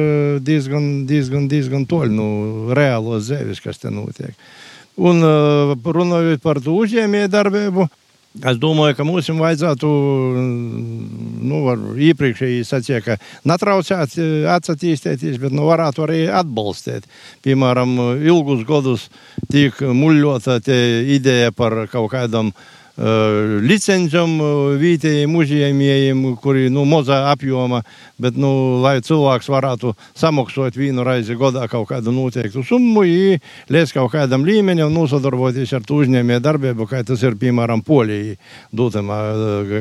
diezgan, 0.43 1.05
diezgan, 1.07 1.47
diezgan 1.47 1.85
toļi 1.87 2.11
no 2.17 2.27
nu, 2.27 2.63
reālos 2.75 3.29
zēvis, 3.29 3.61
kas 3.63 3.79
te 3.79 3.91
notiek. 3.93 4.35
Un 4.99 5.23
runājot 5.23 6.43
par 6.43 6.59
to 6.59 6.73
uzņēmēju 6.83 7.29
darbību, 7.31 7.85
es 8.51 8.59
domāju, 8.59 8.97
ka 8.97 9.05
mums 9.07 9.29
vajadzētu, 9.39 9.91
nu, 11.47 11.61
iepriekšēji 12.09 12.67
sacīja, 12.67 12.99
ka 13.05 13.17
netraucēt 13.47 14.19
atsatīstīties, 14.57 15.39
bet 15.39 15.55
nu, 15.55 15.69
varētu 15.69 16.03
arī 16.09 16.19
atbalstīt. 16.41 17.07
Piemēram, 17.47 17.95
ilgus 18.19 18.67
gadus 18.67 19.07
tiek 19.47 19.79
muļļota 19.79 20.59
ideja 21.15 21.55
par 21.55 21.85
kaut 21.91 22.11
kādam 22.17 22.51
licencēm, 22.97 24.33
vietējiem 24.81 25.35
uzņēmējiem, 25.39 26.23
kuri 26.41 26.69
nu, 26.73 26.83
mazā 26.85 27.21
apjomā, 27.31 27.81
bet 28.21 28.35
nu, 28.35 28.81
lai 28.83 28.99
cilvēks 29.01 29.49
varētu 29.49 29.93
samaksāt 30.17 30.75
vienu 30.77 31.05
reizi 31.07 31.37
gadā 31.39 31.67
kaut 31.71 31.87
kādu 31.89 32.11
noteiktu 32.11 32.63
summu, 32.67 33.05
līdz 33.71 33.95
kaut 33.95 34.11
kādam 34.13 34.45
līmenim 34.45 34.91
nosadarboties 34.93 35.73
ar 35.73 35.87
uzņēmēju 35.87 36.43
darbību, 36.43 36.87
kā 36.89 37.03
tas 37.07 37.23
ir 37.23 37.39
piemēram 37.39 37.81
Polijai 37.85 38.37
dotamā 38.75 39.21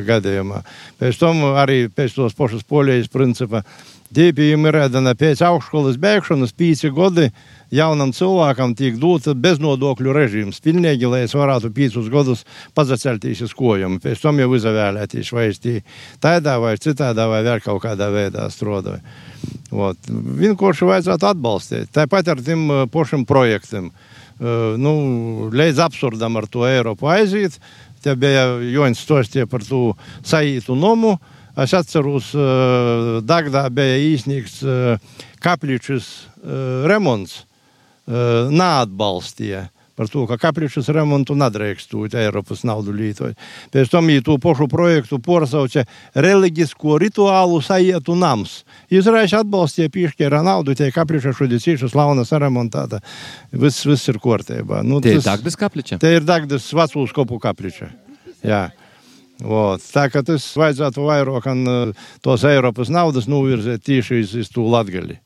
gadījumā. 0.07 0.63
Pēc 1.01 1.21
tam 1.21 1.45
arī 1.55 1.89
pēc 1.89 2.15
tos 2.17 2.37
pašas 2.39 2.63
Polijas 2.67 3.11
principa. 3.11 3.65
Dīpījumi 4.11 4.67
ir 4.67 4.75
redzami 4.75 5.13
pēc 5.15 5.39
augšskolas 5.47 5.99
beigšanas 6.03 6.51
pīci 6.59 6.91
gadi 6.91 7.29
jaunam 7.71 8.11
cilvēkam 8.11 8.73
tiek 8.75 8.97
dota 8.99 9.37
beznodokļu 9.39 10.15
režīms. 10.17 10.59
Pilnīgi, 10.65 11.07
lai 11.07 11.23
es 11.29 11.35
varētu 11.39 11.71
piecus 11.75 12.09
gadus 12.11 12.43
pazacelties 12.75 13.45
uz 13.47 13.55
kojām. 13.55 14.01
Pēc 14.03 14.25
tam 14.25 14.43
jau 14.43 14.51
izvēlēties, 14.59 15.31
vai 15.37 15.47
es 15.53 15.63
tādā 16.23 16.57
vai 16.59 16.75
citādā 16.83 17.29
vai 17.31 17.45
vēl 17.47 17.63
kaut 17.63 17.85
kādā 17.85 18.11
veidā 18.11 18.49
strādāju. 18.51 18.99
Vienkārši 20.43 20.91
vajadzētu 20.91 21.31
atbalstīt. 21.31 21.95
Tāpat 21.95 22.35
ar 22.35 22.43
tiem 22.43 22.67
pašiem 22.91 23.23
projektiem. 23.29 23.93
Uh, 24.41 24.75
nu, 24.81 24.93
līdz 25.53 25.85
absurdam 25.85 26.39
ar 26.41 26.47
to 26.51 26.65
Eiropu 26.67 27.11
aiziet. 27.13 27.61
Te 28.01 28.15
bija 28.17 28.57
Joņs 28.65 29.03
stostie 29.05 29.45
par 29.47 29.63
to 29.63 29.93
saītu 30.25 30.75
nomu. 30.75 31.19
Es 31.61 31.75
atceros, 31.77 32.33
uh, 32.37 33.19
Dagdā 33.27 33.67
bija 33.75 33.99
īsnīgs 34.11 34.61
uh, 34.65 35.21
kapličs 35.43 36.11
remonts 36.89 37.45
neatbalstīja 38.11 39.67
par 40.01 40.09
to, 40.09 40.23
ka 40.25 40.39
kapličus 40.41 40.87
remontu 40.97 41.35
nedrīkstūt 41.37 42.15
Eiropas 42.17 42.63
naudu 42.65 42.95
lietot. 42.97 43.37
Pēc 43.69 43.91
tam 43.93 44.07
viņi 44.09 44.23
to 44.25 44.39
pašu 44.41 44.65
projektu 44.73 45.19
porasauca 45.21 45.85
reliģisko 46.17 46.97
rituālu 47.03 47.59
sajietu 47.61 48.17
nams. 48.17 48.63
Izraels 48.89 49.35
atbalstīja 49.37 49.93
piešķēra 49.93 50.41
naudu, 50.47 50.73
tie 50.79 50.89
kapliča 50.95 51.35
šodien 51.37 51.61
cīši 51.61 51.91
slauna 51.93 52.25
saremontēta. 52.25 53.03
Viss, 53.53 53.85
viss 53.85 54.09
ir 54.09 54.17
kārtībā. 54.25 54.81
Nu, 54.81 55.03
tie 55.05 55.19
tas, 55.19 55.27
ir 55.27 55.29
Dagdas 55.35 55.61
kapliča? 55.61 56.01
Tie 56.01 56.17
ir 56.17 56.25
Dagdas 56.25 56.73
vecūs 56.73 57.13
kopu 57.13 57.37
kapliča. 57.43 57.93
Jā. 58.41 58.71
Ot, 59.41 59.81
tā 59.95 60.07
kā 60.13 60.21
tas 60.27 60.45
vajadzētu 60.59 61.07
vairāk 61.07 61.47
tos 62.25 62.45
Eiropas 62.45 62.91
naudas 62.93 63.29
novirzēt 63.31 63.85
tieši 63.87 64.21
uz, 64.21 64.35
uz 64.43 64.51
to 64.53 64.67
latgali. 64.69 65.17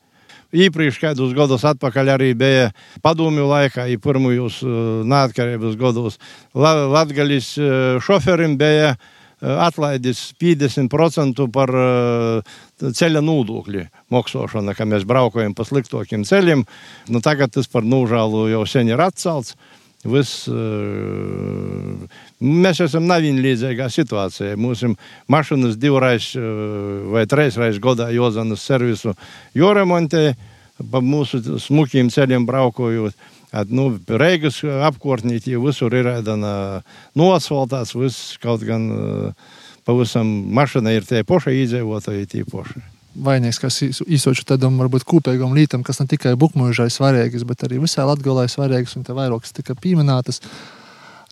Iepriekš 0.55 1.01
kādus 1.01 1.33
gadus 1.35 1.65
atpakaļ 1.67 2.13
arī 2.13 2.29
bija 2.37 2.69
padomju 3.03 3.47
laikā, 3.49 3.89
ja 3.91 3.99
pirmajos 3.99 4.61
neatkarības 5.09 5.75
gados 5.79 6.19
Latgalis 6.55 7.49
šoferim 8.05 8.55
bija 8.59 8.93
atlaidis 9.41 10.29
50% 10.39 11.47
par 11.51 11.73
ceļa 12.79 13.23
nodokļu 13.25 13.83
maksāšanu, 14.15 14.75
ka 14.77 14.87
mēs 14.87 15.03
braukājam 15.09 15.57
pa 15.57 15.65
sliktākiem 15.67 16.23
ceļiem. 16.23 16.63
Nu, 17.11 17.19
tagad 17.25 17.51
tas 17.57 17.67
par 17.67 17.83
nūžālu 17.83 18.47
jau 18.53 18.63
sen 18.69 18.93
ir 18.93 19.03
atcelts. 19.03 19.57
Vis, 20.05 20.31
mēs 22.39 22.81
esam 22.85 23.07
nevienlīdzīgā 23.09 23.87
situācijā. 23.89 24.55
Mūsu 24.61 24.91
mašīnas 25.31 25.77
divreiz 25.81 26.31
vai 27.11 27.25
trīsreiz 27.29 27.79
gadā 27.81 28.11
jozanas 28.13 28.65
servisu 28.65 29.15
joremontē, 29.57 30.35
pa 30.91 31.01
mūsu 31.01 31.41
smukiem 31.63 32.11
ceļiem 32.13 32.45
braukojot. 32.47 33.17
At, 33.55 33.69
nu, 33.71 33.93
Reigas 34.09 34.59
apkārtnī 34.63 35.39
visur 35.63 35.93
ir 35.95 36.09
nosvaltāts, 37.15 37.95
viss 37.95 38.35
kaut 38.43 38.65
gan 38.67 38.89
pavisam 39.87 40.27
mašīna 40.57 40.97
ir 40.97 41.07
tie 41.07 41.23
poši 41.23 41.61
izdzīvotāji, 41.63 42.27
tie 42.33 42.43
poši 42.43 42.94
vainīgs, 43.15 43.59
kas 43.61 43.81
īsoču 43.83 44.45
tādam 44.47 44.79
varbūt 44.81 45.05
kopīgam 45.07 45.55
lītam, 45.55 45.83
kas 45.85 46.01
ne 46.01 46.07
tikai 46.11 46.35
bukmužai 46.39 46.89
svarīgs, 46.93 47.45
bet 47.47 47.65
arī 47.67 47.81
visai 47.83 48.07
latgalai 48.07 48.47
svarīgs, 48.51 48.95
un 48.97 49.05
te 49.07 49.15
vairākas 49.15 49.55
tika 49.55 49.75
pieminētas. 49.79 50.41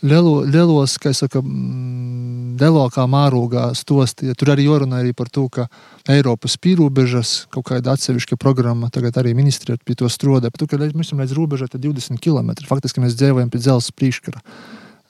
Lielo, 0.03 0.41
lielos, 0.43 0.97
kā 0.99 1.13
saka, 1.15 1.39
mm, 1.39 2.57
lielākā 2.59 3.05
mārūgā 3.07 3.69
stostie. 3.79 4.33
Tur 4.35 4.51
arī 4.51 4.65
jorunā 4.67 4.99
arī 4.99 5.13
par 5.15 5.29
to, 5.31 5.45
ka 5.47 5.69
Eiropas 6.11 6.57
pīrūbežas 6.59 7.47
kaut 7.53 7.69
kāda 7.71 7.95
atsevišķa 7.95 8.35
programma, 8.35 8.91
tagad 8.91 9.15
arī 9.21 9.31
ministri 9.37 9.77
pie 9.79 9.95
to 9.95 10.11
strādā. 10.11 10.51
Par 10.51 10.59
to, 10.59 10.67
ka 10.67 10.81
mēs 10.81 11.07
esam 11.07 11.23
līdz 11.23 11.37
robežai 11.37 11.71
20 11.71 12.19
km. 12.19 12.51
Faktiski 12.67 12.99
mēs 12.99 13.15
dzīvojam 13.15 13.53
pie 13.53 13.63
dzelzceļa 13.63 13.99
priekškara 14.01 14.43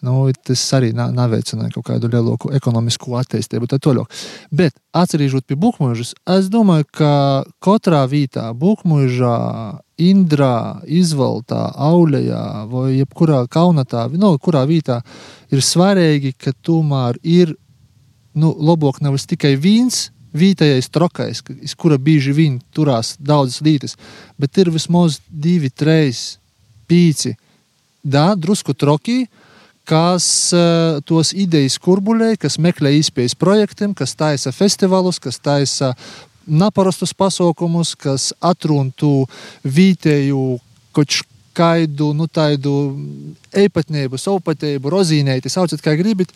nu, 0.04 0.28
tas 0.46 0.62
arī 0.76 0.92
neveicināja 0.94 1.72
kaut 1.78 1.88
kādu 1.88 2.10
lielāku 2.12 2.52
ekonomisku 2.58 3.16
attīstību. 3.20 3.70
Bet, 4.52 4.76
atcerīšot 5.00 5.48
pie 5.48 5.58
Buļbuļsāģa, 5.60 6.20
es 6.36 6.50
domāju, 6.52 6.88
ka 7.00 7.12
katrā 7.64 8.04
vietā, 8.12 8.50
Buļbuļsāģā, 8.60 9.34
Indrā, 10.04 10.82
Izvaltā, 10.90 11.68
Aulējā 11.88 12.44
vai 12.72 12.88
jebkurā 12.98 13.44
kaunatā, 13.52 14.08
no 14.18 14.34
kurā 14.42 14.66
vietā 14.68 15.00
ir 15.54 15.62
svarīgi, 15.64 16.34
ka 16.34 16.52
tomēr 16.66 17.20
ir 17.22 17.54
nu, 18.34 18.52
labāk 18.52 19.00
nevis 19.06 19.30
tikai 19.30 19.56
vīns. 19.56 20.10
Vietējais 20.34 20.88
trokais, 20.90 21.44
iz 21.62 21.76
kura 21.78 22.00
bieži 22.02 22.32
vien 22.34 22.56
turās 22.74 23.12
daudzas 23.22 23.60
lietas, 23.62 23.92
bet 24.42 24.58
ir 24.58 24.72
vismaz 24.74 25.20
divi, 25.30 25.70
trīs, 25.70 26.40
pīci, 26.90 27.36
da, 28.02 28.32
drusku 28.34 28.74
trokī, 28.74 29.20
uh, 29.28 29.43
kas 29.90 30.26
uh, 30.56 31.00
tos 31.08 31.34
idejas 31.36 31.76
kurbuļē, 31.84 32.34
kas 32.40 32.60
meklē 32.62 32.94
izpējas 33.00 33.36
projektiem, 33.40 33.94
kas 33.98 34.16
taisa 34.16 34.54
festivālus, 34.56 35.20
kas 35.24 35.42
taisa 35.44 35.94
neparastus 36.48 37.14
pasaukumus, 37.16 37.94
kas 37.96 38.32
atruntu 38.44 39.26
vietēju 39.64 40.58
kaut 40.96 41.22
kādu 41.54 42.12
nu, 42.18 42.28
tādu 42.28 42.74
īpatnību, 43.54 44.18
savpatību, 44.20 44.92
rozīnēti, 44.94 45.52
sauciet, 45.54 45.84
kā 45.86 45.96
gribat. 46.00 46.34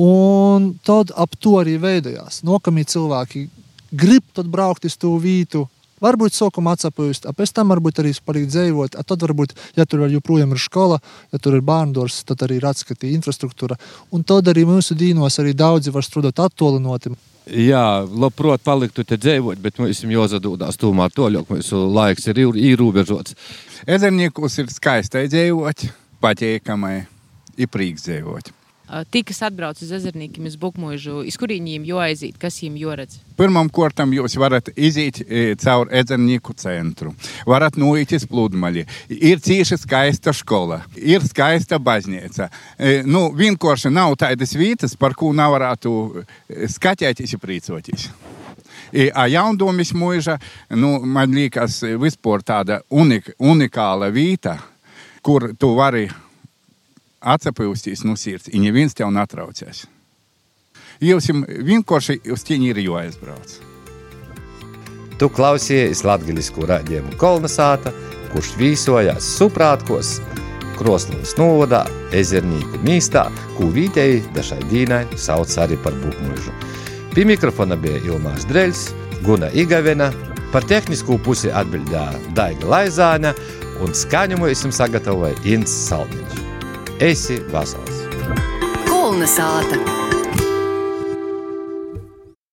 Un 0.00 0.72
tad 0.86 1.12
ap 1.14 1.36
to 1.38 1.58
arī 1.60 1.76
veidojās. 1.82 2.40
Nākamie 2.46 2.82
cilvēki 2.90 3.46
grib 3.94 4.42
braukt 4.50 4.86
uz 4.88 4.96
to 4.98 5.12
vietu, 5.22 5.68
Varbūt 6.02 6.34
sākumā 6.34 6.74
atsapūst, 6.74 7.28
pēc 7.36 7.52
tam 7.54 7.70
varbūt 7.70 8.00
arī 8.02 8.14
palīdz 8.26 8.56
dzīvot. 8.56 8.96
Tad, 9.06 9.26
varbūt, 9.26 9.54
ja 9.78 9.86
tur 9.86 10.06
joprojām 10.10 10.54
ir 10.54 10.62
skola, 10.62 10.98
ja 11.32 11.38
tur 11.38 11.58
ir 11.58 11.62
bērndors, 11.66 12.22
tad 12.26 12.42
arī 12.46 12.58
ir 12.58 12.66
atskatīta 12.70 13.12
infrastruktūra. 13.14 13.78
Un 14.10 14.24
tad 14.26 14.50
arī 14.50 14.66
mūsu 14.68 14.96
dīnos 14.98 15.38
arī 15.42 15.54
daudzi 15.54 15.94
var 15.94 16.06
strādāt 16.06 16.42
attālināti. 16.42 17.14
Jā, 17.44 18.02
labprāt, 18.08 18.62
paliktu 18.64 19.04
te 19.04 19.18
dzīvot, 19.20 19.60
bet 19.60 19.78
mums 19.78 20.00
ir 20.00 20.14
jāsadūdās 20.16 20.80
tomēr 20.80 21.12
to, 21.12 21.28
jo 21.28 21.44
mūsu 21.50 21.84
laiks 21.92 22.30
ir 22.32 22.40
ierobežots. 22.40 23.36
Ezerniekus 23.84 24.58
ir 24.62 24.72
skaisti 24.72 25.26
dzīvot, 25.28 25.86
patīkamai, 26.24 26.96
ir 27.60 27.68
prieks 27.68 28.08
dzīvot. 28.08 28.63
Tie, 29.10 29.24
kas 29.26 29.40
atbrauc 29.42 29.80
uz 29.82 29.90
ezernīkiem, 29.96 30.44
uz 30.46 30.54
Bukmužu, 30.60 31.22
iz 31.26 31.34
kuriem 31.40 31.64
viņiem 31.64 31.86
jāaiziet, 31.88 32.36
kas 32.38 32.60
viņiem 32.60 32.76
jāredz? 32.78 33.16
Pirmām 33.34 33.66
kārtām 33.74 34.12
jūs 34.14 34.36
varat 34.38 34.68
iziet 34.76 35.18
caur 35.62 35.90
ezernīku 35.90 36.54
centru, 36.60 37.14
varat 37.48 37.74
noiet 37.80 38.14
uz 38.14 38.26
pludmali. 38.30 38.84
Ir 39.10 39.42
cieši 39.42 39.80
skaista 39.82 40.34
skola, 40.36 40.84
ir 40.94 41.24
skaista 41.26 41.80
baznīca. 41.82 42.46
Nu, 43.10 43.26
vienkārši 43.34 43.90
nav 43.90 44.14
tādas 44.20 44.54
vietas, 44.54 44.94
par 44.94 45.16
ko 45.18 45.32
nevarētu 45.34 45.94
skatēties 46.76 47.34
un 47.34 47.42
prīcoties. 47.42 48.10
A 49.14 49.26
jaundomis 49.26 49.90
mūža, 49.96 50.36
nu, 50.78 51.00
man 51.02 51.34
liekas, 51.34 51.80
vispār 51.98 52.44
tāda 52.46 52.78
unik, 52.94 53.32
unikāla 53.42 54.12
vieta, 54.14 54.60
kur 55.24 55.50
tu 55.58 55.72
vari 55.74 56.06
atsapūstīs 57.24 58.04
no 58.04 58.16
sirds, 58.20 58.50
un 58.52 58.64
neviens 58.66 58.94
tev 58.96 59.12
netraucēs. 59.14 59.84
Jums 61.02 61.30
vienkārši 61.66 62.20
uz 62.30 62.44
ķīņi 62.46 62.70
ir 62.70 62.82
jāaizbrauc. 62.84 63.56
Tu 65.18 65.28
klausies 65.30 66.02
latgaļisku 66.06 66.66
raidījumu 66.68 67.14
Kolnesāta, 67.18 67.92
kurš 68.32 68.54
vīsojās 68.58 69.28
Suprātkos, 69.38 70.16
Kroslovas 70.74 71.36
novadā, 71.38 71.84
Ezernīku 72.14 72.82
mīstā, 72.86 73.28
ko 73.54 73.70
vītēji 73.74 74.24
dažai 74.34 74.58
dīnai 74.70 75.04
sauc 75.18 75.54
arī 75.62 75.78
par 75.82 75.94
bukmužu. 76.02 76.54
Pie 77.14 77.26
mikrofona 77.30 77.78
bija 77.78 78.02
Ilmārs 78.02 78.46
Dreļs, 78.50 78.88
Guna 79.22 79.52
Igavena, 79.54 80.10
par 80.52 80.66
tehnisko 80.70 81.18
pusi 81.22 81.50
atbildēja 81.50 82.34
Daiga 82.34 82.70
Laizāne 82.74 83.34
un 83.82 83.94
skaņumu 83.94 84.50
esam 84.50 84.74
sagatavoja 84.74 85.38
Inns 85.46 85.78
Salmiņš. 85.88 86.43
Esi 87.02 87.40
vesels! 87.50 88.04
Kulna 88.86 89.26
sāta! 89.26 90.13